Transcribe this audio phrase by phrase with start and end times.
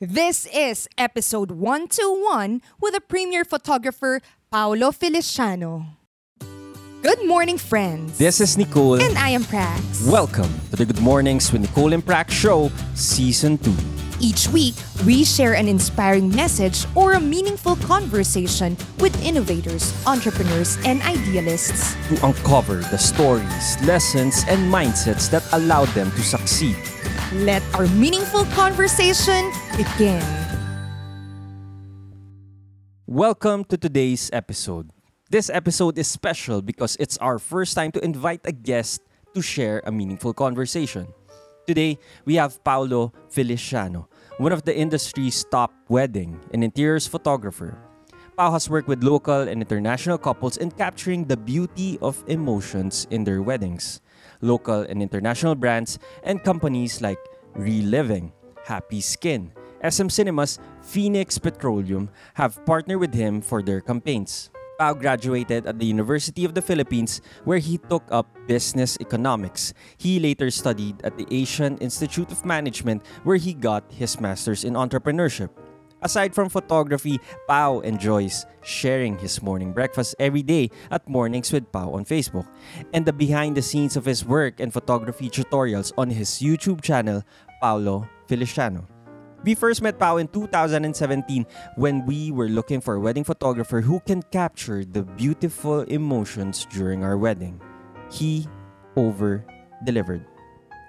[0.00, 4.20] This is episode 121 with a premier photographer,
[4.50, 5.86] Paolo Feliciano.
[7.00, 8.18] Good morning, friends.
[8.18, 9.00] This is Nicole.
[9.00, 10.10] And I am Prax.
[10.10, 13.72] Welcome to the Good Mornings with Nicole and Prax show, Season 2.
[14.18, 14.74] Each week,
[15.06, 21.94] we share an inspiring message or a meaningful conversation with innovators, entrepreneurs, and idealists.
[22.08, 26.76] To uncover the stories, lessons, and mindsets that allowed them to succeed.
[27.32, 30.22] Let our meaningful conversation begin.
[33.06, 34.90] Welcome to today's episode.
[35.30, 39.02] This episode is special because it's our first time to invite a guest
[39.34, 41.06] to share a meaningful conversation.
[41.66, 44.08] Today, we have Paolo Feliciano,
[44.38, 47.78] one of the industry's top wedding and interiors photographer.
[48.36, 53.22] Pao has worked with local and international couples in capturing the beauty of emotions in
[53.22, 54.00] their weddings.
[54.44, 57.16] Local and international brands and companies like
[57.56, 58.28] Reliving,
[58.68, 59.48] Happy Skin,
[59.80, 64.50] SM Cinemas, Phoenix Petroleum have partnered with him for their campaigns.
[64.78, 69.72] Pao graduated at the University of the Philippines where he took up business economics.
[69.96, 74.74] He later studied at the Asian Institute of Management where he got his master's in
[74.74, 75.48] entrepreneurship.
[76.04, 81.96] Aside from photography, Pao enjoys sharing his morning breakfast every day at Mornings with Pao
[81.96, 82.44] on Facebook
[82.92, 87.24] and the behind the scenes of his work and photography tutorials on his YouTube channel,
[87.62, 88.86] Paolo Feliciano.
[89.44, 93.98] We first met Pao in 2017 when we were looking for a wedding photographer who
[94.00, 97.58] can capture the beautiful emotions during our wedding.
[98.12, 98.46] He
[98.94, 99.40] over
[99.84, 100.26] delivered.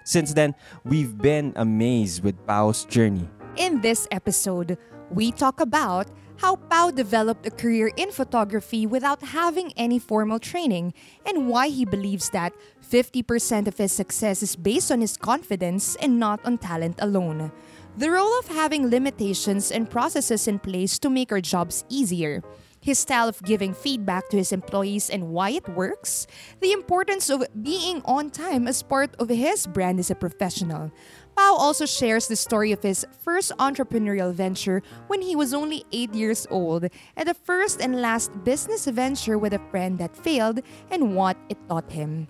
[0.04, 3.30] Since then, we've been amazed with Pao's journey.
[3.56, 4.78] In this episode,
[5.10, 10.94] we talk about how Pao developed a career in photography without having any formal training
[11.26, 12.54] and why he believes that
[12.84, 17.52] 50% of his success is based on his confidence and not on talent alone.
[17.98, 22.44] The role of having limitations and processes in place to make our jobs easier.
[22.82, 26.28] His style of giving feedback to his employees and why it works.
[26.60, 30.92] The importance of being on time as part of his brand as a professional.
[31.36, 36.14] Pao also shares the story of his first entrepreneurial venture when he was only 8
[36.14, 36.88] years old
[37.18, 41.58] and the first and last business venture with a friend that failed and what it
[41.68, 42.28] taught him.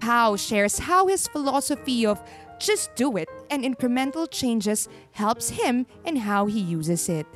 [0.00, 2.20] Pao shares how his philosophy of
[2.58, 7.26] just do it and incremental changes helps him and how he uses it.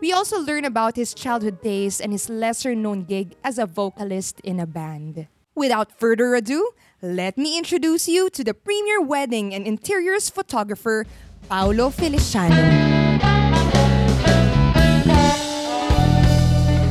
[0.00, 4.40] We also learn about his childhood days and his lesser known gig as a vocalist
[4.40, 5.28] in a band.
[5.54, 6.70] Without further ado,
[7.02, 11.06] let me introduce you to the premier wedding and interiors photographer,
[11.48, 12.54] Paolo Feliciano.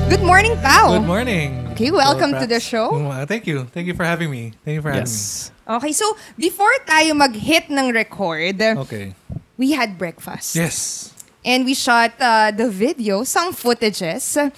[0.09, 0.97] Good morning, Pao.
[0.97, 1.67] Good morning.
[1.71, 2.95] Okay, welcome Hello, to the show.
[2.95, 3.65] Uh, thank you.
[3.65, 4.53] Thank you for having me.
[4.65, 5.51] Thank you for Yes.
[5.69, 8.77] Okay, so before tayo mag-hit ng record, having me.
[8.77, 9.13] Okay.
[9.59, 10.55] we had breakfast.
[10.55, 11.13] Yes.
[11.43, 14.51] And we shot uh, the video, some footages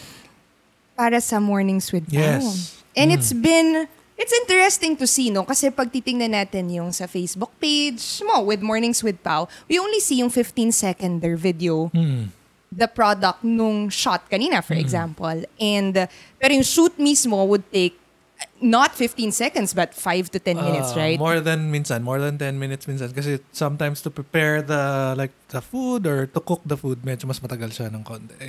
[0.96, 2.46] para sa Mornings with Pao.
[2.46, 2.78] Yes.
[2.96, 3.90] And it's been
[4.22, 8.62] it's interesting to see no kasi pag titingnan natin yung sa Facebook page mo with
[8.62, 11.90] Mornings with Pao, we only see yung 15 seconder video.
[11.90, 12.30] Hmm.
[12.72, 15.44] The product nung shot kanina for example.
[15.60, 16.08] And uh,
[16.40, 18.00] pero yung shoot mismo would take
[18.40, 21.20] uh, not 15 seconds but 5 to 10 minutes, Uh, right?
[21.20, 25.60] More than minsan, more than 10 minutes minsan kasi sometimes to prepare the like the
[25.60, 28.40] food or to cook the food medyo mas matagal siya ng konti.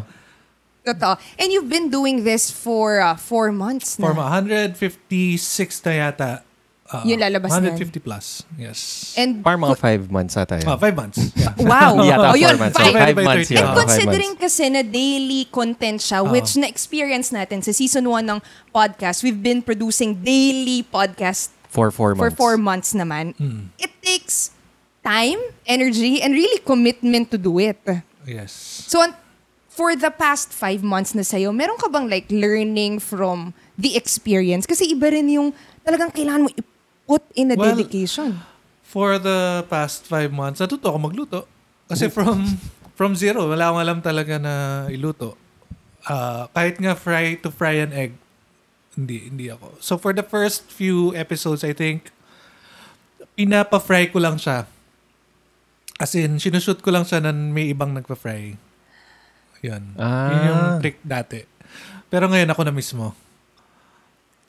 [0.84, 1.14] Totoo.
[1.40, 4.10] And you've been doing this for uh, four months na.
[4.10, 4.84] for 156
[5.86, 6.32] na yata.
[6.84, 7.72] Uh, Yung lalabas na.
[7.72, 8.44] 150 plus.
[8.60, 9.14] Yes.
[9.16, 10.68] And Parang mga five months ata yun.
[10.68, 11.18] Oh, five months.
[11.40, 11.56] Yeah.
[11.58, 11.96] wow.
[12.04, 12.78] Yata oh, yun, four months.
[12.78, 12.92] five.
[12.92, 13.56] So, five months 30.
[13.56, 13.64] yun.
[13.64, 14.44] And considering months.
[14.44, 18.40] kasi na daily content siya, which na-experience natin sa season 1 ng
[18.76, 22.38] podcast, we've been producing daily podcast For four for months.
[22.38, 23.34] four months naman.
[23.34, 23.74] Hmm.
[23.82, 24.54] It takes
[25.02, 27.82] time, energy, and really commitment to do it.
[28.30, 28.54] Yes.
[28.86, 29.18] So, on-
[29.68, 34.70] for the past five months na sa'yo, meron ka bang like learning from the experience?
[34.70, 35.50] Kasi iba rin yung
[35.82, 38.38] talagang kailangan mo i-put in a Well, dedication.
[38.86, 41.40] For the past five months, natuto ako magluto.
[41.90, 42.46] Kasi from
[42.94, 45.34] from zero, wala akong alam talaga na iluto.
[46.06, 48.14] Ah, kahit nga fry to fry an egg,
[48.94, 49.78] hindi, hindi ako.
[49.82, 52.14] So for the first few episodes, I think,
[53.34, 54.70] pinapa-fry ko lang siya.
[55.98, 58.58] As in, sinushoot ko lang siya na may ibang nagpa-fry.
[59.64, 59.84] Yan.
[59.96, 60.30] Ah.
[60.30, 61.42] Yun yung trick dati.
[62.12, 63.16] Pero ngayon ako na mismo.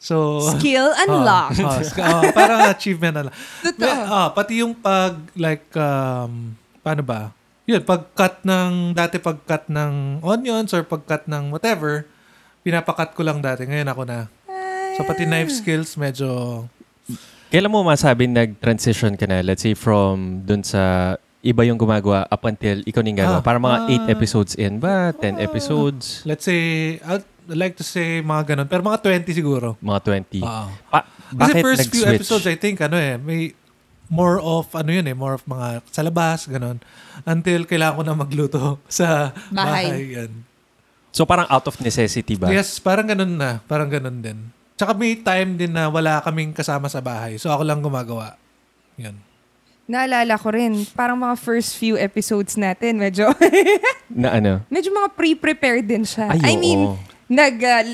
[0.05, 1.65] So, Skill unlocked.
[1.65, 3.35] Oh, sk- oh, parang achievement na lang.
[3.65, 4.03] Totoo.
[4.05, 6.53] Ah, pati yung pag, like, um,
[6.85, 7.33] paano ba?
[7.65, 12.05] Yun, pag-cut ng, dati pag-cut ng onions or pag-cut ng whatever,
[12.61, 13.65] pinapakat ko lang dati.
[13.65, 14.29] Ngayon ako na.
[14.95, 16.29] So pati knife skills, medyo...
[17.51, 22.43] Kailan mo masabi nag-transition ka na, let's say from dun sa iba yung gumagawa up
[22.47, 23.39] until ikaw nang gagawa?
[23.39, 24.07] Ah, Para mga ah.
[24.09, 25.11] 8 episodes in ba?
[25.15, 26.23] 10 episodes?
[26.27, 28.67] Let's say, I'd like to say mga ganun.
[28.67, 29.77] Pero mga 20 siguro.
[29.79, 30.01] Mga
[30.41, 30.43] 20?
[30.43, 30.67] Oo.
[30.89, 33.55] Pa- Kasi bakit first few episodes, I think, ano eh, may
[34.07, 36.79] more of, ano yun eh, more of mga sa labas, ganun.
[37.23, 39.85] Until kailangan ko na magluto sa Bahay.
[39.91, 40.03] bahay.
[40.23, 40.33] yan.
[41.15, 42.51] So parang out of necessity ba?
[42.51, 43.63] Yes, parang ganun na.
[43.71, 44.51] Parang ganun din.
[44.75, 47.39] Tsaka may time din na wala kaming kasama sa bahay.
[47.39, 48.35] So ako lang gumagawa.
[48.99, 49.15] Yun.
[49.85, 53.29] Naalala ko rin, parang mga first few episodes natin, medyo,
[54.09, 54.65] Na ano?
[54.73, 56.33] medyo mga pre-prepared din siya.
[56.33, 56.97] Ay, I mean,
[57.29, 57.85] nag uh,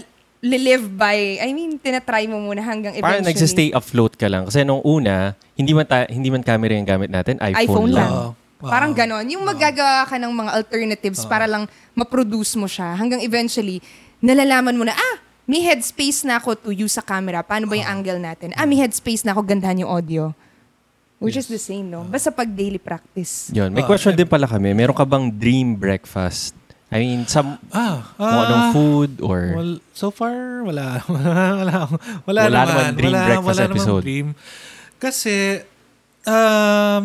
[0.41, 3.35] live by, I mean, tinatry mo muna hanggang Parang eventually.
[3.35, 4.47] nagsistay afloat ka lang.
[4.47, 8.06] Kasi nung una, hindi man, ta- hindi man camera yung gamit natin, iPhone, iPhone lang.
[8.06, 8.11] lang.
[8.15, 8.31] Oo.
[8.61, 8.69] Oo.
[8.71, 9.25] Parang ganon.
[9.27, 12.93] Yung magagawa ka ng mga alternatives para lang ma-produce mo siya.
[12.94, 13.82] Hanggang eventually,
[14.21, 15.17] nalalaman mo na, ah,
[15.50, 17.43] may headspace na ako to use sa camera.
[17.43, 18.55] Paano ba yung angle natin?
[18.55, 20.31] Ah, may headspace na ako, gandahan yung audio.
[21.19, 22.06] Which is the same, no?
[22.06, 23.50] Basta pag daily practice.
[23.50, 23.75] Yun.
[23.75, 24.70] May Ah, question din pala kami.
[24.73, 26.55] Meron ka bang dream breakfast?
[26.88, 29.41] I mean, some, Ah, kung anong ah, food or...
[29.52, 31.02] Well, so far, wala.
[31.12, 31.31] wala,
[31.61, 31.75] wala,
[32.25, 32.67] wala, Wala naman.
[32.67, 34.03] naman dream wala, breakfast wala namang episode.
[34.03, 34.26] dream.
[34.96, 35.35] Kasi,
[36.25, 37.05] um,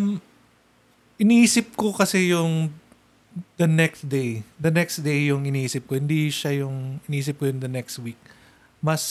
[1.18, 2.72] iniisip ko kasi yung
[3.60, 4.42] the next day.
[4.58, 6.00] The next day yung iniisip ko.
[6.00, 8.20] Hindi siya yung iniisip ko yung the next week.
[8.86, 9.02] Mas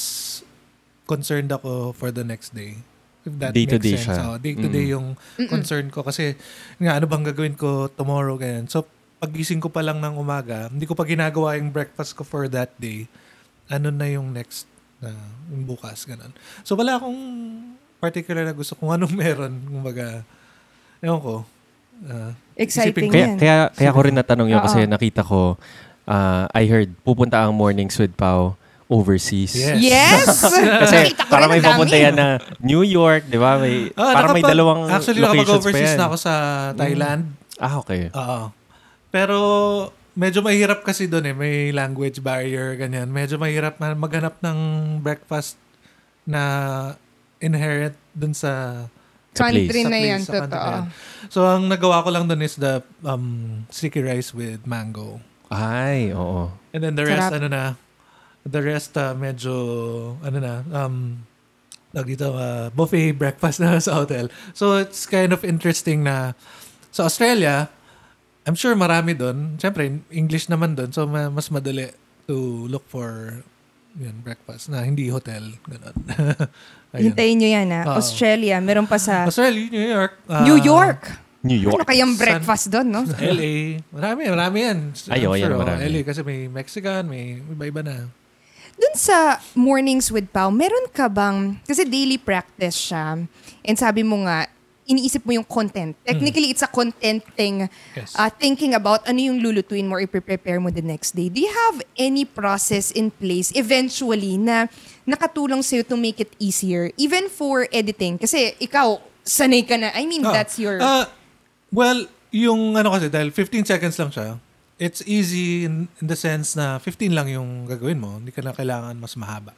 [1.04, 2.78] concerned ako for the next day.
[3.24, 4.06] If that Day to makes day sense.
[4.06, 4.16] siya.
[4.22, 4.94] Oo, day to day Mm.
[4.94, 5.06] yung
[5.48, 6.06] concern ko.
[6.06, 6.36] Kasi,
[6.78, 8.68] nga, ano bang gagawin ko tomorrow, ganyan.
[8.68, 8.86] So,
[9.18, 12.70] pagising ko pa lang ng umaga, hindi ko pa ginagawa yung breakfast ko for that
[12.76, 13.08] day.
[13.66, 14.68] Ano na yung next
[15.00, 15.10] na
[15.48, 16.30] yung bukas, ganun.
[16.62, 17.16] So, wala akong
[17.98, 19.56] particular na gusto kung anong meron.
[19.58, 20.20] Kumbaga,
[21.00, 21.34] ewan ko.
[22.04, 25.56] Ah, Exciting Kaya, kaya, kaya ko rin natanong yun kasi nakita ko,
[26.04, 29.56] ah, I heard, pupunta ang Mornings with Pao overseas.
[29.56, 29.80] Yes.
[29.80, 30.26] Yes!
[30.84, 33.56] Kasi para may papunta yan na New York, di ba?
[33.56, 35.32] May, ah, para may dalawang Actually, locations
[35.64, 35.98] pa nakapag-overseas yan.
[35.98, 36.32] na ako sa
[36.76, 37.22] Thailand.
[37.56, 38.12] Ah, okay.
[38.12, 38.52] Oo.
[39.08, 39.38] Pero,
[40.12, 41.34] medyo mahirap kasi doon eh.
[41.34, 43.08] May language barrier, ganyan.
[43.08, 44.58] Medyo mahirap na maghanap ng
[45.00, 45.56] breakfast
[46.24, 46.42] na
[47.40, 48.84] inherent dun sa
[49.34, 50.62] Sa Country na yan, sa country totoo.
[50.62, 50.84] na yan.
[51.26, 55.18] So, ang nagawa ko lang doon is the um, sticky rice with mango.
[55.50, 56.54] Ay, oo.
[56.70, 57.42] And then the rest, Sarap.
[57.42, 57.62] ano na,
[58.44, 59.52] the rest, uh, medyo,
[60.20, 61.18] ano na, um,
[61.90, 64.28] tawag dito, uh, buffet breakfast na sa hotel.
[64.52, 66.36] So, it's kind of interesting na
[66.92, 67.68] sa Australia,
[68.44, 69.56] I'm sure marami doon.
[69.56, 70.92] Siyempre, English naman doon.
[70.92, 71.88] So, ma- mas madali
[72.28, 73.40] to look for
[73.96, 75.54] yun, breakfast na hindi hotel.
[75.64, 75.96] Ganun.
[76.94, 77.10] Ayun.
[77.10, 77.82] Hintayin nyo yan, ha?
[77.88, 77.96] Oo.
[77.98, 80.12] Australia, meron pa sa Australia, New York.
[80.28, 81.02] uh, New York.
[81.44, 81.76] New York.
[81.76, 83.02] Ano kayang breakfast doon, no?
[83.04, 83.84] LA.
[83.92, 84.78] Marami, marami yan.
[85.12, 85.78] Ay, I'm yan, oh, marami.
[85.84, 88.08] LA kasi may Mexican, may iba-iba na.
[88.74, 93.22] Dun sa Mornings with Pao, meron ka bang, kasi daily practice siya,
[93.62, 94.50] and sabi mo nga,
[94.84, 95.96] iniisip mo yung content.
[96.04, 97.72] Technically, it's a content thing.
[97.96, 98.12] Yes.
[98.12, 101.32] Uh, thinking about ano yung lulutuin mo or i-prepare mo the next day.
[101.32, 104.68] Do you have any process in place eventually na
[105.08, 106.92] nakatulong sa'yo to make it easier?
[107.00, 108.20] Even for editing.
[108.20, 109.88] Kasi ikaw, sanay ka na.
[109.96, 110.76] I mean, Ah, that's your...
[110.84, 111.08] ah,
[111.72, 114.36] well, yung ano kasi, dahil 15 seconds lang siya,
[114.78, 118.18] it's easy in, in the sense na 15 lang yung gagawin mo.
[118.18, 119.54] Hindi ka na kailangan mas mahaba.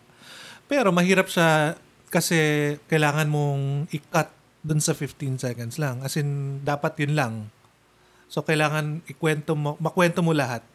[0.68, 1.78] Pero mahirap siya
[2.12, 4.30] kasi kailangan mong i-cut
[4.66, 6.02] dun sa 15 seconds lang.
[6.02, 7.34] As in, dapat yun lang.
[8.26, 10.66] So, kailangan ikwento mo, makwento mo lahat.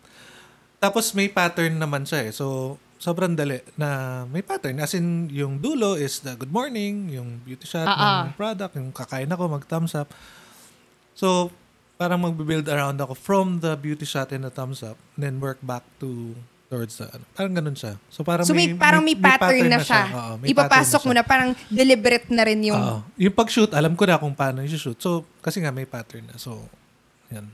[0.80, 2.32] Tapos may pattern naman siya eh.
[2.32, 4.80] So, sobrang dali na may pattern.
[4.80, 8.96] As in, yung dulo is the good morning, yung beauty shot Ah, ng product, yung
[8.96, 10.10] kakain ako, mag-thumbs up.
[11.14, 11.52] So,
[12.02, 15.86] parang magbe-build around ako from the beauty shot and the thumbs up, then work back
[16.02, 16.34] to
[16.66, 17.22] towards the, ano.
[17.38, 17.94] Parang ganun siya.
[18.10, 20.10] So, parang so may, parang may, pattern, na siya.
[20.10, 22.80] Oo, may Ipapasok mo pattern na, parang deliberate na rin yung...
[22.82, 23.06] Oo.
[23.22, 24.98] yung pag-shoot, alam ko na kung paano i-shoot.
[24.98, 26.42] So, kasi nga may pattern na.
[26.42, 26.66] So,
[27.30, 27.46] yan.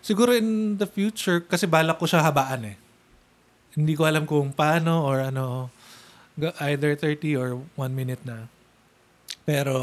[0.00, 2.76] Siguro in the future, kasi balak ko siya habaan eh.
[3.76, 5.68] Hindi ko alam kung paano or ano,
[6.64, 8.48] either 30 or 1 minute na.
[9.44, 9.76] Pero,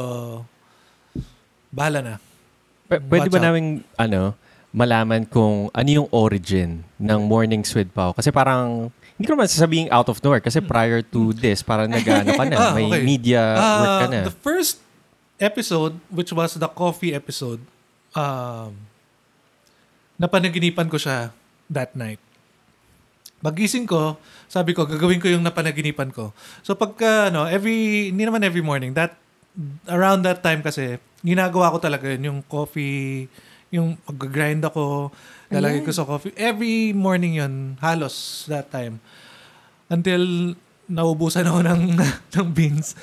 [1.69, 2.15] bahala na.
[2.85, 3.45] P- pwede ba out.
[3.49, 3.63] namin,
[3.97, 4.37] ano,
[4.75, 8.11] malaman kung ano yung origin ng Mornings with Pao?
[8.11, 10.43] Kasi parang, hindi ko naman sasabing out of nowhere.
[10.43, 12.55] Kasi prior to this, parang nag-ano ka na.
[12.65, 13.03] Ah, may okay.
[13.07, 14.21] media work ka na.
[14.27, 14.83] The first
[15.39, 17.63] episode, which was the coffee episode,
[18.11, 18.75] um,
[20.19, 21.31] napanaginipan ko siya
[21.71, 22.19] that night.
[23.39, 24.19] Magising ko,
[24.51, 26.31] sabi ko, gagawin ko yung napanaginipan ko.
[26.63, 29.15] So pagka, ano, every, hindi naman every morning, that,
[29.87, 33.27] around that time kasi, ginagawa ko talaga yun, yung coffee,
[33.73, 35.09] yung mag-grind ako,
[35.49, 36.33] lalagay ko sa coffee.
[36.37, 39.01] Every morning yun, halos that time.
[39.89, 41.81] Until naubusan ako ng,
[42.37, 42.93] ng beans.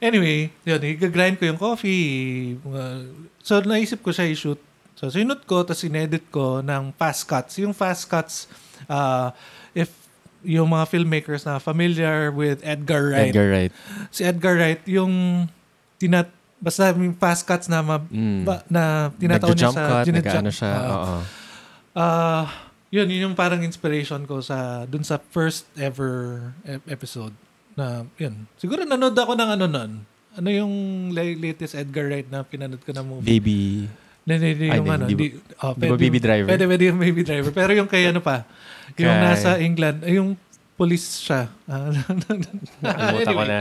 [0.00, 2.56] Anyway, yun, i-grind ko yung coffee.
[2.64, 3.08] Uh,
[3.40, 4.60] so, naisip ko siya i-shoot.
[5.00, 7.56] So, sinut ko, tapos inedit ko ng fast cuts.
[7.56, 8.44] Yung fast cuts,
[8.84, 9.32] uh,
[9.72, 9.88] if
[10.44, 13.32] yung mga filmmakers na familiar with Edgar Wright.
[13.32, 13.72] Edgar Wright.
[14.12, 15.12] Si Edgar Wright, yung
[16.00, 18.42] tinat basta yung fast cuts na ma, Mm.
[18.42, 18.82] ba, na
[19.14, 20.70] tinatawag niya sa cut, ginajump- nag-ano siya.
[20.70, 21.16] Ah, oo.
[21.92, 22.44] Ah,
[22.88, 27.32] yun, yun yung parang inspiration ko sa dun sa first ever ep- episode
[27.74, 28.44] na yun.
[28.56, 29.90] Siguro nanood ako ng ano nun.
[30.30, 30.72] Ano yung
[31.10, 33.26] la- latest Edgar Wright na pinanood ko na movie?
[33.26, 33.88] Baby.
[34.22, 35.04] Hindi, hindi, Ay, yung ano.
[35.04, 35.26] di Di,
[35.58, 36.46] oh, di ba Baby Driver?
[36.46, 37.50] Pwede, pwede yung Baby Driver.
[37.50, 38.44] Pero yung kay ano pa,
[38.94, 40.36] yung nasa England, yung
[40.80, 41.52] police siya.
[41.68, 43.46] Ah, ko anyway.
[43.46, 43.60] na.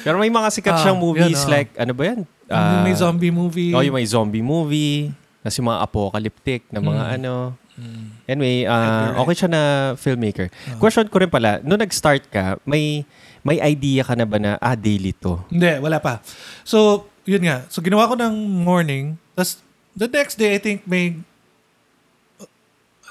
[0.00, 1.52] Pero may mga sikat Ah, siyang movies yun, oh.
[1.52, 2.20] like, ano ba yan?
[2.48, 3.70] Yung may Ah, zombie movie.
[3.70, 5.12] Oh, yung may zombie movie.
[5.38, 7.14] Tapos yung mga apocalyptic na mga Mm.
[7.14, 7.32] ano.
[7.74, 8.04] Mm.
[8.24, 9.20] Anyway, ah, Wright.
[9.20, 9.62] okay siya na
[9.94, 10.46] filmmaker.
[10.48, 10.78] Ah.
[10.78, 13.04] Question ko rin pala, nung nag-start ka, may
[13.42, 15.36] may idea ka na ba na, ah, daily to?
[15.52, 16.24] Hindi, wala pa.
[16.64, 17.68] So, yun nga.
[17.68, 18.32] So, ginawa ko ng
[18.64, 19.20] morning.
[19.36, 19.60] Tapos,
[19.92, 21.20] the next day, I think may...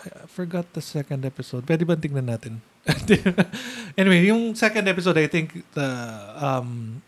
[0.04, 1.64] I forgot the second episode.
[1.64, 2.60] Pwede ba tingnan natin?
[4.00, 5.90] anyway, yung second episode, I think, the,
[6.36, 7.00] um,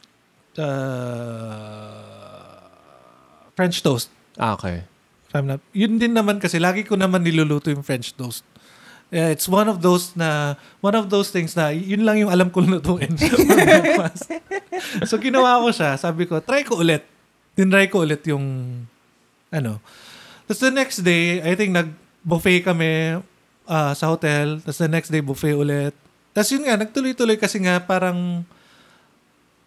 [0.55, 0.69] the
[3.59, 4.07] French toast.
[4.39, 4.87] Ah, okay.
[5.35, 8.47] I'm not, yun din naman kasi, lagi ko naman niluluto yung French toast.
[9.11, 12.47] Yeah, it's one of those na, one of those things na, yun lang yung alam
[12.47, 14.31] kong lutuin for breakfast.
[15.03, 15.99] so, ginawa ko siya.
[15.99, 17.03] Sabi ko, try ko ulit.
[17.59, 18.43] Tinry ko ulit yung,
[19.51, 19.83] ano.
[20.47, 21.75] Tapos the next day, I think
[22.25, 23.21] nag-buffet kami
[23.69, 24.57] ah, sa hotel.
[24.65, 25.93] Tapos the next day, buffet ulit.
[26.33, 28.41] Tapos yun nga, nagtuloy-tuloy kasi nga parang,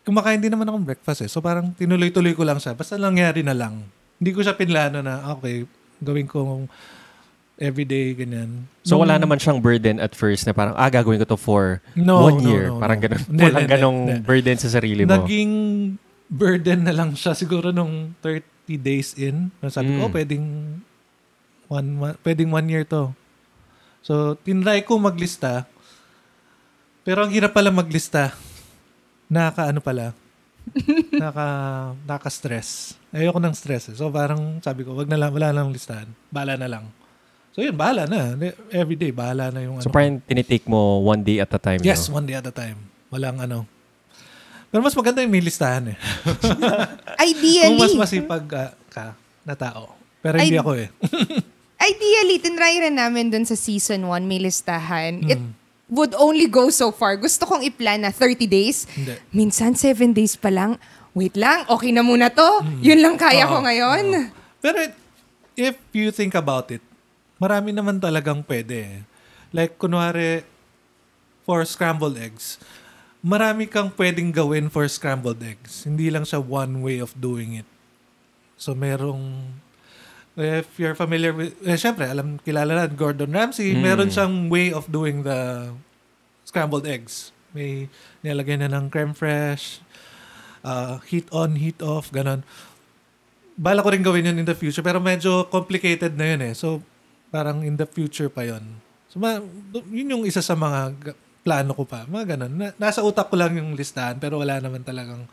[0.02, 1.30] kumakain din naman akong breakfast eh.
[1.30, 2.74] So parang tinuloy-tuloy ko lang siya.
[2.74, 3.86] Basta nangyari na lang.
[4.18, 5.64] Hindi ko siya pinlano na, okay,
[6.02, 6.66] gawin ko
[7.58, 8.70] everyday, ganyan.
[8.86, 11.82] So, wala Nung- naman siyang burden at first na parang, ah, gagawin ko to for
[11.98, 12.70] No, one no, year.
[12.70, 13.04] no, parang no.
[13.06, 13.22] ganun.
[13.26, 14.22] Hindi, Walang hindi, ganong hindi.
[14.22, 15.10] burden sa sarili mo.
[15.10, 15.52] Naging
[16.30, 18.46] burden na lang siya siguro nung 30
[18.78, 19.50] days in.
[19.66, 20.06] Sabi ko, Mm.
[20.06, 20.44] oh, pwedeng
[21.68, 23.12] one, one- pwedeng one year to.
[24.02, 25.68] So, tinry ko maglista.
[27.04, 28.32] Pero ang hirap pala maglista.
[29.28, 30.16] Naka ano pala.
[31.22, 31.46] naka,
[32.04, 32.96] naka-stress.
[33.12, 33.92] Ayoko ng stress.
[33.92, 33.96] Eh.
[33.96, 36.08] So, parang sabi ko, wag na lang, wala lang listahan.
[36.28, 36.84] Bahala na lang.
[37.56, 38.36] So, yun, bahala na.
[38.68, 39.94] Everyday, bahala na yung So, ano.
[39.96, 41.80] parang tinitake mo one day at a time.
[41.80, 42.20] Yes, no?
[42.20, 42.76] one day at a time.
[43.08, 43.64] Walang ano.
[44.68, 45.98] Pero mas maganda yung may listahan eh.
[47.32, 49.16] Ideally, Kung mas masipag ah, ka
[49.48, 49.96] na tao.
[50.20, 50.88] Pero hindi Ay- ako eh.
[51.80, 55.22] ideally, tinry rin namin dun sa season 1, may listahan.
[55.24, 55.52] It Mm.
[55.88, 57.16] would only go so far.
[57.16, 58.84] Gusto kong i-plan na 30 days.
[58.88, 59.14] Hindi.
[59.30, 60.76] Minsan, 7 days pa lang.
[61.12, 62.46] Wait lang, okay na muna to.
[62.78, 63.58] Yun lang kaya ko Mm.
[63.58, 64.04] Oo, ngayon.
[64.58, 64.98] Pero it-
[65.56, 66.82] if you think about it,
[67.36, 68.76] marami naman talagang pwede.
[68.78, 69.00] eh.
[69.48, 70.44] Like, kunwari,
[71.42, 72.60] for scrambled eggs,
[73.18, 75.82] marami kang pwedeng gawin for scrambled eggs.
[75.82, 77.66] Hindi lang siya one way of doing it.
[78.54, 79.56] So, merong,
[80.38, 83.82] if you're familiar with, eh, syempre, alam, kilala na, Gordon Ramsay, Mm.
[83.82, 85.70] meron siyang way of doing the
[86.42, 87.34] scrambled eggs.
[87.50, 87.90] May
[88.22, 89.82] nilagay na ng creme fresh,
[90.62, 92.46] uh, heat on, heat off, ganon.
[93.58, 96.54] Bala ko rin gawin yun in the future, pero medyo complicated na yun eh.
[96.54, 96.80] So,
[97.28, 98.78] parang in the future pa yun.
[99.10, 99.42] So, ma-
[99.90, 102.06] yun yung isa sa mga ga- plano ko pa.
[102.06, 102.52] Mga ganon.
[102.54, 105.26] Na- nasa utak ko lang yung listahan, pero wala naman talagang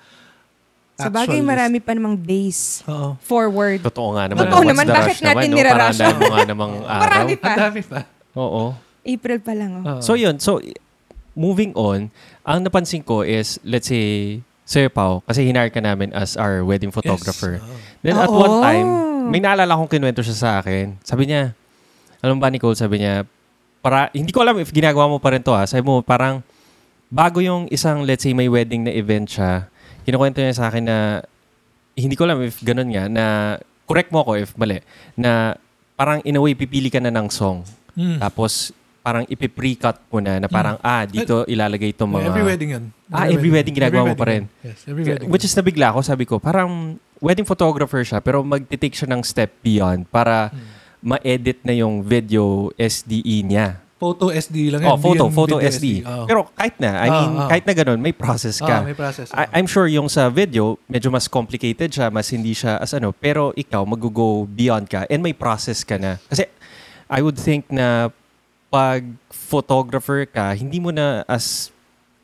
[0.96, 3.20] Sa bagay, marami pa namang days Oo.
[3.20, 3.84] forward.
[3.84, 4.48] Totoo nga naman.
[4.48, 5.56] Totoo What's naman, the bakit rush natin no?
[5.60, 5.98] nirarush?
[6.00, 7.04] Parang mo nga namang araw.
[7.04, 7.48] Marami pa.
[7.52, 8.00] Ang dami pa.
[8.40, 8.64] Oo.
[9.04, 9.72] April pa lang.
[9.76, 9.84] Oh.
[9.84, 10.02] Oo.
[10.02, 10.64] So yun, so
[11.36, 12.08] moving on,
[12.48, 16.90] ang napansin ko is, let's say, Sir Pao, kasi hinar ka namin as our wedding
[16.90, 17.60] photographer.
[17.60, 17.68] Yes.
[18.02, 18.40] Then at Oo.
[18.40, 18.88] one time,
[19.30, 20.96] may naalala kong kinuwento siya sa akin.
[21.04, 21.52] Sabi niya,
[22.24, 23.28] alam ba Nicole, sabi niya,
[23.84, 25.68] para, hindi ko alam if ginagawa mo pa rin to ha.
[25.68, 26.42] Sabi mo, parang,
[27.12, 29.70] bago yung isang, let's say, may wedding na event siya,
[30.06, 31.26] kinukwento niya sa akin na,
[31.98, 33.26] hindi ko alam if ganun nga, na,
[33.90, 34.80] correct mo ako if mali,
[35.18, 35.58] na
[35.98, 37.66] parang in a way, pipili ka na ng song.
[37.98, 38.22] Mm.
[38.22, 38.70] Tapos,
[39.06, 42.26] parang ipi-pre-cut mo na, na parang, ah, dito ilalagay itong mga...
[42.34, 42.84] Every wedding yun.
[43.14, 44.50] Ah, every wedding ginagawa mo pa rin.
[44.66, 45.30] Yes, every wedding.
[45.30, 49.54] Which is nabigla ako, sabi ko, parang wedding photographer siya, pero magti-take siya ng step
[49.62, 50.66] beyond para Hmm.
[51.06, 53.78] ma-edit na yung video SDE niya.
[53.96, 54.92] Photo SD lang yan.
[54.92, 56.04] Oh, photo, photo video SD.
[56.04, 56.28] Oo.
[56.28, 57.48] Pero kahit na, I Ah, mean, ah.
[57.48, 58.84] kahit na ganun, may process ka.
[58.84, 59.32] may process.
[59.32, 63.16] I- I'm sure yung sa video, medyo mas complicated siya, mas hindi siya as ano,
[63.16, 66.20] pero ikaw, mag-go beyond ka and may process ka na.
[66.28, 66.44] Kasi
[67.08, 68.12] I would think na
[68.68, 71.72] pag photographer ka, hindi mo na as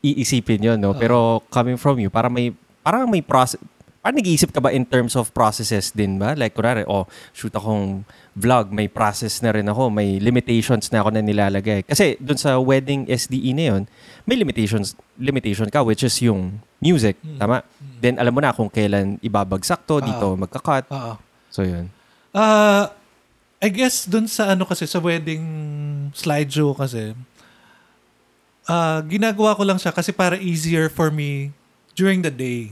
[0.04, 0.92] iisipin yon no?
[0.92, 1.00] Oo.
[1.00, 1.16] Pero
[1.48, 2.52] coming from you, para may,
[2.84, 3.56] parang may process,
[4.02, 6.34] Parang nag-iisip ka ba in terms of processes din ba?
[6.34, 8.02] Like, kunwari, oh, shoot akong
[8.32, 11.84] vlog, may process na rin ako, may limitations na ako na nilalagay.
[11.84, 13.82] Kasi dun sa wedding SDE na yun,
[14.24, 17.60] may limitations, limitation ka, which is yung music, tama?
[18.00, 20.88] Then, alam mo na kung kailan ibabagsak to, dito magka-cut.
[20.88, 21.14] Oo.
[21.52, 21.92] So, yun.
[22.32, 22.96] Ah,
[23.60, 25.44] I guess dun sa ano kasi, sa wedding
[26.16, 27.12] slideshow kasi,
[28.70, 31.50] ah ginagawa ko lang siya kasi para easier for me
[31.98, 32.70] during the day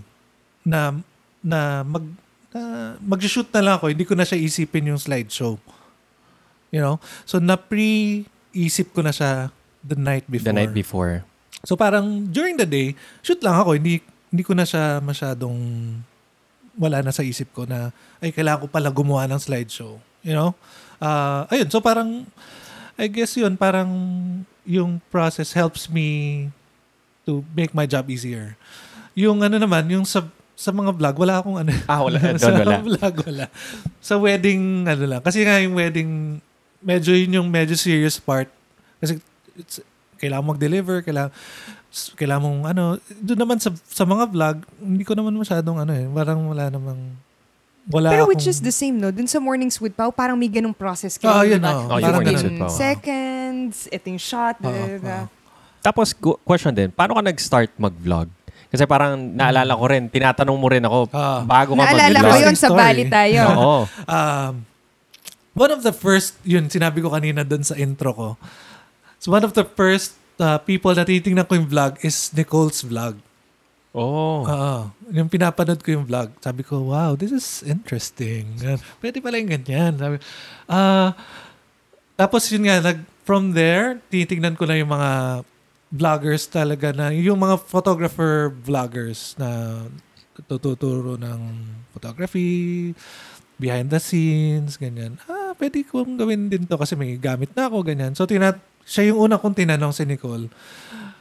[0.62, 0.94] na
[1.42, 2.04] na mag
[2.50, 5.58] na mag-shoot na lang ako, hindi ko na siya isipin yung slideshow.
[6.70, 6.96] You know?
[7.26, 10.46] So na pre-isip ko na siya the night before.
[10.50, 11.14] The night before.
[11.62, 15.58] So parang during the day, shoot lang ako, hindi hindi ko na siya masyadong
[16.78, 17.90] wala na sa isip ko na
[18.22, 20.54] ay kailangan ko pala gumawa ng slideshow, you know?
[21.02, 22.24] Ah, ayun, so parang
[23.00, 23.90] I guess yun, parang
[24.68, 26.48] yung process helps me
[27.24, 28.54] to make my job easier.
[29.16, 30.24] Yung ano naman, yung sa
[30.60, 31.72] sa mga vlog, wala akong ano.
[31.88, 32.20] Ah, wala.
[32.36, 32.84] sa wala.
[32.84, 33.44] vlog, wala.
[33.98, 35.22] Sa wedding, ano lang.
[35.24, 36.36] Kasi nga yung wedding,
[36.84, 38.52] medyo yun yung medyo serious part.
[39.00, 39.16] Kasi
[39.56, 39.80] it's,
[40.20, 41.32] kailangan mag-deliver, kailangan,
[42.12, 42.84] kailangan mong ano,
[43.18, 47.00] doon naman sa, sa mga vlog, hindi ko naman masyadong ano eh, parang wala namang,
[47.88, 49.08] wala Pero which akong- is the same, no?
[49.08, 51.72] Dun sa Mornings with Pao, parang may ganung process Ah, kayo, yun, diba?
[51.72, 51.88] oh.
[51.88, 52.60] Oh, Yung Mornings with.
[52.68, 55.24] Seconds, ito yung shot, Oo, diba?
[55.24, 55.38] oo.
[55.80, 56.12] Tapos,
[56.44, 58.28] question din, paano ka nag-start mag-vlog?
[58.70, 61.42] Kasi parang naalala ko rin, tinatanong mo rin ako, Ah.
[61.42, 62.44] bago ka Naalala ko mag-vlog.
[62.46, 62.68] yun sa.
[62.70, 63.40] Bali tayo.
[63.50, 63.76] Oo.
[64.06, 64.52] um,
[65.52, 68.28] one of the first, yun, sinabi ko kanina doon sa intro ko.
[69.18, 73.18] So one of the first uh, people na titingnan ko yung vlog is Nicole's vlog.
[73.90, 74.46] Oo.
[74.46, 74.74] Oo.
[75.10, 78.46] Yung pinapanood ko yung vlog, sabi ko, wow, this is interesting.
[79.02, 79.98] Pwede pala yung ganyan.
[79.98, 80.22] Sabi,
[80.64, 81.10] ah,
[82.14, 85.42] tapos yun nga, nag, from there, titignan ko na yung mga
[85.90, 89.82] vloggers talaga na, yung mga photographer vloggers na
[90.46, 91.40] tututuro ng
[91.92, 92.94] photography,
[93.60, 95.20] behind the scenes, ganyan.
[95.28, 98.16] Ah, pwede kong gawin din to kasi may gamit na ako, ganyan.
[98.16, 98.56] So, tinat
[98.88, 100.48] siya yung una kong tinanong si Nicole,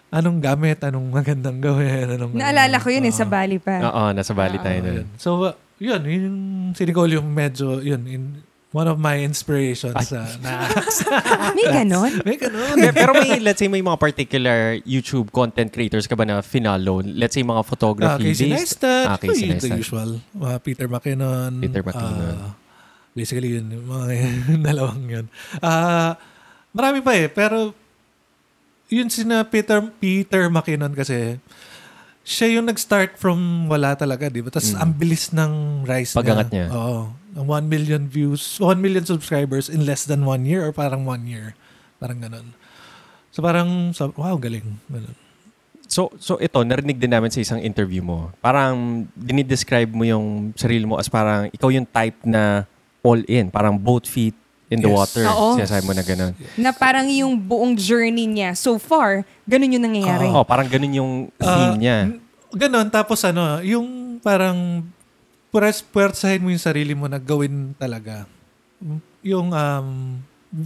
[0.09, 2.31] anong gamit, anong magandang gawin, anong...
[2.33, 3.33] Naalala ko yun eh, sa Oo.
[3.35, 3.83] Bali pa.
[3.83, 4.95] Oo, nasa Bali tayo Ah, nun.
[5.03, 5.07] yun.
[5.19, 6.35] So, uh, yun, yun,
[6.71, 8.23] si Nicole yung medyo, yun, in,
[8.69, 10.69] one of my inspirations uh, na
[11.57, 12.21] May ganon.
[12.21, 12.77] may ganun.
[12.77, 17.01] Pero- Pero may, let's say, may mga particular YouTube content creators ka ba na finalo?
[17.01, 18.77] Let's say, mga Ah, photography Casey based?
[18.77, 19.79] Neistat, Ah, Casey yun, the Neistat.
[19.79, 20.09] usual.
[20.35, 21.57] Uh, Peter McKinnon.
[21.57, 22.37] Peter McKinnon.
[22.37, 22.53] ah,
[23.11, 24.05] basically, yun, yung mga
[24.69, 25.25] dalawang yun.
[25.59, 26.13] Ah,
[26.69, 27.73] marami pa eh, pero
[28.85, 31.37] yun sina Peter Peter McKinnon kasi
[32.21, 34.49] siya yung nag-start from wala talaga, di ba?
[34.49, 36.19] Tapos ang bilis ng rise Mm.
[36.21, 36.67] Pag-angat niya.
[36.69, 37.01] Oo.
[37.31, 41.25] Ang 1 million views, 1 million subscribers in less than one year or parang one
[41.25, 41.53] year.
[41.97, 42.53] Parang ganun.
[43.29, 44.81] So parang, so, wow, galing.
[44.87, 45.13] Ganun.
[45.85, 48.29] So, so ito, narinig din namin sa isang interview mo.
[48.39, 52.65] Parang dinidescribe mo yung sarili mo as parang ikaw yung type na
[53.01, 53.49] all in.
[53.49, 54.37] Parang both feet
[54.69, 54.93] in the Yes.
[54.95, 55.25] water.
[55.25, 55.57] Oo.
[55.57, 56.33] Sinasabi mo na ganun.
[56.55, 60.29] na parang yung buong journey niya so far, ganun yung nangyayari.
[60.29, 61.97] Oh, parang ganun yung theme Ah, niya.
[62.05, 62.89] n- Ganon.
[62.89, 63.85] Tapos ano, yung
[64.19, 64.81] parang
[65.49, 68.25] pures, puwersahin mo yung sarili mo na gawin talaga.
[69.25, 69.87] Yung um,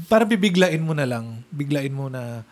[0.07, 1.43] parang bibiglain mo na lang.
[1.51, 2.43] Biglain mo na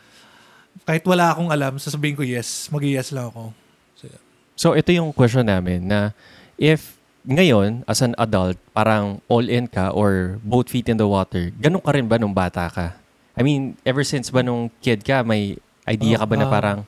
[0.88, 2.72] kahit wala akong alam, sasabihin ko yes.
[2.72, 3.52] Mag-yes lang ako.
[4.00, 4.22] So, yeah.
[4.56, 6.16] So, ito yung question namin na
[6.56, 11.54] if ngayon, as an adult, parang all in ka or both feet in the water,
[11.62, 12.98] ganun ka rin ba nung bata ka?
[13.38, 16.52] I mean, ever since ba nung kid ka, may idea ka ba na Ah.
[16.52, 16.80] parang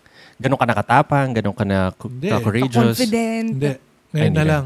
[0.42, 2.28] ganun ka nakatapang, ganun ka na Hindi.
[2.34, 2.98] ka-courageous?
[2.98, 3.48] Confident.
[3.58, 3.74] Hindi.
[4.14, 4.50] Ngayon na ka.
[4.50, 4.64] lang.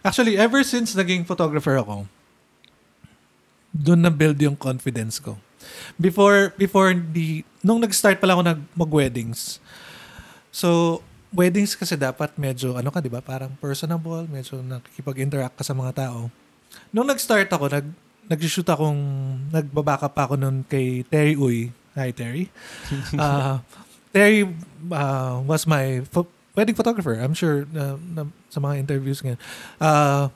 [0.00, 2.06] Actually, ever since naging photographer ako,
[3.70, 5.36] doon na build yung confidence ko.
[6.00, 9.58] Before before the nung nag-start pala ako nag mag-weddings.
[10.48, 13.20] So, weddings kasi dapat medyo ano ka 'di ba?
[13.20, 16.32] Parang personable, medyo nakikipag-interact ka sa mga tao.
[16.94, 17.86] Nung nag-start ako, nag
[18.28, 19.00] nag-shoot akong
[19.48, 21.72] nagbabaka pa ako noon kay Terry Uy.
[21.96, 22.48] Hi Terry.
[23.18, 23.60] Ah,
[24.14, 24.46] Terry
[24.88, 27.16] uh, was my pho- wedding photographer.
[27.18, 29.40] I'm sure na, na- sa mga interviews ngayon.
[29.80, 30.32] Ah,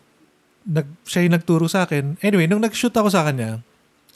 [0.69, 2.21] nag, siya yung nagturo sa akin.
[2.23, 3.61] Anyway, nung nag-shoot ako sa kanya,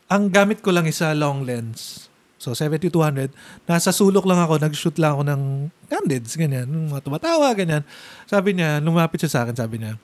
[0.06, 2.06] ang gamit ko lang isa long lens.
[2.36, 3.32] So, 70-200.
[3.66, 5.42] Nasa sulok lang ako, nag-shoot lang ako ng
[5.90, 6.68] candids, ganyan.
[6.68, 7.82] Nung mga tumatawa, ganyan.
[8.28, 9.98] Sabi niya, lumapit siya sa akin, sabi niya,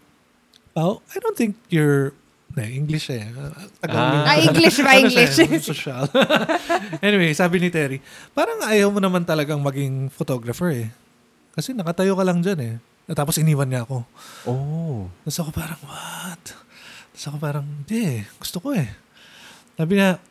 [0.73, 2.17] Pao, I don't think you're...
[2.53, 3.29] Na, English siya eh.
[3.81, 4.29] Tagalog.
[4.29, 4.93] Ah, English ba?
[4.97, 5.65] Ano siya, English.
[5.65, 6.05] Social.
[7.07, 8.01] anyway, sabi ni Terry,
[8.37, 10.93] parang ayaw mo naman talagang maging photographer eh.
[11.57, 12.75] Kasi nakatayo ka lang dyan eh.
[13.11, 14.07] Tapos iniwan niya ako.
[14.47, 15.11] Oh.
[15.27, 16.45] Tapos ako parang, what?
[17.13, 18.89] Tapos ako parang, hindi, gusto ko eh.
[19.75, 20.23] Sabi niya,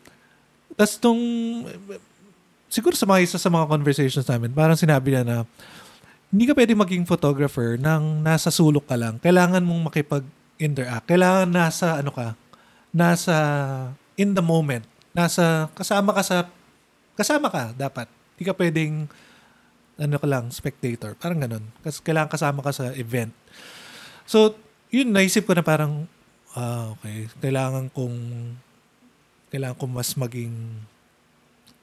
[0.72, 1.22] tapos nung,
[2.72, 5.36] siguro sa mga isa sa mga conversations namin, parang sinabi niya na,
[6.32, 9.20] hindi ka pwede maging photographer nang nasa sulok ka lang.
[9.20, 11.04] Kailangan mong makipag-interact.
[11.04, 12.32] Kailangan nasa, ano ka,
[12.88, 13.36] nasa
[14.16, 14.88] in the moment.
[15.12, 16.48] Nasa, kasama ka sa,
[17.20, 18.08] kasama ka dapat.
[18.32, 19.12] Hindi ka pwedeng,
[20.02, 21.14] ano ka lang, spectator.
[21.14, 21.62] Parang ganun.
[21.80, 23.30] Kasi kailangan kasama ka sa event.
[24.26, 24.58] So,
[24.90, 26.10] yun, naisip ko na parang,
[26.52, 28.16] ah, okay, kailangan kong,
[29.48, 30.52] kailangan kong mas maging,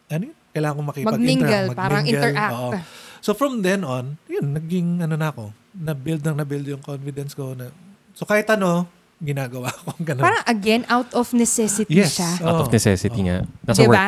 [0.10, 0.38] ano yun?
[0.50, 1.22] Kailangan kong makipag-interact.
[1.22, 2.54] Mag-mingle, parang interact.
[2.54, 2.72] Oo.
[3.20, 7.52] So from then on, yun, naging ano na ako, na-build nang na-build yung confidence ko.
[7.54, 7.70] Na,
[8.16, 8.88] so kahit ano,
[9.20, 9.92] ginagawa ko.
[10.00, 10.24] Ganun.
[10.24, 12.16] Parang again, out of necessity Yes.
[12.16, 12.40] siya.
[12.42, 12.74] Out of Oo.
[12.74, 13.44] necessity nga.
[13.62, 14.00] Nasa Di work.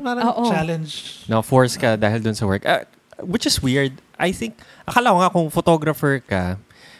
[0.00, 0.44] parang Oo.
[0.48, 0.92] challenge.
[1.28, 2.64] Na-force ka dahil dun sa work.
[2.64, 2.88] Ah,
[3.20, 3.94] which is weird.
[4.14, 6.56] I think, akala ko nga kung photographer ka,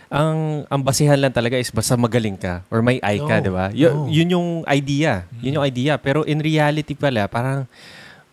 [0.08, 3.42] ang ang basihan lang talaga is basta magaling ka or may eye ka, No.
[3.42, 3.66] di ba?
[3.70, 4.06] Y- No.
[4.06, 5.26] Yun yung idea.
[5.40, 5.96] Yun yung idea.
[5.96, 7.66] Pero in reality pala, parang,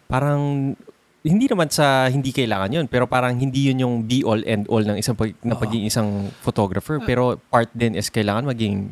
[0.05, 0.73] parang,
[1.21, 4.81] hindi naman sa hindi kailangan yun, pero parang hindi yun yung be all and all
[4.81, 6.09] ng isang pag, ng pagiging isang
[6.41, 6.97] photographer.
[6.99, 8.89] Pero part din is kailangan maging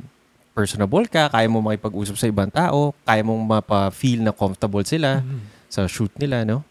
[0.51, 5.39] personable ka, kaya mo makipag-usap sa ibang tao, kaya mong mapa-feel na comfortable sila Mhm.
[5.65, 6.61] sa shoot nila, no?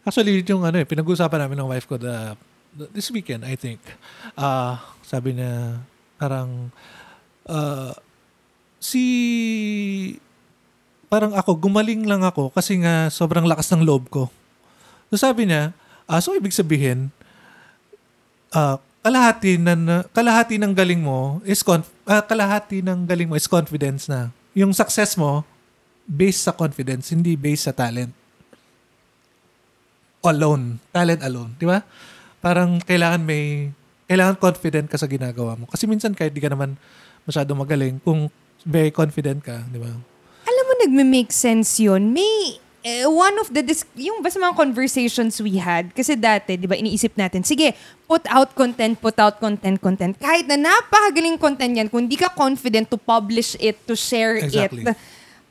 [0.00, 2.32] Actually, yung ano eh, pinag-usapan namin ng wife ko the,
[2.72, 3.80] the- this weekend, I think.
[4.32, 5.76] Ah, sabi niya,
[6.16, 6.72] parang,
[7.44, 7.92] ah,
[8.80, 9.04] si,
[11.12, 14.32] parang ako, gumaling lang ako kasi nga sobrang lakas ng loob ko.
[15.12, 15.76] So sabi niya,
[16.08, 17.12] ah, so ibig sabihin,
[18.56, 23.36] ah, kalahati na, na- kalahati ng galing mo is conf- ah, kalahati ng galing mo
[23.36, 24.32] is confidence na.
[24.56, 25.44] Yung success mo
[26.08, 28.19] based sa confidence, hindi based sa talent
[30.24, 30.78] alone.
[30.92, 31.56] Talent alone.
[31.56, 31.80] Di ba?
[32.40, 33.72] Parang kailangan may,
[34.08, 35.64] kailangan confident ka sa ginagawa mo.
[35.68, 36.76] Kasi minsan kahit di ka naman
[37.24, 38.32] masyado magaling, kung
[38.64, 39.92] very confident ka, di ba?
[40.44, 42.12] Alam mo, nagme-make sense yun.
[42.12, 46.68] May, eh, one of the, dis- yung basta mga conversations we had, kasi dati, di
[46.68, 47.76] ba, iniisip natin, sige,
[48.08, 50.16] put out content, put out content, content.
[50.16, 54.84] Kahit na napakagaling content yan, kung di ka confident to publish it, to share Exactly.
[54.84, 54.96] it,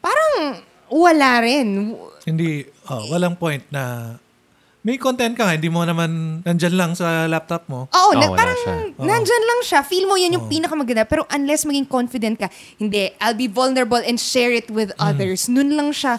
[0.02, 1.94] parang wala rin.
[2.26, 4.18] Hindi, oh, walang point na
[4.80, 7.86] may content ka nga, hindi mo naman nandyan lang sa laptop mo.
[7.86, 8.74] Oo, Oo, na, wala parang siya.
[8.96, 9.04] Oo.
[9.04, 9.80] nandyan lang siya.
[9.82, 11.04] Feel mo yan yung pinakamaganda.
[11.04, 15.48] Pero unless maging confident ka, hindi, I'll be vulnerable and share it with others.
[15.48, 16.16] Nun lang siya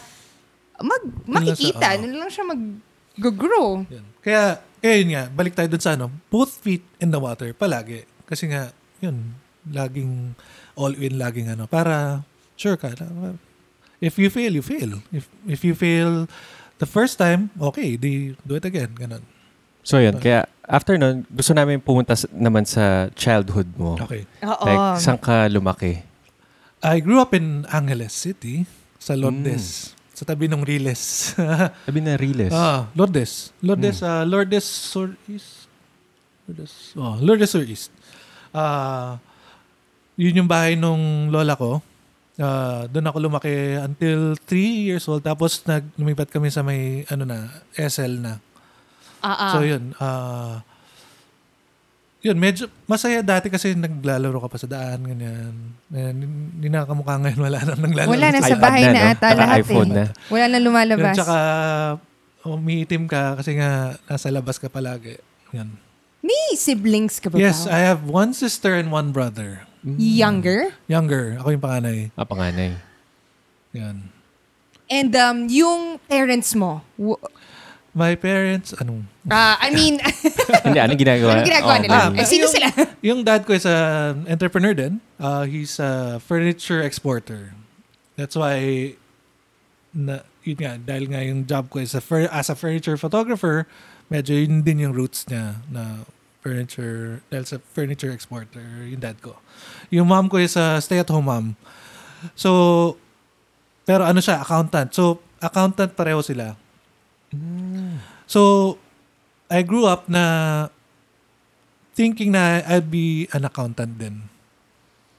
[0.78, 1.24] mag, Hmm.
[1.30, 1.86] makikita.
[1.90, 2.00] oo.
[2.00, 3.84] Nun lang siya mag-grow.
[3.86, 4.04] Yan.
[4.20, 4.42] Kaya,
[4.76, 8.04] kaya yun nga, balik tayo dun sa ano, both feet in the water, palagi.
[8.24, 10.36] Kasi nga, yun, laging
[10.74, 12.92] all in, laging ano, para sure ka.
[12.94, 13.36] na,
[13.98, 15.04] If you fail, you fail.
[15.10, 16.24] If if you fail
[16.80, 19.22] the first time, okay, di do it again, ganun.
[19.84, 24.00] So yun, kaya after nun, gusto namin pumunta naman sa childhood mo.
[24.00, 24.24] Okay.
[24.44, 24.64] Oo.
[24.64, 26.00] Like, saan ka lumaki?
[26.80, 28.64] I grew up in Angeles City,
[28.96, 29.92] sa Lourdes.
[30.16, 31.32] Sa tabi ng Riles.
[31.88, 32.52] Sabi na Riles.
[32.52, 33.52] ah, Lourdes.
[33.64, 35.68] Lourdes, ah, Lourdes Sur East.
[36.48, 37.88] Lourdes, oh, Lourdes Sur East.
[38.52, 39.16] Ah,
[40.20, 41.80] yun yung bahay nung lola ko.
[42.40, 45.20] Ah, doon ako lumaki until 3 years old.
[45.20, 48.40] Tapos nag lumipat kami sa may, ano na, SL na.
[49.20, 49.52] Ah.
[49.52, 50.64] So yun, ah,
[52.24, 55.76] yun, medyo masaya dati kasi naglalaro ka pa sa daan, ganyan.
[55.92, 58.12] Hindi na kamukha ngayon, wala nang naglalaro.
[58.12, 59.12] Wala na sa bahay na, na, no?
[59.16, 59.96] ata lahat iPhone eh.
[59.96, 60.04] na.
[60.28, 61.14] Wala na Yun, lumalabas.
[61.16, 61.38] tsaka
[62.44, 65.16] umiitim ka kasi nga nasa labas ka palagi.
[65.52, 65.76] Yan.
[66.20, 67.40] May siblings ka ba?
[67.40, 67.72] Yes, Pao?
[67.72, 69.64] I have one sister and one brother.
[69.82, 70.76] Younger?
[70.86, 71.40] Younger.
[71.40, 71.98] Ako yung panganay.
[72.12, 72.76] Ah, panganay.
[73.72, 74.12] Yan.
[74.90, 76.82] And um, yung parents mo?
[76.98, 77.20] w-
[77.90, 79.02] My parents, anong?
[79.26, 79.98] ah, I mean,
[80.66, 81.30] Hindi, anong ginagawa?
[81.34, 81.98] anong ginagawa Oh, nila?
[82.10, 82.68] may- Eh, sino yung, sila?
[83.02, 83.78] yung dad ko is a
[84.28, 85.02] entrepreneur din.
[85.18, 87.50] Uh, he's a furniture exporter.
[88.14, 88.94] That's why,
[89.90, 93.66] na, yun nga, dahil nga yung job ko is a fur, as a furniture photographer,
[94.06, 96.06] medyo yun din yung roots niya na
[96.40, 99.36] furniture, dahil sa furniture exporter, yung dad ko.
[99.92, 101.46] Yung mom ko is a stay-at-home mom.
[102.32, 102.96] So,
[103.84, 104.92] pero ano siya, accountant.
[104.92, 106.56] So, accountant pareho sila.
[108.24, 108.76] So,
[109.50, 110.66] I grew up na
[111.92, 114.24] thinking na I'd be an accountant din.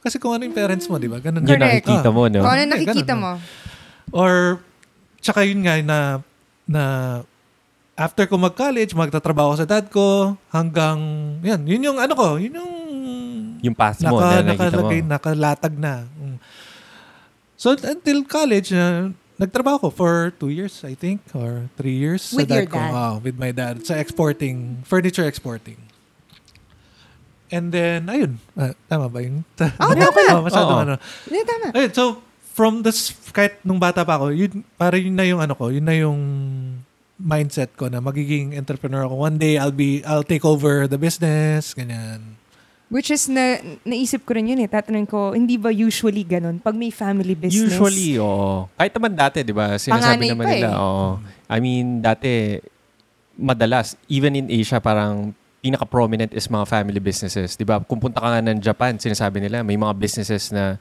[0.01, 1.21] Kasi kung ano yung parents mo, di ba?
[1.21, 1.45] Ganun.
[1.45, 1.85] Yun Correct.
[1.85, 2.41] nakikita mo, no?
[2.41, 3.31] Kung ano Eh, nakikita ganun, mo?
[4.09, 4.33] Or,
[5.21, 5.97] tsaka yun nga na,
[6.65, 6.83] na
[8.01, 10.97] after ko mag-college, magtatrabaho sa dad ko, hanggang,
[11.45, 12.73] yan, yun yung ano ko, yun yung
[13.61, 14.89] Yung path mo naka, na nakikita mo.
[14.89, 16.09] nakalagay, nakalatag na.
[16.17, 16.37] Mm.
[17.53, 22.33] So, until college, uh, nagtrabaho ko for two years, I think, or three years.
[22.33, 22.81] With sa your ko.
[22.81, 22.89] dad?
[22.89, 23.85] Oh, with my dad.
[23.85, 25.77] Sa exporting, furniture exporting.
[27.53, 28.41] And then, ayun.
[28.57, 29.45] Ah, tama ba yung...
[29.59, 29.93] Tama.
[30.33, 30.85] Oh, masyadong Oo.
[30.89, 30.95] ano.
[31.29, 31.65] Hindi, tama.
[31.75, 32.03] Ayun, so,
[32.55, 35.85] from this, kahit nung bata pa ako, yun, para yun na yung ano ko, yun
[35.85, 36.17] na yung
[37.21, 39.15] mindset ko na magiging entrepreneur ako.
[39.21, 42.41] One day, I'll be, I'll take over the business, ganyan.
[42.91, 44.67] Which is, na, naisip ko rin yun eh.
[44.67, 46.59] Tatanungin ko, hindi ba usually ganun?
[46.59, 47.71] Pag may family business.
[47.71, 48.67] Usually, oo.
[48.75, 49.79] Kahit naman dati, di ba?
[49.79, 50.83] Sinasabi Panganay naman nila, eh.
[50.83, 51.07] oo.
[51.47, 52.59] I mean, dati,
[53.39, 55.31] madalas, even in Asia, parang
[55.63, 57.55] pinaka-prominent is mga family businesses.
[57.55, 57.79] Di ba?
[57.79, 60.75] Kung punta ka nga ng Japan, sinasabi nila, may mga businesses na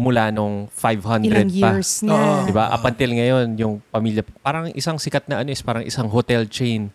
[0.00, 1.68] mula nung 500 Ilang pa.
[1.76, 2.12] years na.
[2.16, 2.34] Oo.
[2.48, 2.72] Di ba?
[2.72, 6.88] Up until ngayon, yung pamilya, parang isang sikat na ano is parang isang hotel chain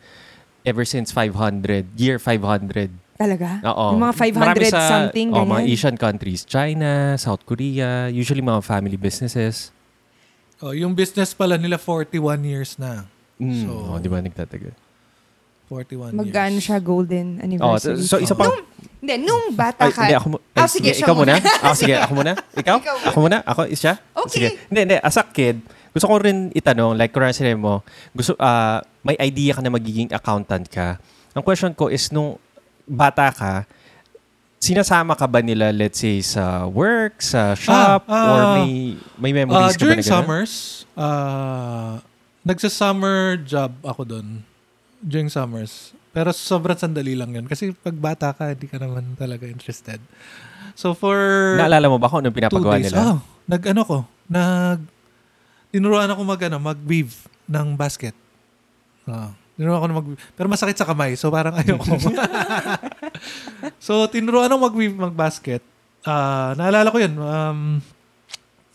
[0.65, 2.89] ever since 500, year 500.
[3.15, 3.61] Talaga?
[3.63, 3.95] Oo.
[3.95, 5.71] Yung mga 500 Marami sa, something, oh, mga ganyan?
[5.71, 6.41] Asian countries.
[6.43, 9.69] China, South Korea, usually mga family businesses.
[10.59, 12.11] Oh, yung business pala nila 41
[12.43, 13.05] years na.
[13.37, 14.73] Mm, So, oh, di ba nagtatagal?
[15.75, 16.63] 41 Magkano years.
[16.63, 17.99] siya golden Oh, anniversary?
[17.99, 18.55] so, so isa pang...
[18.97, 20.01] Hindi, nung bata Ay, ka.
[20.01, 21.33] hindi, ako, mu- Ah, ay, sige, siya ikaw muna.
[21.35, 21.51] muna.
[21.61, 22.31] Ako, sige, ako muna.
[22.61, 22.75] Ikaw?
[22.79, 23.38] Ikaw Ako muna?
[23.43, 23.93] Ako, siya?
[24.15, 24.31] Okay.
[24.31, 24.47] Sige.
[24.65, 24.97] Hindi, hindi.
[24.97, 25.57] As a kid,
[25.91, 30.09] gusto ko rin itanong, like, kung sinabi mo, gusto, ah, may idea ka na magiging
[30.09, 30.97] accountant ka.
[31.31, 32.41] Ang question ko is, nung
[32.83, 33.53] bata ka,
[34.57, 39.38] sinasama ka ba nila, let's say, sa work, sa shop, ah, or may may Uh,
[39.45, 40.13] memories ka ba during na ganun?
[40.17, 40.53] summers,
[40.95, 41.93] uh,
[42.41, 44.27] nagsa-summer job ako doon.
[45.05, 45.93] During summers.
[46.15, 47.45] Pero sobrang sandali lang yun.
[47.45, 50.01] Kasi pag bata ka, hindi ka naman talaga interested.
[50.73, 51.15] So for
[51.59, 52.97] Naalala mo ba kung anong pinapagawa days, nila?
[53.15, 54.79] oh, nag-ano ko, nag,
[55.69, 57.15] tinuruan ako mag, ano, mag-weave
[57.45, 58.15] ng basket.
[59.05, 61.95] Ah, tinuruan ako mag Pero masakit sa kamay, so parang ayoko.
[63.85, 65.63] so, tinuruan ako mag-weave, mag-basket.
[66.03, 67.59] Ah, naalala ko yun, um,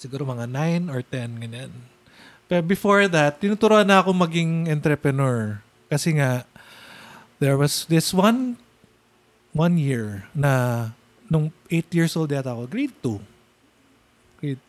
[0.00, 1.72] siguro mga 9 or 10, ganyan.
[2.48, 5.60] Pero before that, tinuturuan na ako maging entrepreneur.
[5.90, 6.46] Kasi nga,
[7.42, 8.55] there was this one
[9.50, 10.94] one year na
[11.26, 13.18] nung 8 years old yata ako, grade 2.
[14.38, 14.62] Grade,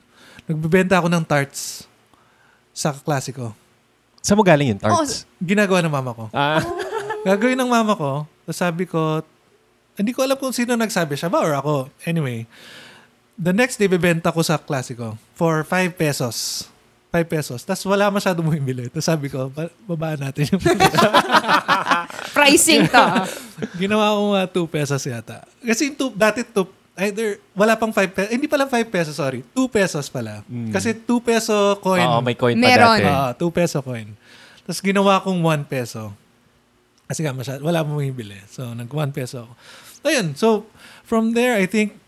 [0.50, 1.86] nagbebenta ako ng tarts
[2.74, 3.54] sa klase ko.
[4.22, 5.26] Saan mo galing yung tarts?
[5.42, 6.26] Ginagawa ng mama ko.
[6.34, 6.62] Ah,
[7.28, 9.22] Gagawin ng mama ko, tapos sabi ko,
[9.94, 11.94] hindi ko alam kung sino nagsabi siya ba or ako.
[12.10, 12.50] Anyway,
[13.38, 16.66] the next day, bebenta ko sa klase ko for 5 pesos.
[17.12, 17.60] 5 pesos.
[17.62, 18.88] Tapos wala masyado bumibili.
[18.88, 20.64] Tapos sabi ko, "Ba- babaan natin yung
[22.32, 23.04] Pricing to.
[23.82, 25.44] Ginawa ko nga 2 pesos yata.
[25.60, 26.64] Kasi yung two, dati two,
[26.98, 28.32] either, wala pang 5 pesos.
[28.32, 29.44] Hindi pala 5 pesos, sorry.
[29.52, 30.40] 2 pesos pala.
[30.72, 32.08] Kasi 2 peso coin.
[32.08, 32.98] oo, may coin pa Meron.
[32.98, 33.06] dati.
[33.06, 34.08] Ah, 2 peso coin.
[34.64, 36.16] Tapos ginawa kong 1 peso.
[37.06, 38.40] Kasi nga masyad, wala mo bumibili.
[38.48, 39.54] So, nag 1 peso ako.
[40.02, 40.32] Ayun.
[40.34, 40.64] So,
[41.04, 42.00] from there, I think,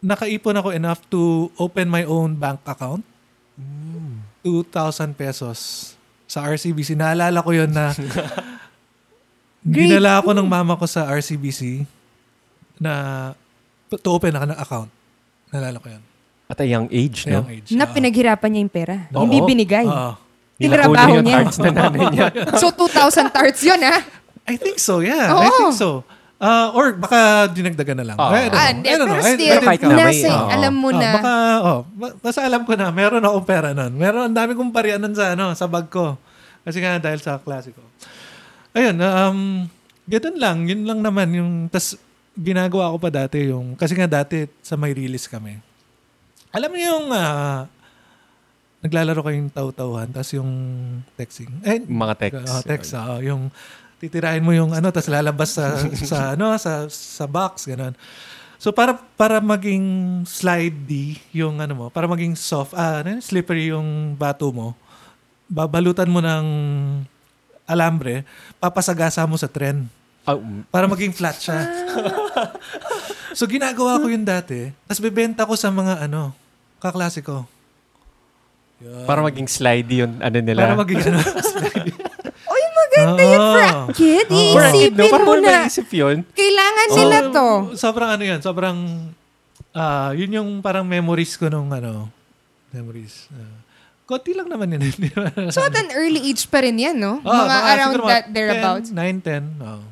[0.00, 1.20] nakaipon ako enough to
[1.54, 3.06] open my own bank account.
[4.42, 5.58] 2,000 pesos
[6.24, 6.94] sa RCBC.
[6.94, 7.92] Naalala ko yun na
[9.60, 11.84] dinala ako ng mama ko sa RCBC
[12.80, 12.92] na
[13.90, 14.90] to open ako ng account.
[15.50, 16.02] Naalala ko yun.
[16.46, 17.44] At a young age, no?
[17.44, 17.68] young age.
[17.72, 17.92] na Ah.
[17.92, 18.96] pinaghirapan niya yung pera.
[19.12, 19.22] Oo.
[19.22, 19.86] Hindi binigay.
[19.86, 20.16] Ah.
[20.56, 21.36] Nilako Tinrabaho niya.
[21.40, 22.26] tarts na nanay niya.
[22.60, 24.00] So, 2,000 tarts yun, ah.
[24.44, 25.30] I think so, yeah.
[25.30, 25.40] Oo.
[25.40, 26.02] I think so.
[26.40, 27.18] Uh, or baka
[27.52, 28.16] dinagdagan na lang.
[28.16, 28.32] Oo.
[28.32, 28.56] I don't know.
[28.56, 28.88] Ah, hindi.
[28.88, 29.20] I don't know.
[29.20, 30.48] Pero I- I still, didn't nasa, oo.
[30.48, 31.10] alam mo Ah, na.
[31.12, 33.92] baka, oh, ba- basta alam ko na, meron akong pera nun.
[33.92, 36.16] Meron, ang dami kong parian nun sa, ano, sa bag ko.
[36.64, 37.84] Kasi nga dahil sa klase ko.
[38.72, 39.38] Ayun, um,
[40.08, 40.58] ganun lang.
[40.64, 41.28] Yun lang naman.
[41.30, 41.92] Yung, tas,
[42.32, 45.60] ginagawa ko pa dati yung, kasi nga dati sa may release kami.
[46.50, 47.68] Alam mo yung, ah,
[48.80, 50.48] naglalaro kayong taw-tawhan, tas yung
[51.12, 51.52] texting.
[51.62, 52.48] Eh, Mga text.
[52.48, 53.20] Oh, text, oo.
[53.20, 53.52] yung
[54.00, 55.76] titirahin mo yung ano, tapos lalabas sa,
[56.10, 57.92] sa ano, sa, sa box, ganun.
[58.56, 59.84] So, para, para maging
[60.24, 64.72] slidey yung ano mo, para maging soft, ah, ano, slippery yung bato mo,
[65.48, 66.44] babalutan mo ng
[67.68, 68.24] alambre,
[68.58, 69.86] papasagasa mo sa tren
[70.28, 71.64] Ah, um, para maging flat siya.
[73.38, 76.36] so, ginagawa ko yun dati, tapos bebenta ko sa mga ano,
[76.76, 77.48] kaklase ko.
[79.04, 80.60] Para maging slidey yung ano nila.
[80.60, 81.92] Para maging ano, Uy,
[83.02, 83.86] maganda yun for a Oo.
[83.92, 84.26] kid.
[84.28, 84.70] For no?
[84.70, 85.50] Iisipin Parang mo na.
[85.60, 86.16] naisip yun.
[86.30, 87.48] Kailangan Oh, nila to.
[87.74, 88.76] Sobrang ano yan, sobrang,
[89.70, 92.08] ah yun yung parang memories ko nung ano,
[92.70, 93.26] memories.
[93.28, 93.56] Uh,
[94.04, 94.82] konti lang naman yun.
[95.54, 97.22] So, at an early age pa rin yan, no?
[97.22, 98.88] Ah, mga around siguro that, mga thereabouts.
[98.90, 99.62] 10, 9, 10.
[99.62, 99.82] Oh.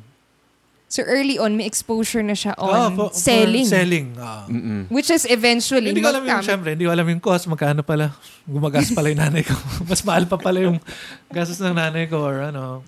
[0.89, 3.61] So, early on, may exposure na siya on Oh, for- for selling.
[3.63, 4.17] selling.
[4.17, 4.49] ah.
[4.49, 4.89] Mm-mm.
[4.89, 8.09] Which is eventually, Hindi ko alam yung, syempre, hindi ko alam yung cost, magkano pala.
[8.43, 9.53] Gumagas pala yung nanay ko.
[9.87, 10.81] Mas mahal pa pala yung
[11.29, 12.81] gastos ng nanay ko or ano.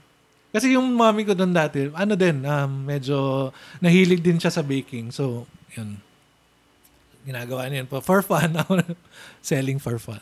[0.52, 5.08] Kasi yung mommy ko doon dati, ano din, um, medyo nahilig din siya sa baking.
[5.10, 5.96] So, yun.
[7.22, 8.00] Ginagawa niya yun po.
[8.00, 8.60] For fun.
[9.42, 10.20] Selling for fun.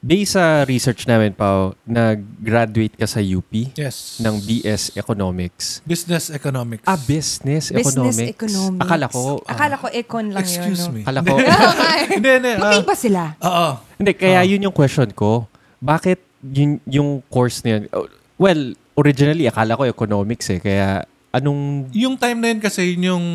[0.00, 4.16] Based sa research namin, Pao, nag-graduate ka sa UP Yes.
[4.16, 5.84] ng BS Economics.
[5.84, 6.88] Business economics.
[6.88, 8.32] Ah, Business, Business Economics.
[8.32, 8.80] economics.
[8.80, 10.92] Akala ko, ah, Akala ko econ lang Excuse yun.
[10.94, 11.02] me.
[11.04, 11.36] akala ko,
[12.16, 12.48] hindi, hindi.
[12.50, 13.22] ah, Magkaiba sila.
[13.40, 13.68] Oo.
[14.00, 14.48] hindi, kaya Ah.
[14.48, 15.44] yun yung question ko.
[15.78, 18.08] Bakit yun, yung course na yun, oh,
[18.40, 20.60] Well, originally, akala ko economics eh.
[20.60, 21.88] Kaya, anong...
[21.96, 23.26] Yung time na yun kasi, yun yung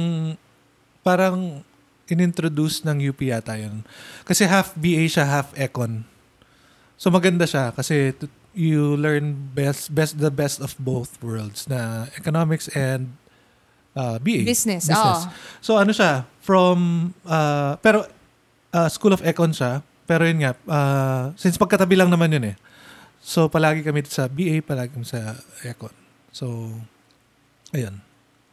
[1.01, 1.65] parang
[2.09, 3.81] inintroduce ng UP yata yun.
[4.25, 6.05] Kasi half BA siya, half econ.
[6.95, 8.15] So maganda siya kasi
[8.55, 13.11] you learn best best the best of both worlds na economics and
[13.97, 14.47] uh, BA.
[14.47, 15.27] Business, oo.
[15.59, 18.07] So ano siya, from, uh, pero
[18.71, 22.55] uh, School of Econ siya, pero yun nga, uh, since pagkatabi lang naman yun eh.
[23.25, 25.33] So palagi kami sa BA, palagi kami sa
[25.65, 26.05] Econ.
[26.35, 26.67] So,
[27.71, 28.03] ayun.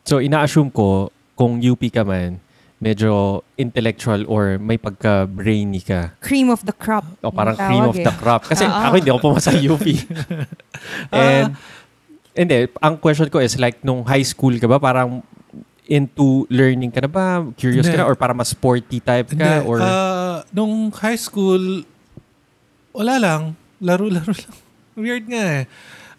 [0.06, 2.38] So, ina-assume ko, kung UP ka man,
[2.78, 6.14] medyo intellectual or may pagka-brainy ka.
[6.22, 7.02] Cream of the crop.
[7.26, 8.06] O parang Tawag cream of eh.
[8.06, 8.46] the crop.
[8.46, 8.70] Kasi Oo.
[8.70, 9.86] ako hindi ako pumasa sa UP.
[11.10, 11.58] And,
[12.38, 15.26] hindi, ang question ko is like, nung high school ka ba, parang
[15.90, 17.42] into learning ka na ba?
[17.58, 18.02] Curious ka Hindi.
[18.02, 18.08] na?
[18.08, 19.66] Or parang mas sporty type Hindi, ka?
[19.66, 21.82] Or, ah, nung high school,
[22.94, 23.42] wala lang.
[23.82, 24.54] Laro-laro lang.
[24.96, 25.64] Weird nga eh.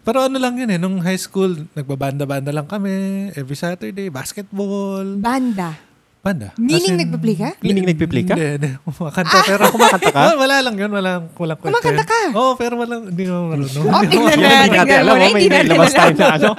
[0.04, 3.30] Pero ano lang yun eh, nung high school, nagbabanda-banda lang kami.
[3.40, 5.16] Every Saturday, basketball.
[5.16, 5.80] Banda.
[6.24, 6.56] Banda.
[6.56, 7.50] Meaning in- nagpa-play ka?
[7.60, 8.36] Meaning nagpi-play ka?
[8.36, 8.70] Hindi, hindi.
[8.84, 9.38] Kumakanta.
[9.44, 10.24] Pero kumakanta ka?
[10.44, 10.92] Wala, lang yun.
[10.92, 12.20] Walang, walang kwento Kumakanta ka?
[12.36, 13.86] Oo, pero walang, hindi ko marunong.
[13.92, 16.20] Oh, tignan na, hindi natin tignan alam mo na, may hindi natin nilabas tayo alam.
[16.20, 16.50] na ano?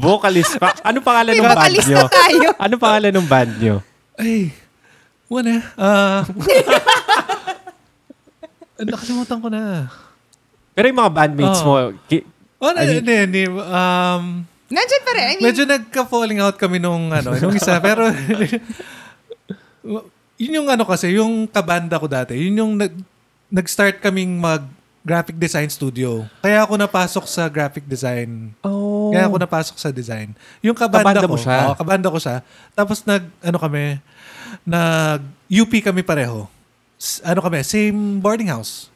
[0.00, 0.68] Vocalist pa.
[0.84, 1.96] Ano pangalan ng band vocalist nyo?
[1.96, 2.48] na tayo.
[2.56, 3.76] Ano pangalan ng band nyo?
[4.20, 4.52] Ay,
[5.32, 5.52] wala.
[5.80, 6.20] Ah,
[8.92, 9.88] nakalimutan ko na.
[10.80, 11.66] Pero yung mga bandmates Oo.
[11.66, 11.74] mo,
[12.06, 12.24] ki-
[12.56, 13.44] Oh, I mean- hindi.
[13.48, 15.24] Um, Nandyan pa rin.
[15.26, 17.76] I mean, Medyo nagka-falling out kami nung ano, nung isa.
[17.80, 18.08] pero,
[20.36, 22.92] yun yung ano kasi, yung kabanda ko dati, yun yung nag,
[23.50, 24.62] nag-start kaming mag
[25.00, 26.28] graphic design studio.
[26.38, 28.52] Kaya ako napasok sa graphic design.
[28.60, 29.08] oh.
[29.08, 30.36] Kaya ako napasok sa design.
[30.60, 31.58] Yung kabanda, Kabanda ko, mo siya?
[31.62, 32.36] Oo, kabanda ko siya.
[32.70, 33.96] Tapos nag, ano kami,
[34.62, 36.44] nag UP kami pareho.
[36.94, 38.89] S- ano kami, same boarding house.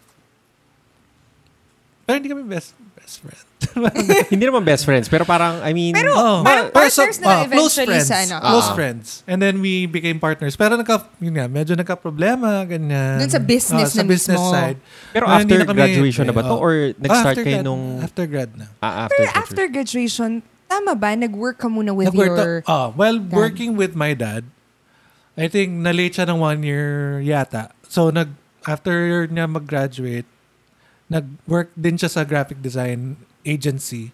[2.04, 3.44] Pero hindi kami best best friend.
[4.32, 6.40] hindi naman best friends, pero parang, I mean, Pero, Oh.
[6.40, 8.06] parang Pero so- partners na ah, close eventually friends.
[8.06, 8.36] sa ano.
[8.38, 8.74] Close Ah.
[8.74, 9.06] friends.
[9.24, 10.52] And then we became partners.
[10.52, 13.18] Pero nagka, yun nga, medyo nagka-problema, ganyan.
[13.18, 14.52] Dun sa business Ah, sa na business mismo.
[14.52, 14.78] side.
[15.10, 16.54] pero Ngayon, after na kami- graduation na ba to?
[16.54, 18.66] eh, Or nag-start after kayo grad- nung, After grad na.
[18.78, 19.40] ah, after Pero graduation?
[19.42, 20.30] after graduation,
[20.64, 21.10] tama ba?
[21.14, 22.60] Nag-work ka muna with Nag-work your...
[22.60, 23.32] to- ah, well, dad?
[23.32, 24.44] working with my dad,
[25.34, 27.72] I think na-late siya ng one year yata.
[27.88, 28.28] So, nag,
[28.62, 30.28] after niya mag-graduate,
[31.14, 33.14] nag-work din siya sa graphic design
[33.46, 34.10] agency.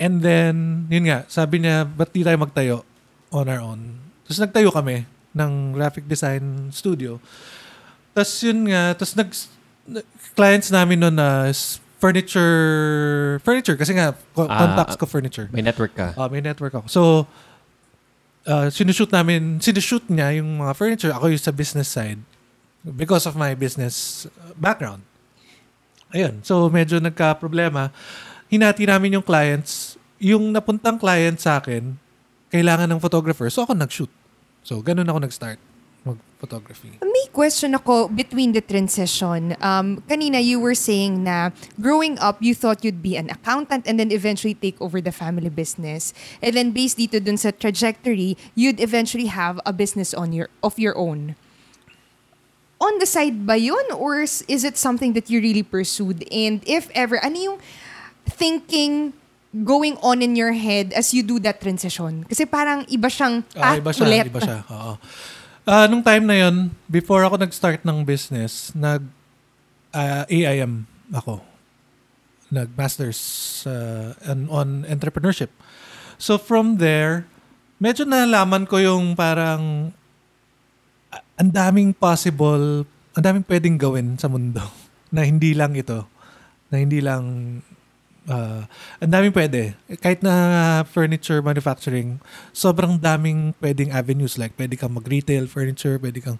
[0.00, 2.76] And then, yun nga, sabi niya, ba't di tayo magtayo
[3.30, 4.02] on our own?
[4.26, 7.22] Tapos nagtayo kami ng graphic design studio.
[8.10, 9.30] Tapos yun nga, tapos nag,
[10.34, 11.54] clients namin noon na
[12.00, 15.46] furniture, furniture, kasi nga, Ah, contacts ko furniture.
[15.52, 16.16] May network ka.
[16.16, 16.86] Ah, may network ako.
[16.88, 17.02] So,
[18.48, 21.12] uh, sinushoot namin, sinushoot niya yung mga furniture.
[21.12, 22.18] Ako yung sa business side
[22.82, 25.04] because of my business uh, background.
[26.10, 26.42] Ayun.
[26.42, 27.94] So, medyo nagka-problema.
[28.50, 29.94] Hinati namin yung clients.
[30.20, 31.96] Yung napuntang client sa akin,
[32.50, 33.46] kailangan ng photographer.
[33.48, 34.12] So, ako nag-shoot.
[34.66, 35.60] So, ganun ako nag-start
[36.04, 36.96] mag-photography.
[37.04, 39.56] May question ako between the transition.
[39.60, 44.00] Um, kanina you were saying na growing up, you thought you'd be an accountant and
[44.00, 46.16] then eventually take over the family business.
[46.40, 50.80] And then based dito dun sa trajectory, you'd eventually have a business on your of
[50.80, 51.36] your own.
[52.80, 53.92] On the side ba yun?
[53.92, 56.24] Or is it something that you really pursued?
[56.32, 57.58] And if ever, ano yung
[58.24, 59.12] thinking
[59.52, 62.24] going on in your head as you do that transition?
[62.24, 64.24] Kasi parang iba siyang path iba siya, ulit.
[64.32, 64.58] iba siya.
[64.72, 64.92] Oo.
[65.68, 69.04] Ah, nung time na yon, before ako nag-start ng business, nag
[69.92, 71.44] ah, AIM ako.
[72.48, 73.20] Nag-masters
[73.68, 74.16] ah,
[74.48, 75.52] on, entrepreneurship.
[76.16, 77.28] So from there,
[77.76, 79.92] medyo nalaman ko yung parang
[81.40, 82.84] ang daming possible,
[83.16, 84.60] ang daming pwedeng gawin sa mundo
[85.14, 86.04] na hindi lang ito.
[86.68, 87.24] Na hindi lang
[88.28, 88.68] ah,
[89.00, 89.72] ang daming pwede.
[90.04, 92.20] Kahit na furniture manufacturing,
[92.52, 94.36] sobrang daming pwedeng avenues.
[94.36, 96.36] Like, pwede kang mag-retail furniture, pwede kang,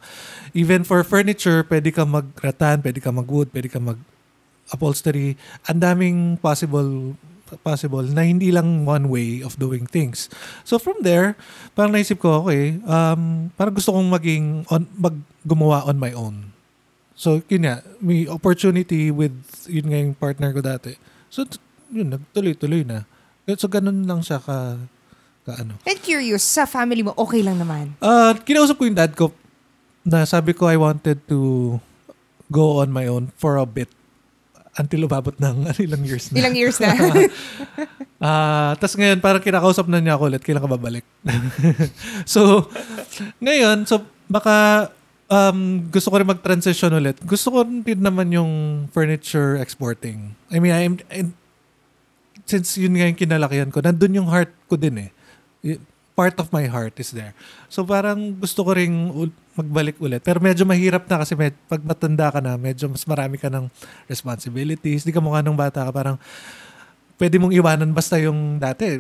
[0.52, 5.40] even for furniture, pwede kang mag-ratan, pwede kang mag-wood, pwede kang mag-upholstery.
[5.66, 7.16] Ang daming possible
[7.60, 10.30] possible na hindi lang one way of doing things.
[10.62, 11.34] So from there,
[11.74, 16.50] parang naisip ko, okay, um, parang gusto kong maging, on, mag, gumawa on my own.
[17.20, 19.36] So, yun nga, may opportunity with,
[19.68, 20.96] yun nga yung partner ko dati.
[21.28, 21.60] So, t-
[21.92, 23.04] yun, nagtuloy-tuloy na.
[23.60, 24.80] So, ganun lang siya ka,
[25.44, 25.76] ka ano.
[25.84, 27.92] And curious, sa family mo, okay lang naman.
[28.00, 29.36] Uh, kinausap ko yung dad ko
[30.00, 31.76] na sabi ko I wanted to
[32.48, 33.92] go on my own for a bit
[34.80, 36.36] until umabot ng ano, ilang years na.
[36.40, 36.90] Ilang years na.
[38.20, 41.08] Ah, tas ngayon parang kinakausap na niya ako ulit, kailan ka babalik.
[42.28, 42.68] so,
[43.40, 44.92] ngayon, so baka
[45.24, 47.16] um, gusto ko rin mag-transition ulit.
[47.24, 48.52] Gusto ko din naman yung
[48.92, 50.36] furniture exporting.
[50.52, 51.32] I mean, I'm, I'm-
[52.44, 55.10] since yun nga yung kinalakihan ko, nandun yung heart ko din eh.
[56.12, 57.32] Part of my heart is there.
[57.72, 60.20] So parang gusto ko ring ul- magbalik ulit.
[60.20, 63.68] Pero medyo mahirap na kasi med- pag matanda ka na, medyo mas marami ka ng
[64.06, 65.02] responsibilities.
[65.02, 65.90] Di ka mukha nung bata ka.
[65.90, 66.16] Parang
[67.16, 68.96] pwede mong iwanan basta yung dati.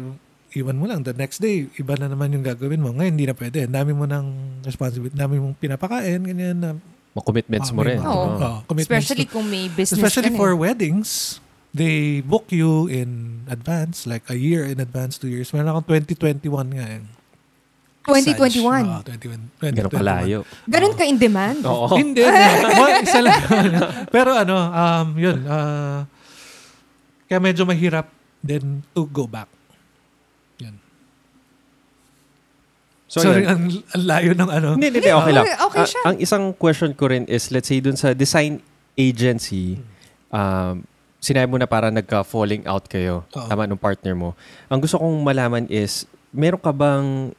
[0.50, 1.00] Iwan mo lang.
[1.00, 2.90] The next day, iba na naman yung gagawin mo.
[2.90, 3.64] Ngayon, hindi na pwede.
[3.64, 4.26] Ang dami mo ng
[4.60, 5.14] responsibility.
[5.14, 6.20] Ang dami mong pinapakain.
[6.20, 6.70] Ganyan na.
[7.10, 7.98] Mga commitments Ah, mo may rin.
[8.00, 8.26] Oo.
[8.34, 10.58] Oh, commitments Especially to- kung may business Especially for eh.
[10.60, 11.38] weddings,
[11.70, 13.10] they book you in
[13.46, 15.50] advance, like a year in advance, two years.
[15.50, 16.42] Meron akong 2021
[16.72, 17.02] nga eh.
[18.06, 18.64] 2021.
[18.88, 19.02] Oo,
[19.60, 19.76] 2021.
[19.76, 20.38] Ganun kalayo.
[20.64, 21.60] Ganun ka in demand?
[21.68, 21.86] Oo.
[22.00, 22.24] Hindi.
[22.24, 23.40] isa lang.
[24.14, 25.38] Pero ano, um, yun.
[25.44, 26.08] Uh,
[27.28, 28.08] kaya medyo mahirap
[28.40, 29.46] din to go back.
[30.58, 30.74] Yun.
[33.04, 33.48] So, Sorry, yun.
[33.52, 34.68] ang, ang layo ng ano.
[34.80, 35.44] Hindi, hindi, okay lang.
[35.44, 36.02] Okay, okay Ah, siya.
[36.08, 38.64] ang isang question ko rin is, let's say, dun sa design
[38.96, 39.76] agency,
[40.32, 40.82] um,
[41.20, 43.46] sinabi mo na para nagka-falling out kayo, Oo.
[43.46, 44.32] tama, nung partner mo.
[44.72, 47.36] Ang gusto kong malaman is, meron ka bang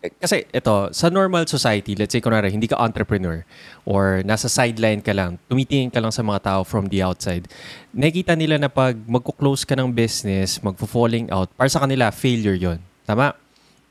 [0.00, 3.44] kasi ito, sa normal society, let's say kunwari, hindi ka entrepreneur
[3.84, 7.44] or nasa sideline ka lang, tumitingin ka lang sa mga tao from the outside,
[7.92, 12.80] nakikita nila na pag magko-close ka ng business, magfo-falling out, para sa kanila, failure yon
[13.04, 13.36] Tama?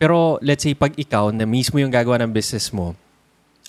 [0.02, 2.98] Pero let's say pag ikaw na mismo yung gagawa ng business mo,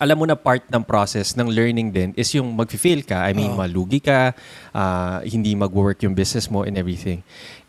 [0.00, 3.20] alam mo na part ng process ng learning din is yung mag-fail ka.
[3.20, 4.32] I mean, malugi ka,
[4.72, 7.20] ah, hindi mag-work yung business mo and everything.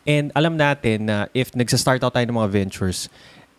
[0.08, 3.12] And alam natin na if nagsa-start out tayo ng mga ventures,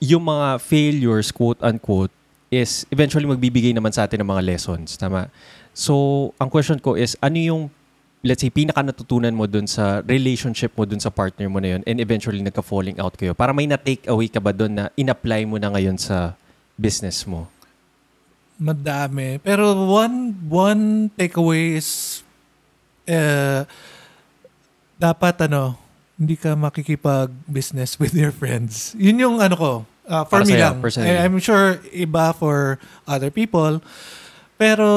[0.03, 2.11] yung mga failures, quote-unquote,
[2.51, 4.99] is eventually magbibigay naman sa atin ng mga lessons.
[4.99, 5.31] Tama?
[5.71, 7.63] So, ang question ko is, ano yung,
[8.27, 11.87] let's say, pinaka natutunan mo dun sa relationship mo dun sa partner mo na yun
[11.87, 13.31] and eventually nagka-falling out kayo?
[13.31, 16.35] Para may na-take away ka ba dun na in-apply mo na ngayon sa
[16.75, 17.47] business mo?
[18.59, 19.39] Madami.
[19.39, 20.83] Pero one one
[21.15, 22.21] takeaway is
[23.07, 23.63] uh,
[24.99, 25.79] dapat ano,
[26.19, 28.95] hindi ka makikipag-business with your friends.
[28.99, 29.73] Yun yung ano ko,
[30.05, 30.77] uh, for Para me sa'yo, lang.
[30.81, 31.11] personally.
[31.13, 33.81] I'm sure iba for other people.
[34.57, 34.89] Pero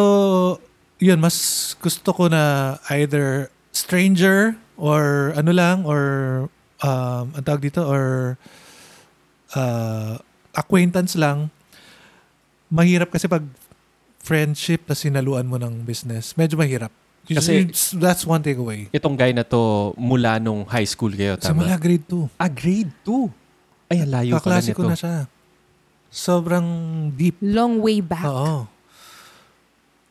[0.97, 1.35] yun, mas
[1.75, 6.01] gusto ko na either stranger or ano lang or
[6.79, 8.35] um, ang tawag dito or
[9.53, 10.15] uh,
[10.53, 11.49] acquaintance lang
[12.67, 13.43] mahirap kasi pag
[14.19, 16.89] friendship na sinaluan mo ng business, medyo mahirap.
[17.25, 18.85] Kasi- Kasi that's one takeaway.
[18.91, 21.61] Itong guy na to mula nung high school kayo, Sa tama?
[21.61, 22.29] mula grade 2.
[22.35, 23.44] ah, grade 2.
[23.91, 24.77] Ay, ang layo pala nito.
[24.77, 25.29] ko na siya.
[26.09, 26.67] Sobrang
[27.13, 27.37] deep.
[27.43, 28.25] Long way back.
[28.25, 28.65] Oo.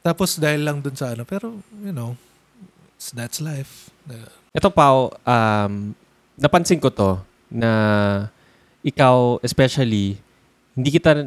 [0.05, 2.13] Tapos dahil lang dun sa ano, pero you know,
[2.95, 3.89] it's, that's life.
[4.53, 5.97] Ito, Pao, um,
[6.37, 7.17] napansin ko to
[7.49, 7.71] na
[8.85, 10.21] ikaw especially,
[10.77, 11.25] hindi kita,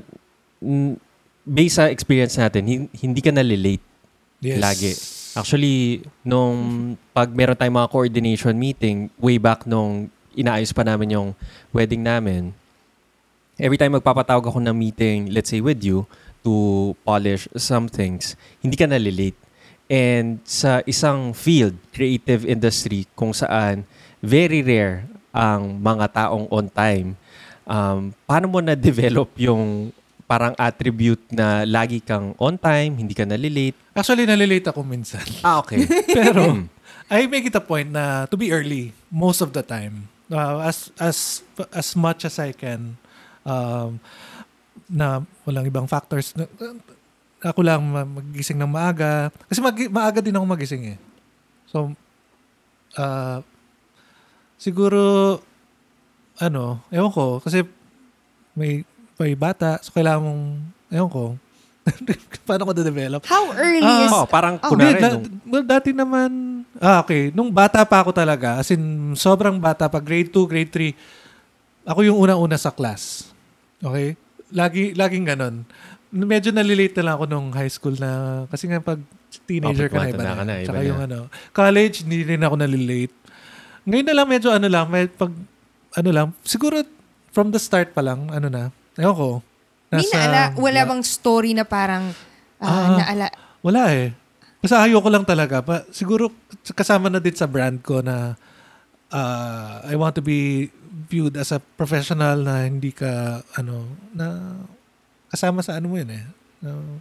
[1.41, 3.81] based sa experience natin, hin- hindi ka nalilate
[4.45, 4.61] yes.
[4.61, 4.91] lagi.
[5.37, 11.29] Actually, nung pag meron tayong mga coordination meeting, way back nung inaayos pa namin yung
[11.73, 12.53] wedding namin,
[13.57, 16.05] every time magpapatawag ako ng meeting, let's say with you,
[16.45, 19.35] to polish some things, hindi ka nalilate.
[19.89, 23.83] And sa isang field, creative industry, kung saan
[24.21, 27.17] very rare ang mga taong on time,
[27.65, 29.91] um, paano mo na-develop yung
[30.27, 33.79] parang attribute na lagi kang on time, hindi ka nalilate?
[33.95, 35.23] Actually, nalilate ako minsan.
[35.39, 35.87] Ah, okay.
[36.19, 36.67] pero,
[37.07, 40.11] I make it a point na to be early most of the time.
[40.27, 41.39] Uh, as as
[41.71, 42.99] as much as I can
[43.41, 43.95] um,
[44.85, 46.35] na walang ibang factors.
[46.35, 46.43] Na,
[47.39, 49.29] ako lang ma- magising ng maaga.
[49.45, 50.97] Kasi mag- maaga din ako magising eh.
[51.67, 51.91] So,
[52.95, 53.39] uh,
[54.57, 55.37] siguro,
[56.37, 57.61] ano, ewan ko, kasi
[58.51, 58.81] may,
[59.15, 60.43] may bata, so kailangan mong,
[60.89, 61.23] ewan ko,
[62.47, 63.21] paano ko na-develop?
[63.23, 64.11] How early Ah, is...
[64.11, 66.29] oh, parang Oh, kunwari, Hindi, da- nung, well, dati naman,
[66.79, 67.29] ah, okay.
[67.31, 68.81] Nung bata pa ako talaga, as in,
[69.13, 70.93] sobrang bata pa, grade 2, grade 3,
[71.87, 73.31] ako yung una-una sa class.
[73.79, 74.15] Okay?
[74.49, 75.63] Lagi, laging ganon.
[76.07, 78.09] Medyo nalilate na lang ako nung high school na,
[78.47, 78.99] kasi nga pag
[79.43, 80.33] teenager Oh, ka na, iba na.
[80.33, 80.87] ka na, iba Tsaka na.
[80.87, 81.17] yung ano,
[81.51, 83.15] college, hindi rin ako nalilate.
[83.83, 85.31] Ngayon na lang, medyo ano lang, may, pag,
[85.93, 86.79] ano lang, siguro
[87.31, 89.29] from the start pa lang, ano na, ewan ko.
[89.87, 92.11] May naala, wala bang story na parang
[92.59, 92.97] ah, Ah.
[92.99, 93.25] naala...
[93.63, 94.11] Wala eh.
[94.67, 95.63] Kasi ayoko lang talaga.
[95.63, 96.27] Pa, siguro
[96.75, 98.35] kasama na din sa brand ko na
[99.15, 100.67] uh, I want to be
[101.07, 104.59] viewed as a professional na hindi ka ano na
[105.31, 106.25] kasama sa ano mo yun eh.
[106.59, 106.99] No.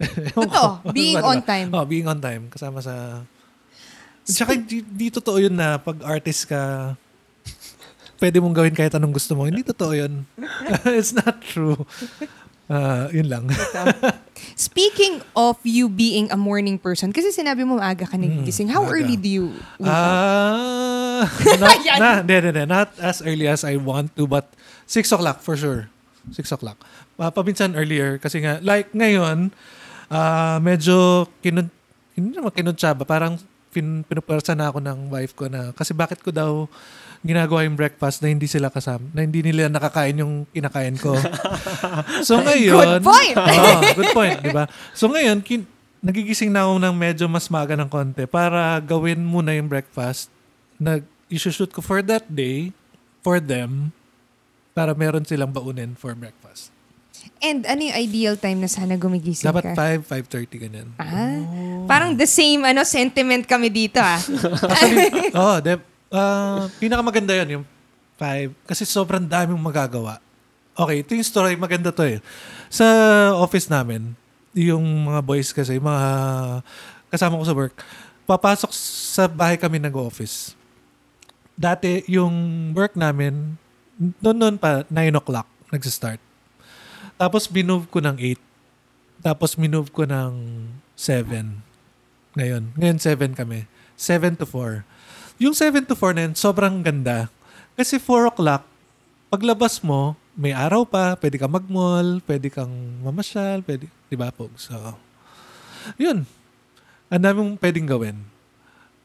[0.32, 1.68] Totoo, being Ano on time.
[1.76, 2.48] Oh, being on time.
[2.48, 3.20] Kasama sa...
[4.24, 6.94] Tsaka di, di totoo yun na pag artist ka,
[8.16, 9.44] pwede mong gawin kahit anong gusto mo.
[9.44, 10.22] Hindi totoo yun.
[10.96, 11.84] It's not true.
[12.68, 13.48] Ah, yun lang.
[14.68, 18.68] Speaking of you being a morning person, kasi sinabi mo maaga ka nagigising.
[18.68, 18.92] How maaga.
[19.00, 19.46] early do you
[19.80, 20.12] wake up?
[20.12, 21.24] Ah,
[21.64, 22.64] not, na, hindi, hindi.
[22.68, 24.52] not as early as I want to, but
[24.84, 25.88] 6 o'clock for sure.
[26.28, 26.76] 6 o'clock.
[27.16, 29.48] Uh, paminsan earlier, kasi nga, like ngayon,
[30.12, 31.72] ah medyo kinun,
[32.12, 33.40] hindi naman kinuntsaba, parang
[33.72, 36.68] pin, pinupersa na ako ng wife ko na, kasi bakit ko daw
[37.22, 41.18] ginagawa yung breakfast na hindi sila kasama, na hindi nila nakakain yung kinakain ko.
[42.28, 43.36] so ngayon, Good point!
[43.58, 44.64] Oo, good point, di ba?
[44.94, 45.66] So ngayon, kin-
[45.98, 50.30] nagigising na ako ng medyo mas maga ng konti para gawin muna yung breakfast
[50.78, 52.70] na isushoot ko for that day,
[53.20, 53.90] for them,
[54.72, 56.70] para meron silang baunin for breakfast.
[57.42, 60.06] And ano yung ideal time na sana gumigising Dapat ka?
[60.06, 60.88] 5, 5.30 ganyan.
[60.98, 61.42] Ah,
[61.86, 64.18] parang the same ano sentiment kami dito ah.
[64.70, 65.82] Actually, oh, de,
[66.12, 67.66] ah, pinakamaganda yun, yung
[68.18, 68.54] 5.
[68.66, 70.18] Kasi sobrang daming magagawa.
[70.78, 72.22] Okay, ito yung story, maganda to eh.
[72.70, 72.86] Sa
[73.34, 74.14] office namin,
[74.54, 76.06] yung mga boys kasi, mga
[77.10, 77.74] kasama ko sa work,
[78.28, 80.54] papasok sa bahay kami nag-office.
[81.58, 82.30] Dati, yung
[82.76, 83.58] work namin,
[84.22, 86.22] noon noon pa, 9 o'clock, nagsa-start.
[87.18, 88.38] Tapos, minove ko ng 8.
[89.26, 90.30] Tapos, minove ko ng
[90.94, 91.58] 7.
[92.38, 92.70] Ngayon.
[92.78, 93.66] Ngayon, 7 kami.
[93.98, 94.86] 7 to 4.
[95.38, 97.30] Yung 7 to 4 na yun, sobrang ganda.
[97.78, 98.66] Kasi 4 o'clock,
[99.30, 102.70] paglabas mo, may araw pa, pwede kang mag-mall, pwede kang
[103.02, 104.70] mamasyal, pwede, di ba, Pogs?
[104.70, 104.98] So,
[105.94, 106.26] yun.
[107.06, 108.18] Ang dami mong pwedeng gawin.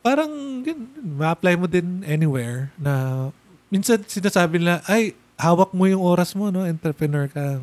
[0.02, 0.30] Parang,
[0.66, 3.30] yun, ma-apply mo din anywhere na,
[3.70, 6.66] minsan sinasabi nila, ay, hawak mo yung oras mo, no?
[6.66, 7.62] Entrepreneur ka.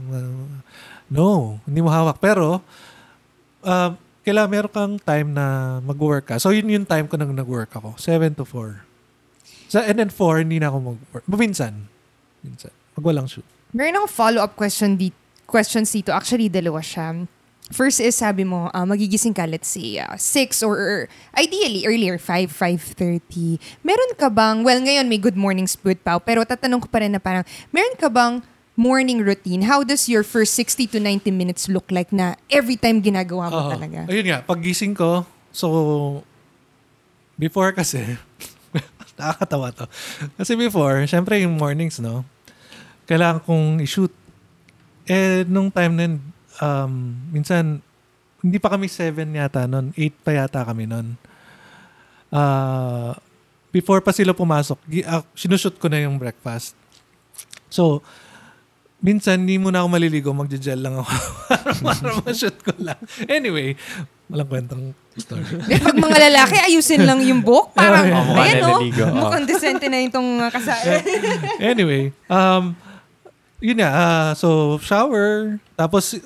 [1.10, 2.22] No, hindi mo hawak.
[2.22, 2.62] Pero,
[3.66, 3.90] uh,
[4.20, 6.36] kailangan meron kang time na mag-work ka.
[6.36, 7.96] So, yun yung time ko nang nag-work ako.
[7.96, 8.84] 7 to 4.
[9.70, 11.24] Sa, and then 4, hindi na ako mag-work.
[11.30, 11.88] Minsan.
[12.44, 12.72] Minsan.
[12.98, 13.46] Magwalang shoot.
[13.72, 15.14] Meron akong follow-up question di-
[15.48, 16.12] questions dito.
[16.12, 17.24] Actually, dalawa siya.
[17.70, 20.18] First is, sabi mo, ah, magigising ka, let's say, 6
[20.66, 21.06] or
[21.38, 23.62] ideally earlier, 5, 5.30.
[23.86, 27.14] Meron ka bang, well, ngayon may good morning split pao, pero tatanong ko pa rin
[27.14, 28.42] na parang, meron ka bang
[28.76, 29.66] morning routine?
[29.66, 33.60] How does your first 60 to 90 minutes look like na every time ginagawa mo
[33.66, 33.70] Oo.
[33.74, 34.06] talaga?
[34.06, 36.22] Ayun nga, paggising ko, so,
[37.36, 38.16] before kasi,
[39.18, 39.84] nakakatawa to.
[40.38, 42.24] Kasi before, syempre yung mornings, no?
[43.04, 44.12] Kailangan kong i-shoot.
[45.10, 46.06] Eh, nung time na
[46.62, 46.92] um,
[47.34, 47.82] minsan,
[48.40, 49.92] hindi pa kami 7 yata nun.
[49.92, 51.20] 8 pa yata kami nun.
[52.30, 53.12] Ah,
[53.74, 56.72] before pa sila pumasok, gi- ah, sinushoot ko na yung breakfast.
[57.68, 58.00] So,
[59.00, 61.12] minsan, hindi mo na ako maliligo, magja-gel lang ako
[61.48, 63.00] para, para ma-shoot ko lang.
[63.26, 63.74] Anyway,
[64.28, 64.82] walang kwentang
[65.16, 65.44] story.
[65.88, 67.72] Pag mga lalaki, ayusin lang yung book.
[67.72, 68.78] Parang, Oh, ayan o.
[68.78, 69.12] Oh.
[69.26, 70.80] mukhang decente na itong uh, kasal.
[71.58, 72.76] anyway, um,
[73.60, 76.16] yun nga, ah, so shower, tapos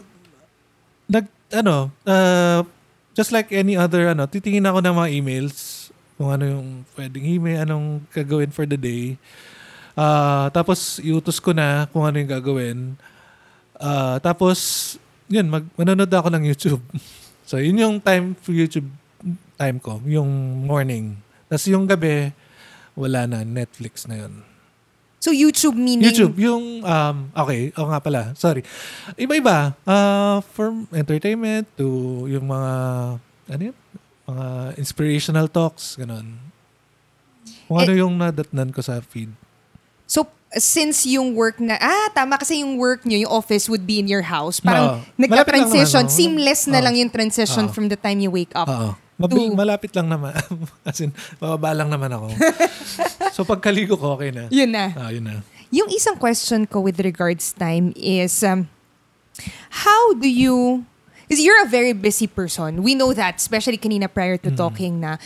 [1.10, 2.62] nag, ano, uh,
[3.14, 7.66] just like any other, ano, titingin ako ng mga emails, kung ano yung pwedeng email,
[7.66, 9.18] anong gagawin for the day.
[9.94, 12.78] Ah, tapos iutos ko na kung ano yung gagawin.
[13.78, 14.94] Ah, tapos,
[15.30, 16.82] yun, mag, manonood ako ng YouTube.
[17.48, 18.86] so, yun yung time for YouTube
[19.54, 20.28] time ko, yung
[20.66, 21.14] morning.
[21.46, 22.34] Tapos yung gabi,
[22.98, 24.42] wala na, Netflix na yun.
[25.22, 26.04] So, YouTube meaning?
[26.04, 28.60] YouTube, yung, um, okay, o nga pala, sorry.
[29.16, 32.72] Iba-iba, uh, from entertainment to yung mga,
[33.48, 33.76] ano yun?
[34.28, 36.36] Mga inspirational talks, ganun.
[37.64, 39.32] Kung ano Eh- yung nadatnan ko sa feed.
[40.06, 43.98] So, since yung work na, ah, tama kasi yung work nyo, yung office would be
[43.98, 44.60] in your house.
[44.60, 45.18] Parang Oo.
[45.18, 46.18] Malapit lang nagka-transition, naman, no?
[46.18, 46.84] seamless na Oo.
[46.84, 48.68] lang yung transition from the time you wake up.
[48.68, 48.94] Oo.
[49.14, 50.34] To- malapit lang naman.
[50.88, 52.34] As in, bababa lang naman ako.
[53.30, 54.50] so, pagkaligo ko, okay na.
[54.50, 54.90] Yun na.
[54.94, 55.42] Ah, yun na.
[55.74, 58.70] Yung isang question ko with regards time is, um,
[59.82, 60.86] how do you,
[61.26, 62.82] because you're a very busy person.
[62.82, 65.18] We know that, especially kanina prior to talking na,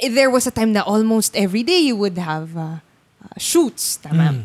[0.00, 2.80] eh, there was a time na almost every day you would have uh,
[3.22, 4.34] uh, shoots, tama?
[4.34, 4.42] Mm.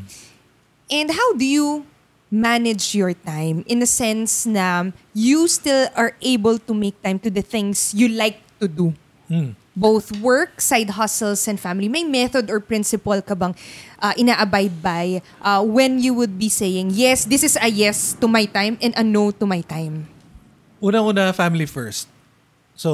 [0.91, 1.85] And how do you
[2.29, 7.29] manage your time in the sense na you still are able to make time to
[7.29, 8.93] the things you like to do?
[9.29, 9.55] Mm.
[9.75, 11.91] Both work, side hustles, and family.
[11.91, 13.51] May method or principle ka bang
[13.99, 18.27] uh, ina-abide by uh, when you would be saying, yes, this is a yes to
[18.27, 20.07] my time and a no to my time?
[20.79, 22.07] Unang-una, family first.
[22.75, 22.91] So,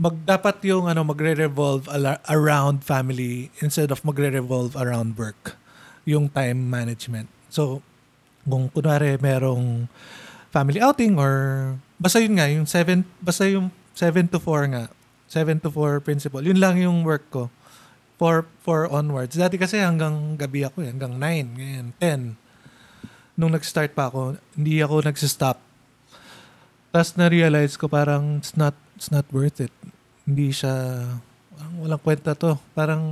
[0.00, 5.60] mag dapat yung ano magre-revolve ala- around family instead of magre-revolve around work.
[6.08, 7.28] Yung time management.
[7.52, 7.84] So,
[8.48, 9.86] kung kunwari merong
[10.48, 11.32] family outing or
[12.00, 14.84] basta yun nga, yung 7 basta yung 7 to 4 nga.
[15.28, 16.40] 7 to 4 principle.
[16.40, 17.52] Yun lang yung work ko.
[18.16, 19.36] 4 4 onwards.
[19.36, 22.40] Dati kasi hanggang gabi ako, eh, hanggang 9, ngayon 10.
[23.32, 25.71] nung nag-start pa ako, hindi ako nag-stop.
[26.92, 29.72] Tapos na-realize ko parang it's not, it's not worth it.
[30.28, 30.70] Hindi siya,
[31.56, 32.60] parang walang kwenta to.
[32.76, 33.02] Parang,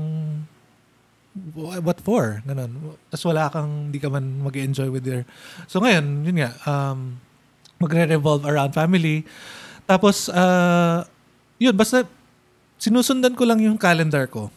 [1.81, 2.45] what for?
[2.45, 2.95] Ganun.
[3.09, 5.24] Tapos wala kang, hindi ka man mag-enjoy with your...
[5.64, 7.16] So ngayon, yun nga, um,
[7.81, 9.24] magre-revolve around family.
[9.89, 11.03] Tapos, uh,
[11.57, 12.05] yun, basta
[12.76, 14.53] sinusundan ko lang yung calendar ko.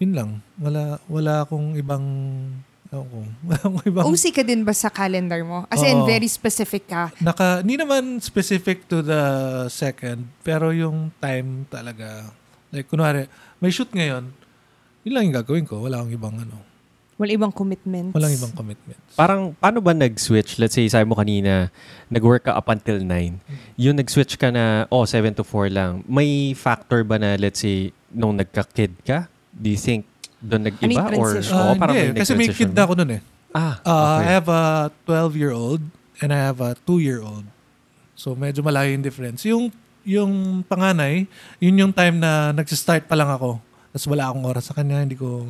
[0.00, 0.30] Yun lang.
[0.56, 2.04] Wala, wala akong ibang
[2.88, 3.28] Akong
[3.90, 4.04] ibang...
[4.08, 5.68] OC ka din ba sa calendar mo?
[5.68, 6.08] As in, Oo.
[6.08, 7.12] very specific ka.
[7.20, 9.22] Naka, hindi naman specific to the
[9.68, 12.32] second, pero yung time talaga.
[12.72, 13.28] Like, kunwari,
[13.60, 14.32] may shoot ngayon,
[15.04, 15.84] yun lang yung gagawin ko.
[15.84, 16.68] Wala akong ibang ano.
[17.18, 18.14] Wala ibang commitments.
[18.14, 19.10] Walang ibang commitments.
[19.18, 20.62] Parang, paano ba nag-switch?
[20.62, 21.66] Let's say, sabi mo kanina,
[22.06, 23.10] nag-work ka up until 9.
[23.74, 26.06] Yung nag-switch ka na, oh, 7 to 4 lang.
[26.06, 29.26] May factor ba na, let's say, nung nagka-kid ka?
[29.50, 30.06] Do you think
[30.38, 31.00] doon nag-iba?
[31.00, 33.22] Ano or, oo, Ah, parang hindi, may kasi may kid na ako nun eh.
[33.50, 34.22] Ah, Uh, okay.
[34.22, 34.64] I have a
[35.04, 35.82] 12-year-old
[36.20, 37.46] and I have a 2-year-old.
[38.14, 39.46] So, medyo malayo yung difference.
[39.46, 39.70] Yung,
[40.02, 40.32] yung
[40.62, 41.26] panganay,
[41.58, 43.58] yun yung time na nag-start pa lang ako.
[43.88, 45.46] Tapos wala akong oras sa kanya, hindi ko...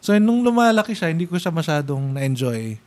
[0.00, 2.78] So, nung lumalaki siya, hindi ko siya masyadong na-enjoy.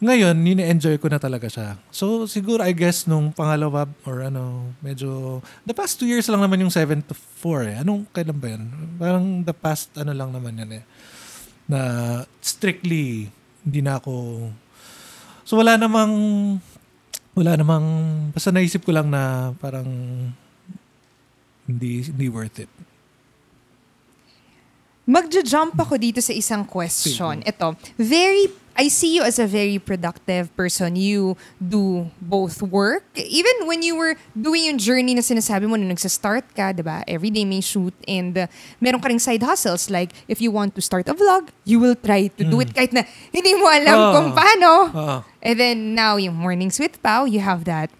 [0.00, 1.76] Ngayon, nini-enjoy ko na talaga siya.
[1.92, 5.40] So, siguro, I guess, nung pangalawa, or ano, medyo...
[5.68, 7.76] The past two years lang naman yung 7 to 4 eh.
[7.84, 8.64] Anong, kailan ba yan?
[8.96, 10.84] Parang the past, ano lang naman yan eh.
[11.68, 11.80] Na
[12.40, 13.28] strictly,
[13.60, 14.48] hindi na ako...
[15.44, 16.12] So, wala namang...
[17.36, 17.84] Wala namang...
[18.32, 19.84] Basta naisip ko lang na parang
[21.70, 22.72] hindi hindi worth it.
[25.10, 27.42] Magja-jump ako dito sa isang question.
[27.42, 28.46] Ito, very,
[28.76, 30.96] I see you as a very productive person.
[30.96, 33.04] You do both work.
[33.14, 37.04] Even when you were doing yung journey na sinasabi mo na nagsa-start ka, di ba?
[37.04, 38.46] Every day may shoot and uh,
[38.80, 39.90] meron ka ring side hustles.
[39.90, 42.92] Like, if you want to start a vlog, you will try to do it kahit
[42.96, 43.04] na
[43.34, 44.12] hindi mo alam Oh.
[44.16, 44.68] kung paano.
[44.96, 45.16] Oo.
[45.44, 47.90] And then now, yung Mornings with Pao, you have that.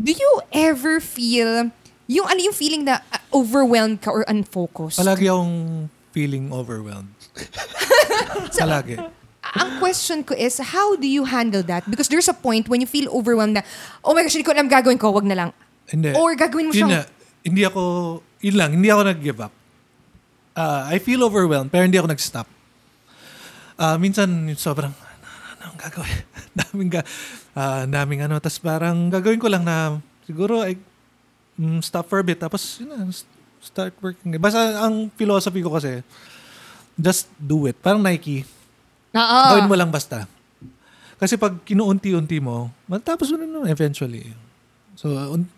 [0.00, 1.68] Do you ever feel,
[2.06, 4.96] yung ano yung feeling na uh, overwhelmed ka or unfocused?
[4.96, 7.12] Palagi akong feeling overwhelmed.
[8.56, 8.96] Palagi.
[9.42, 11.86] Ang question ko is, how do you handle that?
[11.88, 13.62] Because there's a point when you feel overwhelmed na,
[14.04, 15.50] oh my gosh, hindi ko alam gagawin ko, wag na lang.
[15.88, 16.12] Hindi.
[16.12, 17.08] Or gagawin mo siyang, na,
[17.40, 17.82] hindi ako,
[18.44, 19.54] yun lang, hindi ako nag-give up.
[20.58, 22.48] Ah, I feel overwhelmed, pero hindi ako nag-stop.
[23.78, 24.28] Ah, minsan,
[24.58, 26.18] sobrang, ano, ano, ang gagawin?
[26.60, 27.02] daming, ga,
[27.54, 30.76] ah, daming ano, tapos parang gagawin ko lang na, siguro, I,
[31.56, 33.06] mm, stop for a bit, tapos, yun na,
[33.62, 34.34] start working.
[34.36, 36.02] Basta, ang philosophy ko kasi,
[36.98, 37.78] just do it.
[37.78, 38.57] Parang Nike.
[39.16, 39.40] Oo.
[39.54, 40.28] Gawin mo lang basta.
[41.18, 44.32] Kasi pag kinuunti-unti mo, matapos mo na naman eventually.
[44.94, 45.50] So, un-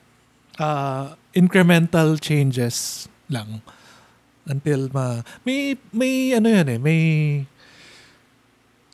[0.60, 3.62] uh, incremental changes lang
[4.48, 7.00] until ma may may ano yan eh may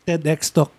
[0.04, 0.70] TEDx talk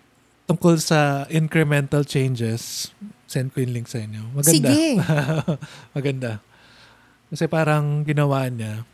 [0.46, 2.94] tungkol sa incremental changes
[3.26, 5.02] send ko yung link sa inyo maganda Sige.
[5.98, 6.32] maganda
[7.34, 8.86] kasi parang ginawa niya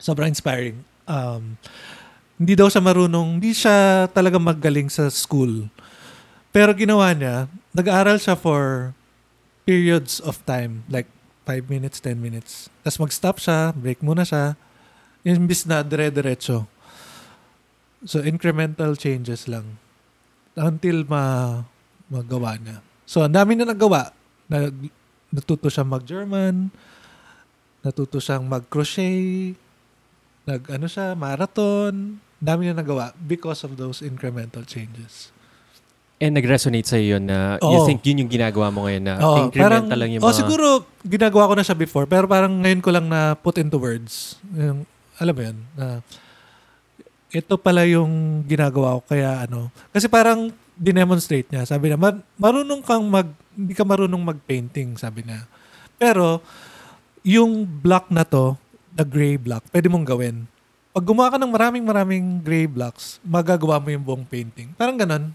[0.00, 1.54] sobrang inspiring um,
[2.38, 5.66] hindi daw siya marunong, hindi siya talaga magaling sa school.
[6.54, 8.94] Pero ginawa niya, nag-aaral siya for
[9.66, 11.10] periods of time, like
[11.44, 12.72] 5 minutes, 10 minutes.
[12.86, 14.54] Tapos mag-stop siya, break muna siya,
[15.26, 16.64] imbis na dire-diretso.
[18.06, 19.76] So, incremental changes lang.
[20.54, 21.66] Until ma
[22.06, 22.78] magawa niya.
[23.02, 24.14] So, ang dami na nagawa.
[24.46, 24.88] Nag,
[25.34, 26.70] natuto siya mag-German,
[27.84, 29.54] natuto siyang mag-crochet,
[30.48, 35.34] nag ano siya, marathon, dami na nagawa because of those incremental changes.
[36.18, 37.86] And nag-resonate sa'yo yun na you Oo.
[37.86, 40.38] think yun yung ginagawa mo ngayon na Oo, incremental lang yung oh, mga...
[40.42, 40.66] siguro
[41.06, 44.34] ginagawa ko na siya before, pero parang ngayon ko lang na put into words.
[44.50, 44.82] Yung,
[45.22, 46.02] alam mo yun, na
[47.30, 49.70] ito pala yung ginagawa ko, kaya ano.
[49.94, 51.62] Kasi parang dinemonstrate niya.
[51.68, 55.46] Sabi niya, "Ma- marunong kang mag, hindi ka marunong mag-painting, sabi niya.
[56.02, 56.42] Pero,
[57.22, 58.58] yung block na to,
[58.94, 60.50] the gray block, pwede mong gawin.
[60.98, 64.74] Pag gumawa ka ng maraming maraming gray blocks, magagawa mo yung buong painting.
[64.74, 65.30] Parang ganon.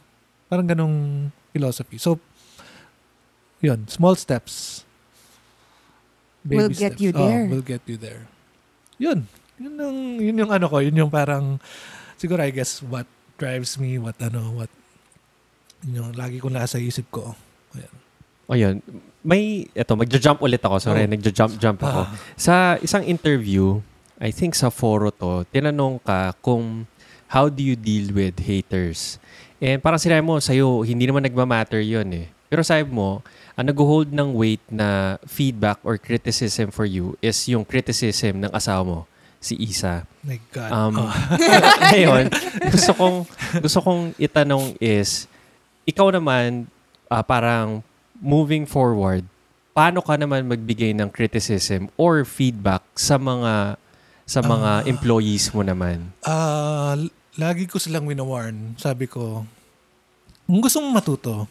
[0.51, 1.95] Parang ganong philosophy.
[1.95, 2.19] So,
[3.63, 4.83] yun, small steps.
[6.43, 7.47] Will get you there.
[7.47, 8.27] Oh, will get you there.
[8.99, 9.23] Yun.
[9.55, 11.63] Yun yung, yun yung ano ko, yun yung parang,
[12.19, 13.07] siguro I guess what
[13.39, 14.71] drives me, what ano, what,
[15.87, 17.39] yun yung lagi ko nasa isip ko.
[17.71, 17.95] Ayan.
[18.51, 18.83] O yun.
[19.23, 20.83] May, eto, magja-jump ulit ako.
[20.83, 21.11] Sorry, Oh.
[21.15, 22.01] nagja-jump-jump ako.
[22.03, 22.11] Ah.
[22.35, 23.79] Sa isang interview,
[24.23, 26.87] I think sa foro to, tinanong ka kung
[27.27, 29.19] how do you deal with haters?
[29.59, 32.31] And parang sinabi mo, sa'yo, hindi naman nagmamatter yun eh.
[32.47, 33.19] Pero sabi mo,
[33.59, 38.87] ang nag-hold ng weight na feedback or criticism for you is yung criticism ng asawa
[38.87, 38.99] mo,
[39.43, 40.07] si Isa.
[40.23, 40.69] My God.
[40.71, 41.11] Um, Oh.
[41.91, 42.31] ngayon,
[42.71, 43.17] gusto kong,
[43.59, 45.27] gusto kong itanong is,
[45.83, 46.71] ikaw naman,
[47.11, 47.83] ah, parang
[48.23, 49.27] moving forward,
[49.75, 53.75] paano ka naman magbigay ng criticism or feedback sa mga
[54.23, 56.11] sa mga employees mo naman?
[56.23, 58.79] Ah, l- lagi ko silang winawarn.
[58.79, 59.43] Sabi ko,
[60.47, 61.47] kung gusto mong matuto,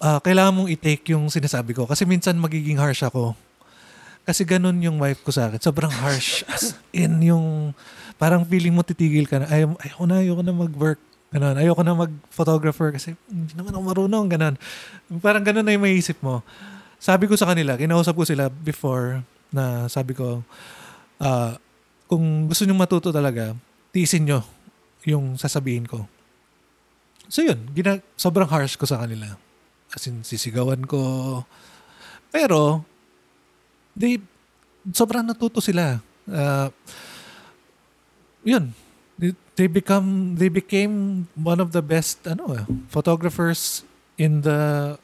[0.00, 1.84] ah, kailangan mong i-take yung sinasabi ko.
[1.84, 3.36] Kasi minsan magiging harsh ako.
[4.24, 5.60] Kasi ganun yung wife ko sa akin.
[5.60, 6.42] Sobrang harsh.
[6.52, 7.76] As in yung,
[8.16, 9.46] parang feeling mo titigil ka na.
[9.52, 11.00] Ayaw, ayoko na, ayoko na mag-work.
[11.28, 11.54] Ganun.
[11.60, 14.26] Ayoko na mag-photographer kasi hindi naman ako marunong.
[14.32, 14.54] Ganun.
[15.20, 16.40] Parang ganun na yung maiisip mo.
[16.96, 19.20] Sabi ko sa kanila, kinausap ko sila before
[19.52, 20.40] na sabi ko,
[21.24, 21.56] ah,
[22.04, 23.56] kung gusto nyo matuto talaga,
[23.90, 24.44] tiisin nyo
[25.08, 26.04] yung sasabihin ko.
[27.32, 29.40] So yun, gina- sobrang harsh ko sa kanila.
[29.90, 31.42] As in, sisigawan ko.
[32.28, 32.84] Pero,
[33.96, 34.20] they,
[34.92, 36.04] sobrang natuto sila.
[36.28, 36.68] Ah,
[38.44, 38.76] yun,
[39.16, 43.82] they, they become, they became one of the best, ano, eh, photographers
[44.20, 44.94] in the,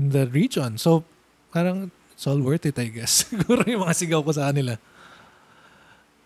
[0.00, 0.80] in the region.
[0.80, 1.04] So,
[1.52, 3.24] parang, it's all worth it, I guess.
[3.28, 4.80] Siguro yung mga sigaw ko sa kanila.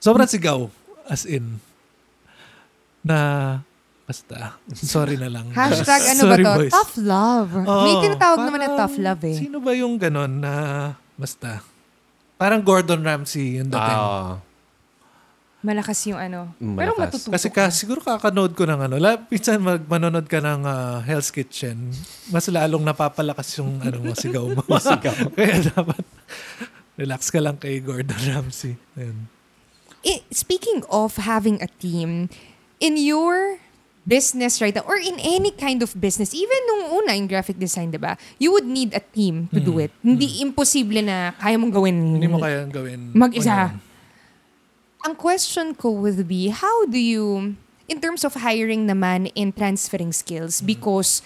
[0.00, 0.66] Sobrang sigaw.
[1.04, 1.60] As in,
[3.00, 3.18] na,
[4.04, 5.52] basta, sorry na lang.
[5.52, 6.52] Hashtag ano ba Sorry, to?
[6.56, 6.72] boys.
[6.72, 7.48] Tough love.
[7.60, 9.36] May Oo, tinatawag naman na tough love eh.
[9.36, 10.52] Sino ba yung ganon na,
[11.14, 11.60] basta,
[12.36, 14.00] parang Gordon Ramsay yung dating.
[14.00, 14.40] Ah,
[15.60, 16.56] Malakas yung ano.
[16.56, 17.20] Mm, Pero malakas.
[17.20, 17.68] matututo Kasi ka.
[17.68, 21.92] siguro kakanood ko ng ano, la, minsan mag, manonood ka ng ah, Hell's Kitchen,
[22.32, 24.64] mas lalong napapalakas yung ano mo, sigaw mo.
[25.36, 26.00] Kaya dapat,
[26.96, 28.72] relax ka lang kay Gordon Ramsay.
[28.96, 29.39] Ayun.
[30.00, 32.28] I- speaking of having a team,
[32.80, 33.60] in your
[34.08, 37.92] business right now, or in any kind of business, even nung una yung graphic design,
[37.92, 38.16] di ba?
[38.40, 39.92] You would need a team to do it.
[40.00, 42.12] Hindi imposible na kaya mong gawin Mm.
[42.16, 43.00] Hindi mo kayang gawin.
[43.12, 43.76] mag-isa.
[43.76, 43.78] Ano.
[45.04, 47.56] Ang question ko would be, how do you,
[47.88, 51.20] in terms of hiring naman and transferring skills, because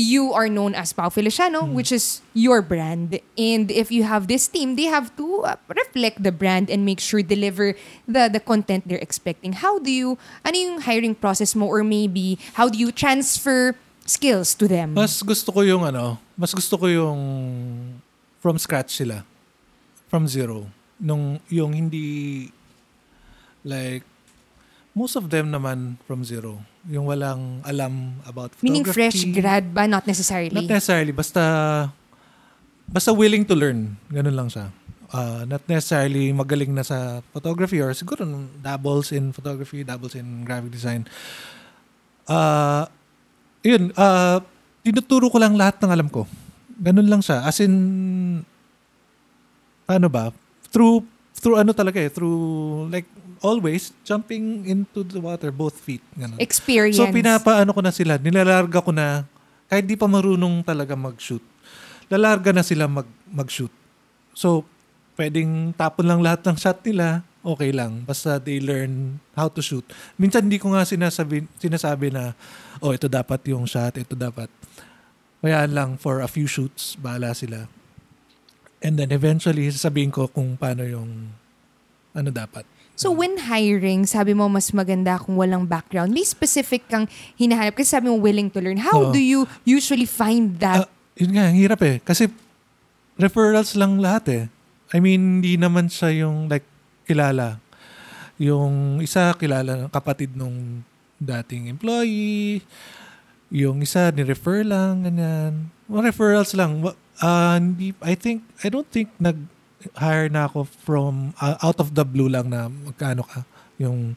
[0.00, 3.20] you are known as Pao Feliciano, which is your brand.
[3.36, 6.98] And if you have this team, they have to uh, reflect the brand and make
[6.98, 7.76] sure deliver
[8.08, 9.52] the the content they're expecting.
[9.60, 13.76] How do you, ano yung hiring process mo or maybe how do you transfer
[14.08, 14.96] skills to them?
[14.96, 17.20] Mas gusto ko yung ano, mas gusto ko yung
[18.40, 19.28] from scratch sila.
[20.08, 20.66] From zero.
[20.96, 22.48] Nung yung hindi
[23.60, 24.02] like
[24.96, 26.64] most of them naman from zero.
[26.88, 28.64] Yung walang alam about photography.
[28.64, 29.84] Meaning fresh grad ba?
[29.84, 30.64] Not necessarily.
[30.64, 31.12] Not necessarily.
[31.12, 31.42] Basta
[32.88, 34.00] basta willing to learn.
[34.08, 34.72] Ganun lang siya.
[35.10, 38.22] Uh, not necessarily magaling na sa photography or siguro
[38.62, 41.02] dabbles in photography, dabbles in graphic design.
[42.30, 42.86] Uh,
[43.66, 44.38] yun, uh,
[44.86, 46.30] tinuturo ko lang lahat ng alam ko.
[46.78, 47.42] Ganun lang siya.
[47.42, 47.74] As in,
[49.84, 50.30] paano ba?
[50.70, 51.02] Through,
[51.34, 53.10] through ano talaga eh, through like
[53.40, 56.04] always jumping into the water, both feet.
[56.16, 56.36] Ganun.
[56.40, 57.00] Experience.
[57.00, 59.24] So pinapaano ko na sila, nilalarga ko na
[59.66, 61.42] kahit di pa marunong talaga mag-shoot.
[62.12, 63.72] Lalarga na sila mag mag-shoot.
[64.36, 64.64] So
[65.16, 68.04] pwedeng tapon lang lahat ng shot nila, okay lang.
[68.04, 69.84] Basta they learn how to shoot.
[70.20, 72.36] Minsan hindi ko nga sinasabi, sinasabi na,
[72.80, 74.48] oh, ito dapat yung shot, ito dapat.
[75.40, 77.64] Kaya lang for a few shoots, bahala sila.
[78.80, 81.32] And then eventually, sasabihin ko kung paano yung
[82.16, 82.64] ano dapat.
[83.00, 86.12] So when hiring, sabi mo mas maganda kung walang background.
[86.12, 87.08] May specific kang
[87.40, 88.76] hinahanap kasi sabi mo willing to learn.
[88.76, 89.12] How Oo.
[89.16, 90.84] do you usually find that?
[90.84, 91.96] Ah, yun nga, ang hirap eh.
[92.04, 92.28] Kasi
[93.16, 94.44] referrals lang lahat eh.
[94.92, 96.68] I mean, hindi naman siya yung like
[97.08, 97.56] kilala.
[98.36, 100.84] Yung isa kilala ng kapatid nung
[101.16, 102.60] dating employee.
[103.48, 105.72] Yung isa ni-refer lang, ganyan.
[105.88, 106.84] Mga referrals lang.
[106.84, 109.08] Wa- ah, hindi, I think, I don't think
[109.80, 113.42] nag-hire na ako from ah, out of the blue lang na magkano ka.
[113.80, 114.12] Yung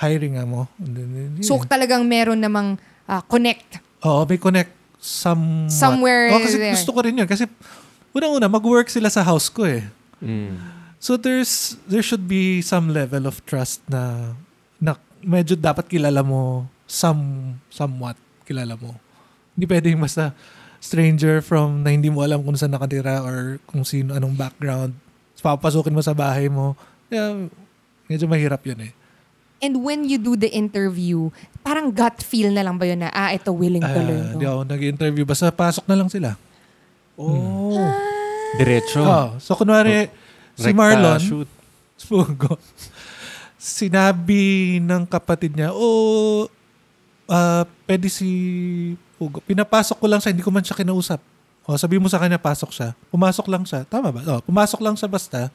[0.00, 0.64] hiring nga mo.
[1.44, 3.78] So talagang meron namang ah, connect.
[4.00, 6.72] Oo, may connect some Somewhere Oh, kasi there.
[6.72, 7.28] gusto ko rin yun.
[7.28, 7.44] Kasi
[8.16, 9.84] unang-una, mag-work sila sa house ko eh.
[10.24, 10.72] mm.
[11.04, 14.32] So there's, there should be some level of trust na,
[14.80, 18.16] na medyo dapat kilala mo some, somewhat
[18.48, 18.96] kilala mo.
[19.52, 20.32] Hindi pwedeng basta
[20.84, 24.92] stranger from na hindi mo alam kung saan nakatira or kung sino, anong background.
[25.40, 26.76] Papasukin mo sa bahay mo.
[27.08, 27.48] Kaya
[28.04, 28.92] medyo mahirap yun eh.
[29.64, 31.32] And when you do the interview,
[31.64, 34.24] parang gut feel na lang ba yun na, ah, ito willing to Ah, learn.
[34.36, 35.24] Hindi ako nag-interview.
[35.24, 36.36] Basta pasok na lang sila.
[37.16, 37.80] Oh.
[37.80, 37.92] Ah.
[38.60, 39.00] Diretso.
[39.00, 40.12] Oh, so kunwari,
[40.52, 41.48] si Rekta Marlon, shoot.
[42.08, 42.60] Pugo.
[43.56, 46.48] Sinabi ng kapatid niya, oh,
[47.28, 48.28] ah, pwede si
[49.14, 49.40] Pugo.
[49.44, 51.20] Pinapasok ko lang siya, hindi ko man siya kinausap.
[51.64, 52.92] O, sabi mo sa kanya, pasok siya.
[53.08, 53.88] Pumasok lang siya.
[53.88, 54.20] Tama ba?
[54.36, 55.48] O, pumasok lang siya basta.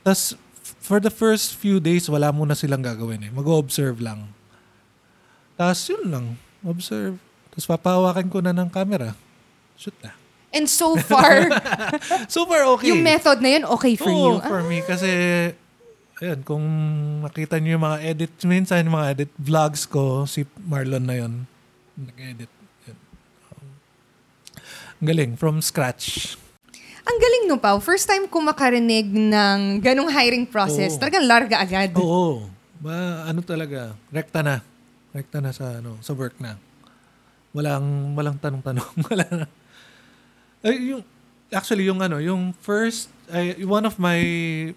[0.00, 0.38] Tapos,
[0.80, 3.30] for the first few days, wala muna silang gagawin eh.
[3.34, 4.32] Mag-observe lang.
[5.60, 6.26] Tapos, yun lang.
[6.64, 7.20] observe.
[7.52, 9.12] Tapos papahawakan ko na ng camera.
[9.76, 10.16] Shoot na.
[10.54, 11.50] And so far,
[12.30, 12.94] Super okay.
[12.94, 14.38] yung method na yun okay for you.
[14.38, 14.80] Oo, for me.
[14.80, 15.10] Kasi,
[16.22, 16.64] ayun, kung
[17.24, 21.32] makita niyo yung mga edit, minsan yung mga edit vlogs ko, si Marlon na yun.
[21.98, 22.50] Nag-edit.
[22.86, 22.98] Yun.
[25.02, 26.38] Ang galing, from scratch.
[27.04, 27.78] Ang galing no, Pao.
[27.84, 30.96] First time ko makarinig ng ganong hiring process.
[30.96, 31.00] Oo.
[31.04, 31.90] Talagang larga agad.
[32.00, 32.48] Oo.
[32.80, 34.64] Ba, ano talaga, rekta na.
[35.14, 36.58] Rekta na sa, ano, sa work na.
[37.54, 38.88] Walang, walang tanong-tanong.
[39.06, 39.46] Wala na.
[40.58, 41.06] Ay, yung,
[41.54, 44.18] actually, yung ano, yung first, ay, one of my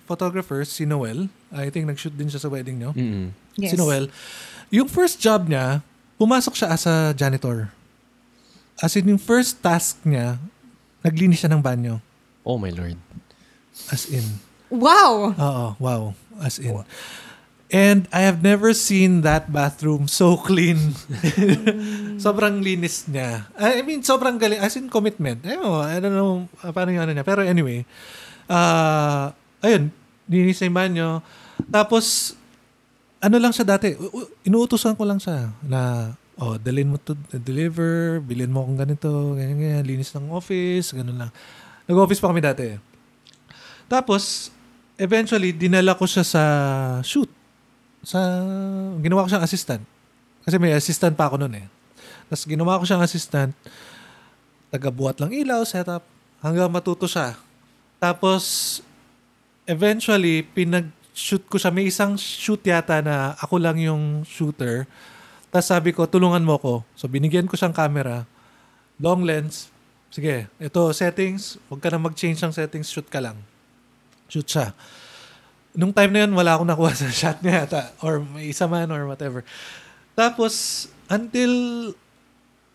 [0.07, 2.91] photographers, si Noel, I think nag-shoot din siya sa wedding nyo.
[2.95, 3.31] Mm-mm.
[3.57, 3.73] Yes.
[3.73, 4.07] Si Noel.
[4.69, 5.81] Yung first job niya,
[6.19, 7.71] pumasok siya as a janitor.
[8.77, 10.37] As in, yung first task niya,
[11.01, 11.99] naglinis siya ng banyo.
[12.45, 12.95] Oh my lord.
[13.89, 14.23] As in.
[14.69, 15.33] Wow!
[15.33, 16.01] Oo, wow.
[16.43, 16.83] As in.
[17.67, 20.95] And I have never seen that bathroom so clean.
[22.15, 23.43] sobrang linis niya.
[23.59, 24.59] I mean, sobrang galing.
[24.63, 25.43] As in commitment.
[25.43, 27.27] I don't know, I don't know paano yung ano niya.
[27.27, 27.83] Pero anyway,
[28.47, 29.31] uh,
[29.63, 29.93] ayun,
[30.27, 31.09] linis na yung banyo.
[31.71, 32.35] Tapos,
[33.19, 33.95] ano lang siya dati,
[34.45, 39.57] inuutosan ko lang siya na, oh, dalhin mo to deliver, bilhin mo akong ganito, ganyan,
[39.57, 41.31] ganyan, linis ng office, ganun lang.
[41.87, 42.75] Nag-office pa kami dati.
[43.87, 44.51] Tapos,
[44.99, 46.43] eventually, dinala ko siya sa
[47.01, 47.31] shoot.
[48.03, 48.19] Sa,
[48.99, 49.83] ginawa ko siyang assistant.
[50.43, 51.67] Kasi may assistant pa ako noon eh.
[52.27, 53.51] Tapos ginawa ko siyang assistant.
[54.71, 56.03] Tagabuhat lang ilaw, setup.
[56.43, 57.35] Hanggang matuto siya.
[57.97, 58.77] Tapos,
[59.65, 61.73] eventually, pinag-shoot ko siya.
[61.73, 64.85] May isang shoot yata na ako lang yung shooter.
[65.49, 66.73] Tapos sabi ko, tulungan mo ko.
[66.93, 68.29] So, binigyan ko siyang camera.
[69.01, 69.73] Long lens.
[70.13, 71.57] Sige, ito, settings.
[71.67, 72.93] Huwag ka na mag-change ng settings.
[72.93, 73.41] Shoot ka lang.
[74.29, 74.77] Shoot siya.
[75.73, 77.97] Nung time na yun, wala akong nakuha sa shot niya yata.
[78.05, 79.41] Or may isa man or whatever.
[80.13, 81.53] Tapos, until,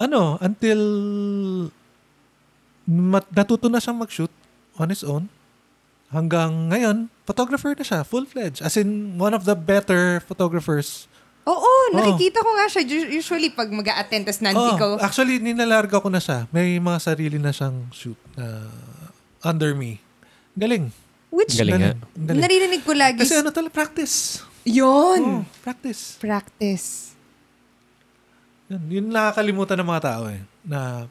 [0.03, 0.81] ano, until
[2.91, 4.42] mat, natuto na siyang mag-shoot
[4.83, 5.31] on his own.
[6.11, 8.61] Hanggang ngayon, photographer na siya, full-fledged.
[8.61, 11.09] As in, one of the better photographers.
[11.43, 12.83] Oo, nakikita ko nga siya.
[12.85, 14.87] Us- Usually, pag mag attend tas nanti Oh, ko.
[15.01, 16.47] actually, ninalarga ko na siya.
[16.51, 18.69] May mga sarili na siyang shoot na
[19.41, 19.99] under me.
[20.53, 20.93] Galing.
[21.33, 21.93] Which, Galing nga.
[22.13, 22.43] Galing.
[22.45, 23.25] naririnig ko lagi.
[23.25, 24.45] Kasi ano talaga, practice.
[24.63, 25.21] Yun!
[25.25, 26.21] Oh, practice.
[26.21, 27.17] Practice.
[28.69, 30.45] Yun, yun nakakalimutan ng mga tao eh.
[30.63, 31.09] Na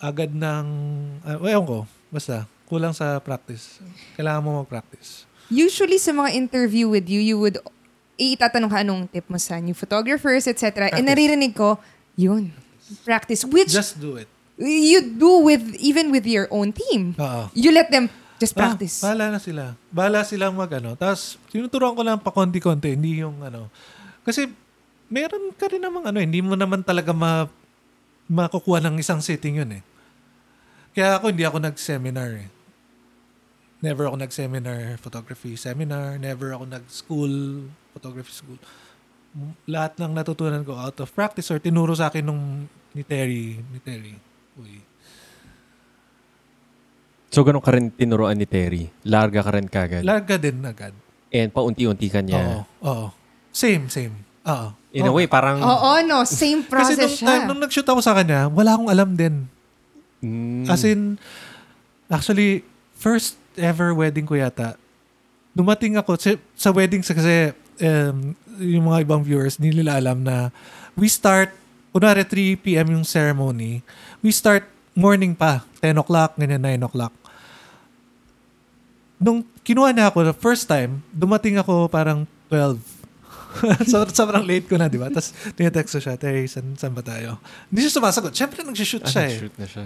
[0.00, 0.64] agad ng,
[1.22, 1.78] uh, ewan ko,
[2.10, 3.78] basta, kulang sa practice.
[4.18, 5.28] Kailangan mo mag-practice.
[5.52, 7.60] Usually, sa mga interview with you, you would,
[8.16, 10.90] itatanong ka anong tip mo sa new photographers, etc.
[10.90, 11.76] And naririnig ko,
[12.16, 12.50] yun.
[13.04, 13.44] Practice.
[13.44, 14.28] Which Just do it.
[14.58, 17.18] you do with, even with your own team.
[17.18, 17.50] Oo.
[17.52, 18.06] You let them
[18.38, 19.02] just practice.
[19.02, 19.62] Ah, bahala na sila.
[19.90, 20.94] Bahala silang mag ano.
[20.94, 22.94] Tapos, tinuturuan ko lang pa konti-konti.
[22.94, 23.68] Hindi yung ano.
[24.22, 24.46] Kasi,
[25.10, 26.18] meron ka rin namang ano.
[26.22, 27.50] Hindi mo naman talaga ma,
[28.28, 29.82] makukuha ng isang sitting yun eh.
[30.94, 32.48] Kaya ako, hindi ako nag-seminar eh.
[33.84, 36.16] Never ako nag-seminar photography seminar.
[36.16, 37.34] Never ako nag-school
[37.92, 38.56] photography school.
[39.68, 43.60] Lahat ng natutunan ko out of practice or tinuro sa akin nung ni Terry.
[43.60, 44.14] Ni Terry.
[44.56, 44.80] Uy.
[47.34, 48.88] So, ganun ka rin tinuruan ni Terry.
[49.02, 50.06] Larga ka rin kagad.
[50.06, 50.94] Larga din agad.
[51.34, 52.40] And paunti-unti ka niya.
[52.40, 52.60] Oo.
[52.86, 53.06] Oo.
[53.50, 54.14] Same, same.
[54.46, 54.70] Oo.
[54.94, 55.18] In a Oo.
[55.18, 55.58] way, parang...
[55.58, 56.22] Oo, no.
[56.22, 57.26] Same Kasi process nung, siya.
[57.26, 59.50] time, nung nag-shoot ako sa kanya, wala akong alam din.
[60.22, 61.18] Mm, As in,
[62.06, 62.62] actually,
[62.94, 64.78] first ever wedding ko yata,
[65.50, 67.50] dumating ako, sa, sa wedding sa- kasi
[67.82, 70.54] um, yung mga ibang viewers, hindi nila alam na
[70.94, 71.50] we start,
[71.90, 72.94] kunwari 3 p.m.
[72.94, 73.82] yung ceremony,
[74.22, 74.62] we start
[74.94, 77.10] morning pa, 10 o'clock, ganyan, 9 o'clock.
[79.18, 82.78] Nung kinuha niya ako the first time, dumating ako parang 12.
[83.90, 85.08] so, sobrang late ko na, di ba?
[85.08, 87.38] Tapos, tinetext ko siya, Terry, san, saan ba tayo?
[87.70, 88.32] Hindi siya sumasagot.
[88.34, 89.30] Siyempre, nagsishoot ah, siya eh.
[89.34, 89.84] nag-shoot na siya.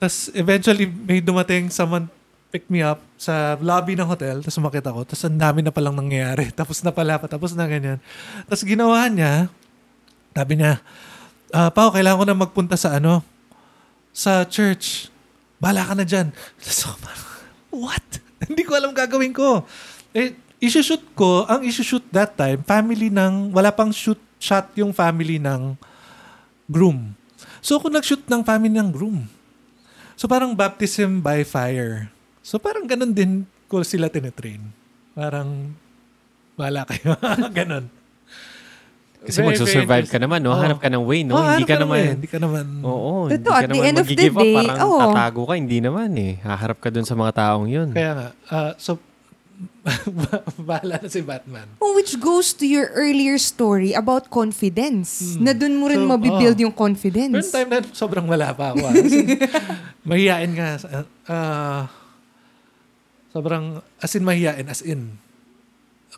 [0.00, 2.08] Tapos eventually may dumating someone
[2.48, 4.40] pick me up sa lobby ng hotel.
[4.40, 5.04] Tapos sumakit ako.
[5.04, 6.48] Tapos ang dami na palang nangyayari.
[6.58, 8.00] Tapos na pala, tapos na ganyan.
[8.48, 9.52] Tapos ginawa niya,
[10.32, 10.80] sabi niya,
[11.52, 13.22] ah Pao, kailangan ko na magpunta sa ano,
[14.10, 15.12] sa church.
[15.60, 16.32] Bala ka na dyan.
[16.64, 17.26] Tapos ako parang,
[17.70, 18.06] what?
[18.48, 19.68] Hindi ko alam gagawin ko.
[20.16, 25.36] Eh, isushoot ko, ang isushoot that time, family ng, wala pang shoot shot yung family
[25.36, 25.76] ng
[26.64, 27.12] groom.
[27.60, 29.28] So ako nag-shoot ng family ng groom.
[30.16, 32.08] So parang baptism by fire.
[32.40, 34.64] So parang ganun din ko sila tinetrain.
[35.12, 35.76] Parang
[36.56, 37.16] wala kayo.
[37.60, 37.92] ganun.
[39.20, 40.56] Kasi Very, magsusurvive very ka naman, no?
[40.56, 40.64] Oo.
[40.64, 41.36] Hanap ka ng way, no?
[41.36, 41.92] Oh, hindi ka naman...
[42.00, 42.08] way.
[42.16, 42.64] Hindi ka naman.
[42.80, 44.40] Oo, Totoo, hindi ka at the naman end of the mag-give up.
[44.40, 45.00] day, Parang oo.
[45.04, 46.32] tatago ka, hindi naman eh.
[46.40, 47.92] Haharap ka dun sa mga taong yun.
[47.92, 48.28] Kaya nga.
[48.48, 48.96] ah, so,
[50.68, 51.64] bahala na si Batman.
[51.78, 55.36] Oh, which goes to your earlier story about confidence.
[55.36, 55.44] Hmm.
[55.44, 56.64] Na dun mo rin So, mabibuild oh.
[56.68, 57.48] yung confidence.
[57.48, 58.82] Pero time na sobrang wala pa ako.
[58.82, 58.92] ah.
[58.92, 59.18] Kasi
[60.08, 60.68] mahihain nga.
[61.26, 61.82] ah,
[63.30, 65.16] sobrang, as in mahihain, as in.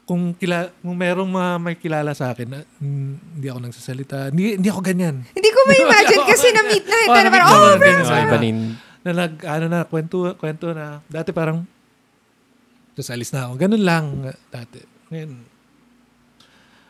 [0.02, 4.34] Kung, kila, kung merong mga may kilala sa akin, na, mm, hindi ako nagsasalita.
[4.34, 5.22] Hindi, hindi ako ganyan.
[5.30, 7.86] Hindi ko ma-imagine kasi na-meet na kita Oh, na na-meet parang, na oh, friends.
[7.86, 8.08] ganyan.
[8.10, 8.58] So, iba rin.
[9.02, 10.98] Na nag, ano na, kwento, kwento na.
[11.06, 11.62] Dati parang,
[12.92, 13.52] tapos alis na ako.
[13.56, 14.04] Ganun lang
[14.52, 14.80] dati.
[15.12, 15.32] Ngayon,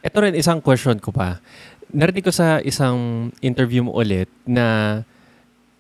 [0.03, 1.39] Ito rin isang question ko pa.
[1.95, 4.99] Narinig ko sa isang interview mo ulit na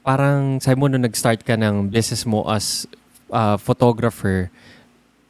[0.07, 2.87] parang sabi mo nung nag-start ka ng business mo as
[3.35, 4.47] uh, photographer,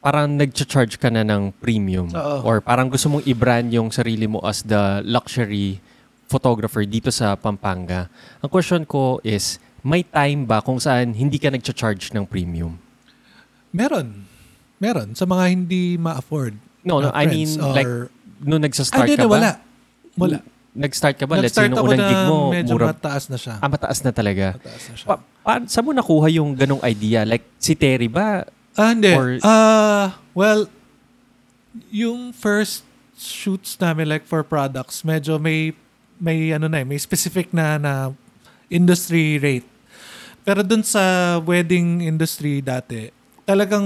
[0.05, 2.13] parang nag-charge ka na ng premium.
[2.13, 2.45] Oo.
[2.45, 5.81] Or parang gusto mong i-brand yung sarili mo as the luxury
[6.29, 8.13] photographer dito sa Pampanga.
[8.45, 12.77] Ang question ko is, may time ba kung saan hindi ka nag-charge ng premium?
[13.73, 14.29] meron.
[14.83, 15.15] Meron.
[15.15, 16.59] Sa mga hindi ma-afford.
[16.83, 17.87] No, no, na I mean, or- like,
[18.43, 19.35] nung Ah, nag-start hindi ka na, ba?
[19.39, 19.51] wala.
[20.19, 20.39] Wala.
[20.75, 21.39] Nag-start ka ba?
[21.39, 22.91] Let's say, nung unang na gig mo, medyo mura.
[22.91, 23.63] mataas na siya.
[23.63, 24.59] Ah, mataas na talaga.
[24.59, 25.07] Mataas na siya.
[25.07, 27.23] Pa- pa- saan mo nakuha yung ganong idea?
[27.23, 28.43] Like, si Terry ba?
[28.75, 29.15] Ah, hindi.
[29.15, 30.67] Or- Ah, well,
[31.93, 32.83] yung first
[33.15, 35.77] shoots namin like for products, medyo may
[36.19, 37.93] may ano na eh, may specific na na
[38.67, 39.69] industry rate.
[40.43, 43.22] Pero dun sa wedding industry dati,
[43.53, 43.85] talagang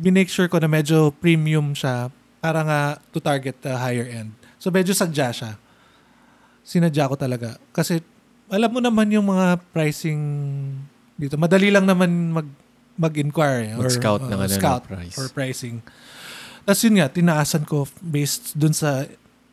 [0.00, 2.08] binake sure ko na medyo premium siya
[2.40, 2.80] para nga
[3.12, 4.32] to target the higher end.
[4.56, 5.52] So medyo sadya siya.
[6.64, 7.60] Sinadya ko talaga.
[7.76, 8.00] Kasi
[8.48, 10.20] alam mo naman yung mga pricing
[11.20, 11.36] dito.
[11.36, 12.48] Madali lang naman mag
[12.96, 13.76] mag-inquire.
[13.76, 15.16] or, Mag-scout ng uh, ano, ng scout price.
[15.16, 15.80] or pricing.
[16.62, 19.08] Tapos yun nga, tinaasan ko based dun sa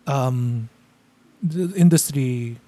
[0.06, 0.68] um,
[1.76, 2.60] industry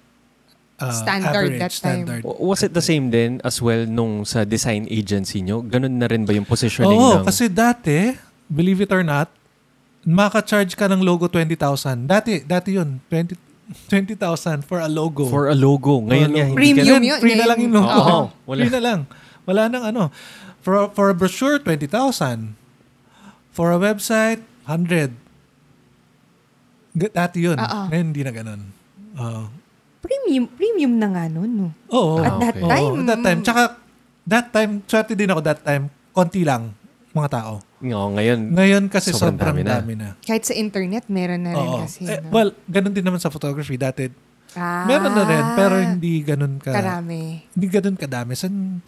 [0.82, 2.02] uh, Standard average, that time.
[2.02, 2.20] standard.
[2.26, 5.62] Was it the same din as well nung sa design agency nyo?
[5.62, 7.24] Ganon na rin ba yung positioning Oo, ng...
[7.24, 9.30] kasi dati, believe it or not,
[10.02, 11.54] maka-charge ka ng logo 20,000.
[12.04, 13.38] Dati, dati yun, 20
[13.88, 15.24] 20,000 for a logo.
[15.24, 16.02] for a logo.
[16.02, 17.20] Ngayon For a nga, hindi ka Premium na- yun.
[17.22, 17.88] Free na lang yung logo.
[17.88, 18.60] Oo, wala.
[18.60, 19.00] Free na lang.
[19.42, 20.02] Wala nang ano.
[20.60, 21.88] For, for a brochure, 20,000.
[23.50, 25.14] For a website, 100.
[26.92, 27.56] G- Dati yun.
[27.56, 27.80] Oo.
[27.88, 28.60] Ngayon, hindi na ganun.
[29.16, 29.42] Oo.
[30.02, 31.68] Premium, premium na nga nun, no?
[31.94, 32.18] Oo.
[32.18, 32.68] At that okay.
[32.68, 32.90] time.
[32.90, 33.40] Oo, that time.
[33.46, 33.62] Tsaka,
[34.26, 35.86] that time, swerte din ako that time.
[36.10, 36.74] Konti lang
[37.12, 37.52] mga tao.
[37.62, 40.16] Oo, ngayon, Ngayon kasi Sobrang sobrang, dami dami, na.
[40.16, 40.20] na.
[40.24, 41.80] Kahit sa internet, meron na rin Oo.
[41.84, 42.08] kasi.
[42.08, 42.32] Eh, no?
[42.32, 43.76] well, ganun din naman sa photography.
[43.76, 44.08] Dati,
[44.56, 47.44] ah, meron na rin, pero hindi ganun ka, Karami.
[47.52, 48.32] hindi ganun kadami.
[48.32, 48.80] San,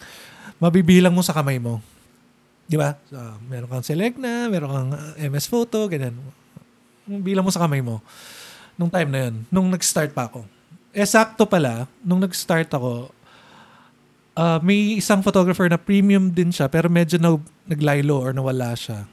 [0.57, 1.85] mabibilang mo sa kamay mo.
[2.65, 2.97] Di ba?
[3.13, 6.17] So, meron kang Selecna, meron kang uh, MS Photo, ganyan.
[7.05, 8.01] Bilang mo sa kamay mo.
[8.81, 9.35] Nung time na yun.
[9.53, 10.49] Nung nag-start pa ako.
[10.95, 13.11] Eh, sakto pala, nung nag-start ako,
[14.39, 17.35] ah, may isang photographer na premium din siya, pero medyo na,
[17.67, 19.11] naglaylo or nawala siya.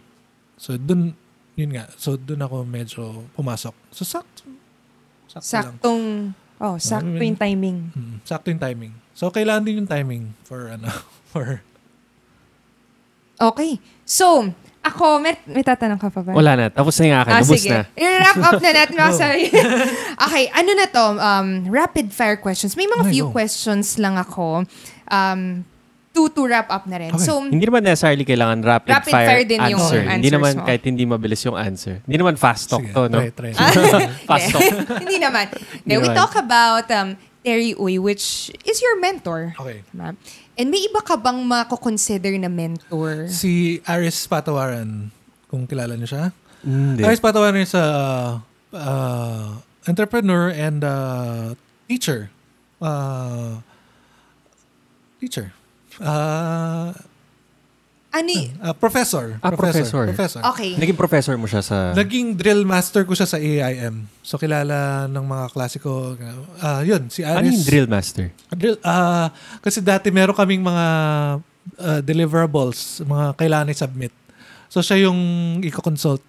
[0.61, 1.17] So, dun,
[1.57, 1.89] yun nga.
[1.97, 3.73] So, dun ako medyo pumasok.
[3.89, 4.45] So, sakto.
[5.25, 5.49] Sakto lang.
[5.49, 6.03] Saktong,
[6.61, 7.77] oh, sakto yung timing.
[7.97, 8.93] Mm, sakto yung timing.
[9.17, 10.85] So, kailangan din yung timing for, ano,
[11.33, 11.65] for,
[13.41, 13.81] Okay.
[14.05, 16.33] So, ako, may, may tatanong ka pa ba?
[16.33, 16.65] wala na.
[16.73, 17.33] Tapos na yung akin.
[17.37, 17.69] Ah, Lubos sige.
[17.69, 17.81] na.
[17.93, 18.93] I-wrap up na natin.
[18.97, 19.41] mga sabi.
[20.25, 21.05] okay, ano na to?
[21.21, 22.73] Um, rapid fire questions.
[22.73, 23.33] May mga Okay, few go.
[23.33, 24.65] questions lang ako.
[25.05, 25.69] Um,
[26.11, 27.13] to, to wrap up na rin.
[27.13, 27.23] Okay.
[27.23, 30.01] So, Hindi naman necessarily kailangan rapid, Rapid fire, fire din yung answer.
[30.01, 30.65] Hindi answers naman mo.
[30.67, 31.95] kahit hindi mabilis yung answer.
[32.03, 33.19] Hindi naman fast talk sige, to, no?
[33.31, 33.51] try, try.
[34.29, 34.53] fast hindi.
[34.57, 34.97] talk.
[34.97, 35.45] hindi naman.
[35.85, 36.17] Hindi we naman.
[36.17, 39.55] talk about um, Terry Uy, which is your mentor.
[39.57, 39.81] Okay.
[39.93, 40.13] Diba?
[40.61, 43.25] And may iba ka bang mako-consider na mentor?
[43.33, 45.09] Si Aris Patawaran,
[45.49, 46.29] kung kilala niyo siya.
[46.61, 47.01] Hindi.
[47.01, 47.85] Aris Patawaran is a
[48.69, 49.57] uh,
[49.89, 51.57] entrepreneur and uh,
[51.89, 52.29] teacher.
[52.77, 53.57] Uh,
[55.17, 55.49] teacher.
[55.97, 56.93] Uh,
[58.11, 59.39] Ano y- uh, professor.
[59.39, 60.11] Ah, professor.
[60.11, 60.43] Professor.
[60.51, 60.75] Okay.
[60.75, 61.95] Naging professor mo siya sa...
[61.95, 64.03] Naging drill master ko siya sa AIM.
[64.19, 66.19] So, kilala ng mga klasiko.
[66.59, 67.39] Uh, yun, si Aris.
[67.39, 68.25] ano yung drill master?
[68.51, 69.31] Drill, ah,
[69.63, 70.85] kasi dati meron kaming mga
[71.79, 74.11] ah, deliverables, mga kailangan i-submit.
[74.71, 75.19] So siya yung
[75.67, 76.23] i-consult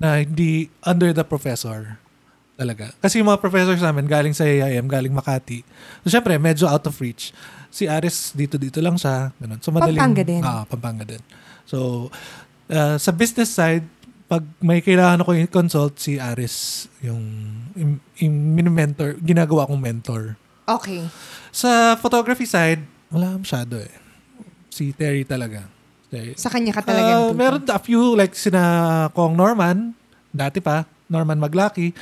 [0.00, 2.00] na hindi under the professor
[2.56, 2.88] talaga.
[3.04, 5.60] Kasi yung mga professors namin galing sa AIM, galing Makati.
[6.00, 7.36] So syempre, medyo out of reach.
[7.76, 9.36] Si Aris, dito-dito lang siya.
[9.36, 9.60] Ganun.
[9.60, 10.00] So madaling...
[10.00, 10.40] Pampanga din.
[10.40, 11.20] Ah, Pampanga din.
[11.68, 12.08] So,
[12.72, 13.84] ah, sa business side,
[14.26, 17.20] pag may kailangan ako i-consult, si Aris yung,
[17.76, 20.40] yung, yung mini-mentor, ginagawa kong mentor.
[20.64, 21.04] Okay.
[21.52, 22.80] Sa photography side,
[23.12, 23.92] wala masyado eh.
[24.72, 25.68] Si Terry talaga.
[26.08, 26.34] Terry.
[26.34, 27.38] Sa kanya ka talaga natuto.
[27.38, 28.62] meron a few like sina
[29.14, 29.94] Kong Norman,
[30.34, 31.94] dati pa, Norman Maglaki.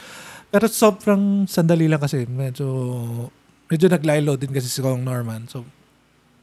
[0.48, 2.24] Pero sobrang sandali lang kasi.
[2.24, 2.66] Medyo,
[3.74, 5.50] medyo naglaylo din kasi si Kong Norman.
[5.50, 5.66] So,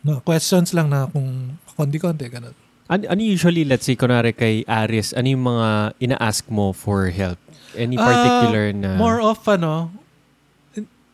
[0.04, 2.52] no, questions lang na kung konti-konti, ganun.
[2.92, 5.68] Ano, ano usually, let's say, kunwari kay Aris, ano yung mga
[6.04, 7.40] ina-ask mo for help?
[7.72, 9.00] Any Ah, particular na...
[9.00, 9.96] More of ano,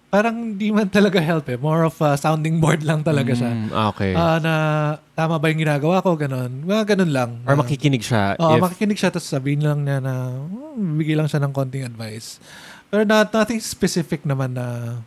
[0.08, 1.60] parang di man talaga help eh.
[1.60, 3.52] More of a sounding board lang talaga siya.
[3.54, 4.18] Mm, ah, okay.
[4.18, 4.54] Ah, na
[5.14, 6.66] tama ba yung ginagawa ko, ganun.
[6.66, 7.30] Mga ganun lang.
[7.46, 8.62] Or Na- makikinig siya Oo, if...
[8.64, 12.42] makikinig siya tapos sabihin lang niya na oh, bibigay lang siya ng konting advice.
[12.88, 14.98] Pero not, nothing specific naman na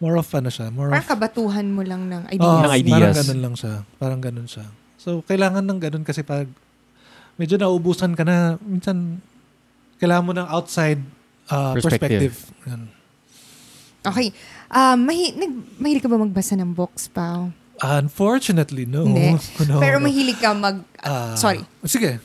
[0.00, 0.68] more of ano siya.
[0.68, 2.58] More Parang of, kabatuhan mo lang ng ideas.
[2.58, 2.96] Ng ideas.
[2.96, 3.74] Parang ganun lang siya.
[3.96, 4.66] Parang ganun siya.
[4.96, 6.48] So, kailangan ng ganun kasi pag
[7.36, 9.20] medyo naubusan ka na, minsan,
[9.96, 11.00] kailangan mo ng outside
[11.48, 12.32] uh, Perspective.
[12.32, 12.34] perspective.
[12.66, 12.82] Yan.
[14.00, 14.32] Okay.
[14.68, 17.52] Um, mahi- nag- mahilig ka ba magbasa ng books, Pao?
[17.80, 19.04] Unfortunately, no.
[19.04, 19.36] Hindi.
[19.68, 20.04] No, Pero no.
[20.04, 20.84] mahilig ka mag...
[21.00, 21.64] Ah, sorry.
[21.84, 22.20] Sige.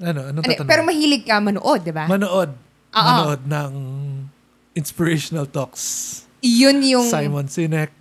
[0.00, 0.68] Ano, ano Hindi, tatanong?
[0.68, 2.04] pero mahilig ka manood, di ba?
[2.04, 2.50] Manood.
[2.90, 3.04] Oo.
[3.04, 3.72] Manood ng
[4.72, 6.24] inspirational talks.
[6.40, 7.06] Yun yung...
[7.06, 7.92] Simon Sinek.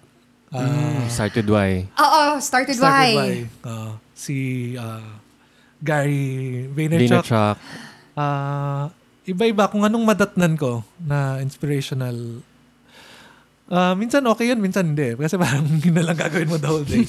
[0.50, 1.86] ah, Mm, started why?
[1.94, 3.14] Oo, started, started why?
[3.14, 3.32] by
[3.64, 4.36] ah, si
[4.76, 5.04] ah,
[5.78, 7.22] Gary Vaynerchuk.
[7.22, 7.56] Vaynerchuk.
[8.14, 8.90] Ah,
[9.24, 12.42] iba-iba kung anong madatnan ko na inspirational.
[13.70, 15.14] Ah, minsan okay yun, minsan hindi.
[15.14, 17.06] Kasi parang yun na lang gagawin mo the whole day.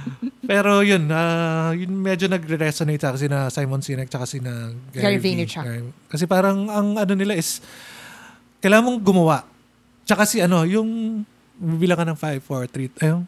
[0.46, 5.18] Pero yun, ah, yun medyo nagre-resonate sa kasi na Simon Sinek tsaka si na Gary
[5.18, 5.24] V.
[5.26, 5.64] Vaynerchuk.
[5.64, 7.58] Gary- Kasi parang ang ano nila is
[8.60, 9.42] kailangan mong gumawa.
[10.04, 11.22] Tsaka si ano, yung
[11.54, 13.22] bibilang ka ng 5, 4, 3, ayun.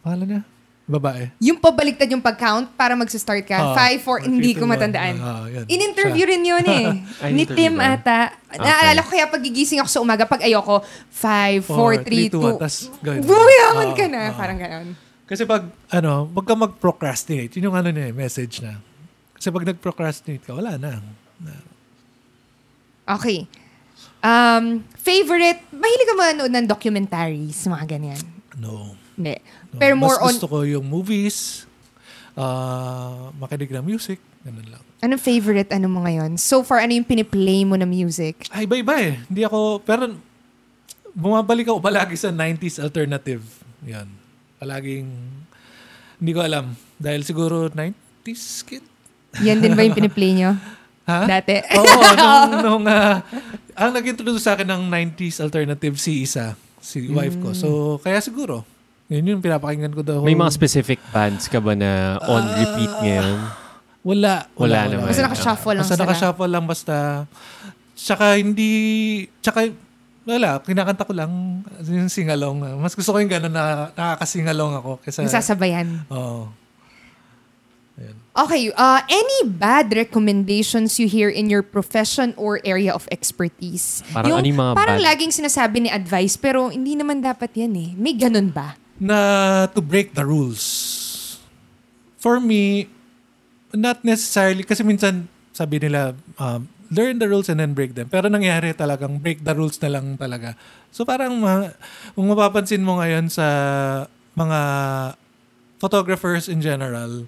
[0.00, 0.42] Pangalan niya?
[0.90, 1.30] Babae.
[1.38, 3.74] Yung pabaliktad yung pag-count para mag-start ka.
[3.74, 5.14] Ah, 5, 4, hindi ko matandaan.
[5.16, 5.62] Ah, yun.
[5.70, 6.86] In-interview rin yun eh.
[7.36, 7.94] Ni Tim ba?
[7.94, 8.34] ata.
[8.50, 10.82] Naalala ko kaya pag gigising ako sa umaga, pag ayoko,
[11.14, 12.58] 5, 4, 3, 2.
[12.58, 13.30] tas gawin mo.
[13.30, 14.18] Bumayaman Ah, ka na.
[14.20, 14.30] ah.
[14.34, 14.88] Parang ganon.
[15.30, 17.54] Kasi pag, ano, wag ka mag-procrastinate.
[17.54, 18.82] Yun yung ano niya, eh, message na.
[19.30, 20.98] Kasi pag nag-procrastinate ka, wala na.
[23.06, 23.46] Okay.
[24.20, 28.20] Um, favorite, mahilig ka manood ng documentaries, mga ganyan.
[28.60, 28.92] No.
[29.16, 29.40] Hindi.
[29.72, 29.78] no.
[29.80, 31.64] Pero Mas more on, gusto ko yung movies,
[32.36, 34.82] uh, makinig ng music, ganun lang.
[35.00, 36.36] anong favorite ano mo ngayon?
[36.36, 38.44] So far, ano yung piniplay mo na music?
[38.52, 39.16] Ay, iba-iba eh.
[39.24, 40.12] Hindi ako, pero
[41.16, 43.40] bumabalik ako palagi sa 90s alternative.
[43.88, 44.08] Yan.
[44.60, 45.08] Palaging,
[46.20, 46.76] hindi ko alam.
[47.00, 48.84] Dahil siguro 90s kid.
[49.40, 50.52] Yan din ba yung piniplay nyo?
[51.10, 51.20] Ha?
[51.26, 51.54] Dati?
[51.78, 53.18] Oo, nung, nung ah,
[53.74, 57.50] ang nag-introduce sa akin ng 90s alternative si Isa, si wife ko.
[57.50, 58.62] So, kaya siguro,
[59.10, 60.18] yun yung pinapakinggan ko daw.
[60.22, 63.36] May mga specific bands ka ba na on repeat ngayon?
[64.06, 64.46] Wala.
[64.54, 65.10] Wala naman.
[65.10, 66.02] Basta naka-shuffle lang Basta sila.
[66.06, 66.96] naka-shuffle lang basta.
[67.98, 68.70] Tsaka hindi,
[69.42, 69.68] tsaka
[70.24, 71.32] wala, kinakanta ko lang
[71.84, 72.62] yung singalong.
[72.78, 74.90] Mas gusto ko yung gano'n na nakakasingalong ako.
[75.02, 76.06] Kaysa, Nasasabayan.
[76.06, 76.46] Oo.
[76.46, 76.59] Ayan.
[78.40, 84.00] Okay, uh, any bad recommendations you hear in your profession or area of expertise?
[84.16, 85.08] Parang ano yung mga Parang bad?
[85.12, 87.90] laging sinasabi ni advice, pero hindi naman dapat yan eh.
[88.00, 88.80] May ganun ba?
[89.00, 90.60] na to break the rules.
[92.20, 92.92] For me,
[93.72, 95.24] not necessarily, kasi minsan
[95.56, 98.12] sabi nila, um, learn the rules and then break them.
[98.12, 100.52] Pero nangyari talagang break the rules na lang talaga.
[100.92, 101.72] So parang ma-
[102.12, 103.46] kung mapapansin mo ngayon sa
[104.36, 104.60] mga
[105.80, 107.24] photographers in general,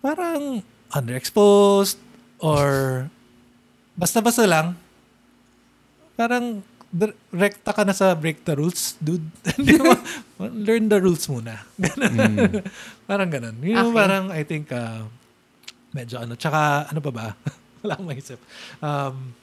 [0.00, 1.98] parang underexposed
[2.38, 3.06] or
[3.94, 4.78] basta-basta lang.
[6.14, 6.62] Parang
[7.34, 9.24] rekta ka na sa break the rules, dude.
[9.58, 9.92] Hindi mo,
[10.40, 11.60] learn the rules muna.
[11.82, 12.64] Ganun.
[13.04, 13.56] parang ganun.
[13.60, 13.98] Yun yung Okay.
[14.00, 15.04] parang, I think, uh,
[15.92, 16.32] medyo ano.
[16.34, 17.26] Tsaka, ano pa ba?
[17.84, 18.40] Wala akong maisip.
[18.80, 19.36] Um,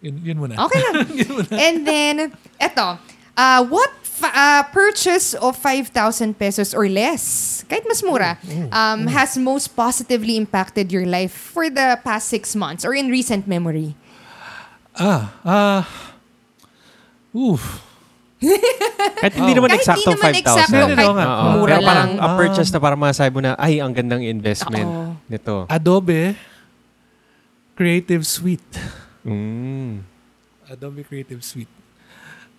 [0.00, 0.56] yun, yun muna.
[0.64, 0.94] Okay lang.
[1.12, 1.52] yun muna.
[1.60, 2.14] And then,
[2.56, 2.96] eto,
[3.36, 3.92] uh, what
[4.22, 8.36] uh, purchase of 5,000 pesos or less, kahit mas mura,
[8.72, 13.46] um, has most positively impacted your life for the past six months or in recent
[13.48, 13.94] memory?
[14.96, 15.82] Ah, ah,
[17.32, 17.86] oof.
[19.20, 20.40] Kahit hindi naman Kahit eksaktong hindi naman 5,000.
[20.40, 21.48] eksakto, kahit Oo.
[21.60, 22.24] mura Pero parang lang.
[22.24, 25.12] a purchase na para masabi mo na, ay, ang gandang investment Oo.
[25.28, 25.68] nito.
[25.68, 26.32] Adobe
[27.76, 28.74] Creative Suite.
[29.28, 30.00] Mm.
[30.72, 31.79] Adobe Creative Suite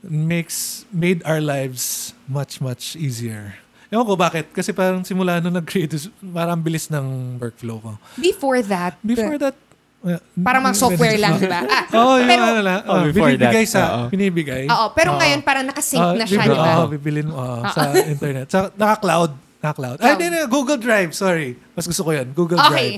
[0.03, 3.55] makes made our lives much much easier.
[3.87, 7.05] Ewan ko bakit kasi parang simula nung nag-creative parang ang bilis ng
[7.37, 7.91] workflow ko.
[8.15, 9.53] Before that, Before that
[10.01, 11.61] uh, parang mga software lang, di ba?
[11.67, 12.79] Ah, Oh, yung pero, ano lang.
[12.83, 14.03] Oh, Oh, before binibigay that, sa oo.
[14.07, 14.63] binibigay.
[14.65, 15.19] oo, pero Oo.
[15.19, 16.71] ngayon parang nakasync Ah, na siya, di ba?
[16.79, 18.47] Oo, bibilin mo oo, sa internet.
[18.47, 19.31] Sa naka-cloud.
[19.59, 19.97] Naka-cloud.
[19.99, 20.15] Ay, Cloud.
[20.17, 21.11] hindi, hindi, Google Drive.
[21.11, 21.53] Sorry.
[21.75, 22.31] Mas gusto ko yan.
[22.31, 22.71] Google Drive.
[22.71, 22.91] Okay.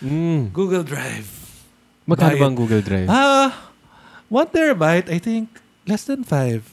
[0.00, 0.48] Mm.
[0.50, 1.28] Google Drive.
[2.08, 3.06] Magkano ba ang Google Drive?
[3.06, 3.52] Ah,
[4.26, 6.68] one terabyte, I think, less than five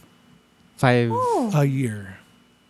[0.75, 1.07] Five.
[1.07, 2.19] Oh, a year.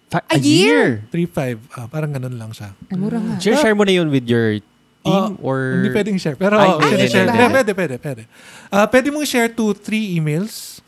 [0.07, 1.01] fi- A year?
[1.09, 1.57] Three, five.
[1.73, 2.69] Ah, parang ganun lang siya.
[2.71, 3.41] ah, mura nga.
[3.41, 4.61] Share, share mo na yun with your
[5.01, 5.81] team Ah, or...
[5.81, 6.37] Hindi pwedeng share.
[6.37, 7.25] Pero Ay, pwede share.
[7.25, 8.23] Yeah, pwede, pwede, pwede.
[8.69, 10.85] Ah, pwede mong share to three emails.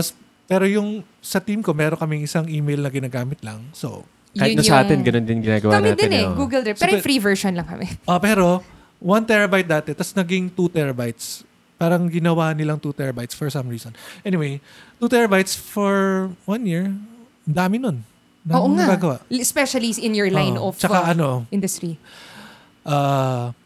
[0.00, 3.60] S- pero yung sa team ko, meron kaming isang email na ginagamit lang.
[3.70, 6.00] So, Kahit Yun na sa yung- atin, ganun din ginagawa Kami natin.
[6.00, 6.32] din eh, oh.
[6.32, 6.78] Google Drive.
[6.78, 7.84] Pero So, yung free version lang kami.
[8.06, 8.64] Ah, pero
[8.96, 11.42] 1 terabyte dati, tapos naging 2 terabytes.
[11.80, 13.96] Parang ginawa nilang 2 terabytes for some reason.
[14.20, 14.60] Anyway,
[15.00, 16.92] 2 terabytes for one year,
[17.48, 18.04] dami nun.
[18.44, 18.84] Dami Oo nga.
[18.84, 19.16] nagagawa.
[19.32, 20.68] Especially in your line Oo.
[20.68, 21.96] of Tsaka uh, ano, industry.
[22.84, 23.56] ah,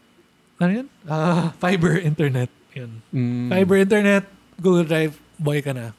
[0.55, 0.87] ano yun?
[1.03, 2.47] Ah, fiber internet.
[2.71, 3.03] Yun.
[3.11, 3.51] Mm.
[3.51, 4.23] Fiber internet,
[4.63, 5.91] Google Drive, boy ka na.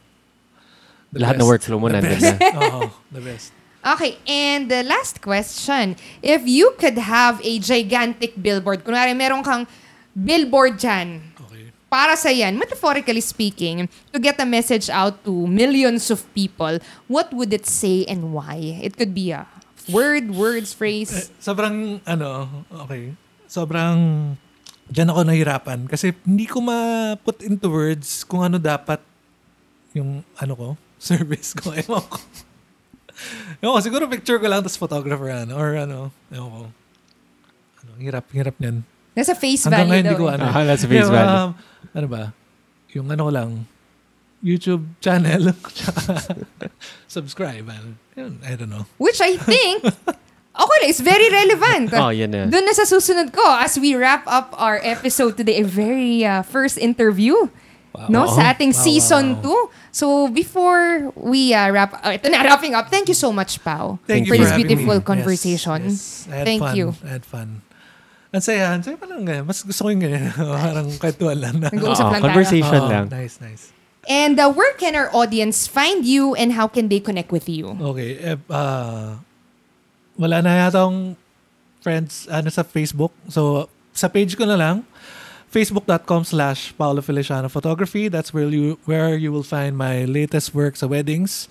[1.13, 1.41] The Lahat best.
[1.41, 2.25] na workflow mo The nandun best.
[2.25, 2.37] na.
[2.65, 2.81] Oo,
[3.13, 3.53] the best.
[3.87, 5.95] Okay, and the last question.
[6.19, 9.69] If you could have a gigantic billboard, kunwari meron kang
[10.11, 11.36] billboard dyan.
[11.87, 17.31] Para sa yan, metaphorically speaking, to get a message out to millions of people, what
[17.33, 18.59] would it say and why?
[18.83, 19.47] It could be a
[19.87, 21.31] word, words, Eh, phrase.
[21.39, 22.51] sobrang, ano,
[22.85, 23.15] okay.
[23.47, 23.97] Sobrang,
[24.91, 25.87] dyan ako nahirapan.
[25.87, 28.99] Kasi hindi ko ma-put into words kung ano dapat
[29.95, 30.69] yung, ano ko,
[30.99, 31.71] service ko.
[31.71, 32.19] Ewan ko.
[33.63, 36.63] Ewan ko, siguro picture ko lang, tapos photographer, ano, or ano, ewan ko.
[37.79, 38.83] Ano, hirap, hirap niyan.
[39.17, 40.13] Nasa face Hanggang value ngayon, daw.
[40.13, 40.35] di ko eh.
[40.37, 40.45] ano.
[40.47, 41.41] Ah, nasa face value.
[41.41, 41.51] um,
[41.91, 42.23] ano ba?
[42.93, 43.51] Yung ano ko lang,
[44.45, 45.57] YouTube channel,
[47.09, 47.65] subscribe.
[48.15, 48.85] Yun, I don't know.
[49.01, 51.93] Which I think, okay lang, it's very relevant.
[51.95, 52.45] Oh, yan na.
[52.47, 56.43] Doon na sa susunod ko, as we wrap up our episode today, a very uh,
[56.45, 57.35] first interview.
[58.13, 58.37] No, Wow.
[58.37, 59.97] sa ating Wow, season wow, 2.
[59.97, 63.97] So before we uh, wrap, uh, ito na, wrapping up, thank you so much, Pao.
[64.05, 65.01] Thank for you this having beautiful me.
[65.01, 65.81] conversation.
[65.89, 66.29] Yes, yes.
[66.29, 66.77] I had Thank fun.
[66.77, 66.87] you.
[67.01, 67.49] I had fun.
[68.37, 68.77] Ang saya.
[68.77, 69.49] Ang saya pa ganyan.
[69.49, 70.29] Mas gusto ko yung ganyan.
[70.69, 71.73] Parang kwentuhan lang na.
[71.73, 72.27] Nag-uusap Oo, lang tayo.
[72.29, 73.05] conversation Oo, lang.
[73.09, 73.73] Nice, nice.
[74.07, 77.73] And uh, where can our audience find you and how can they connect with you?
[77.75, 78.21] Okay.
[78.21, 79.19] Eh, ah,
[80.21, 81.17] wala na yata akong
[81.81, 83.11] friends ano, sa Facebook.
[83.33, 84.85] So, sa page ko na lang,
[85.49, 88.13] facebook.com slash Paolo Feliciano Photography.
[88.13, 91.49] That's where you where you will find my latest work sa weddings.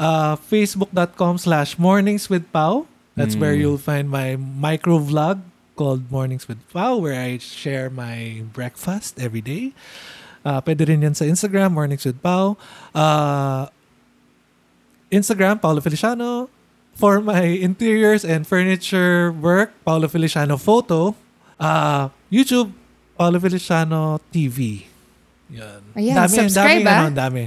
[0.00, 2.88] Uh, facebook.com slash mornings with Pao.
[3.14, 5.38] That's where you'll find my micro vlog
[5.76, 9.74] called Mornings with Pao where I share my breakfast every day.
[10.44, 12.56] Uh, pwede rin yan sa Instagram, Mornings with Pao.
[12.92, 13.66] Uh,
[15.08, 16.50] Instagram, Paolo Feliciano.
[16.94, 21.16] For my interiors and furniture work, Paolo Feliciano Photo.
[21.58, 22.70] Uh, YouTube,
[23.18, 24.86] Paolo Feliciano TV.
[25.50, 25.82] Yan.
[25.96, 26.98] Ayan, subscribe, dami, ah.
[26.98, 27.42] ano, ang dami.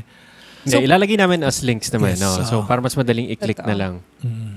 [0.67, 2.19] Hindi, ilalagay namin as links naman.
[2.19, 2.31] Yes, no?
[2.43, 2.67] So, oo.
[2.67, 3.93] para mas madaling i-click na lang.
[4.19, 4.56] Mm.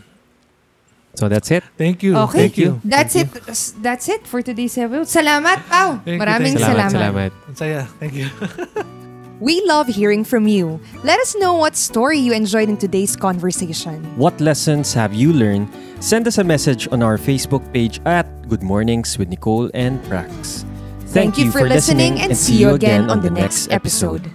[1.15, 1.65] So, that's it.
[1.77, 2.17] Thank you.
[2.17, 2.49] Okay.
[2.49, 2.81] Thank you.
[2.85, 3.73] That's Thank it.
[3.83, 5.11] That's it for today's episode.
[5.11, 6.01] Salamat, Pao.
[6.05, 6.65] Thank you, Maraming thank you.
[6.65, 7.31] Salamat, salamat.
[7.31, 7.59] salamat.
[7.59, 7.81] Saya.
[7.99, 8.29] Thank you.
[9.41, 10.79] We love hearing from you.
[11.03, 14.05] Let us know what story you enjoyed in today's conversation.
[14.21, 15.73] What lessons have you learned?
[16.05, 20.69] Send us a message on our Facebook page at Good Mornings with Nicole and Prax.
[21.09, 24.31] Thank, you for listening and see you again on the next episode.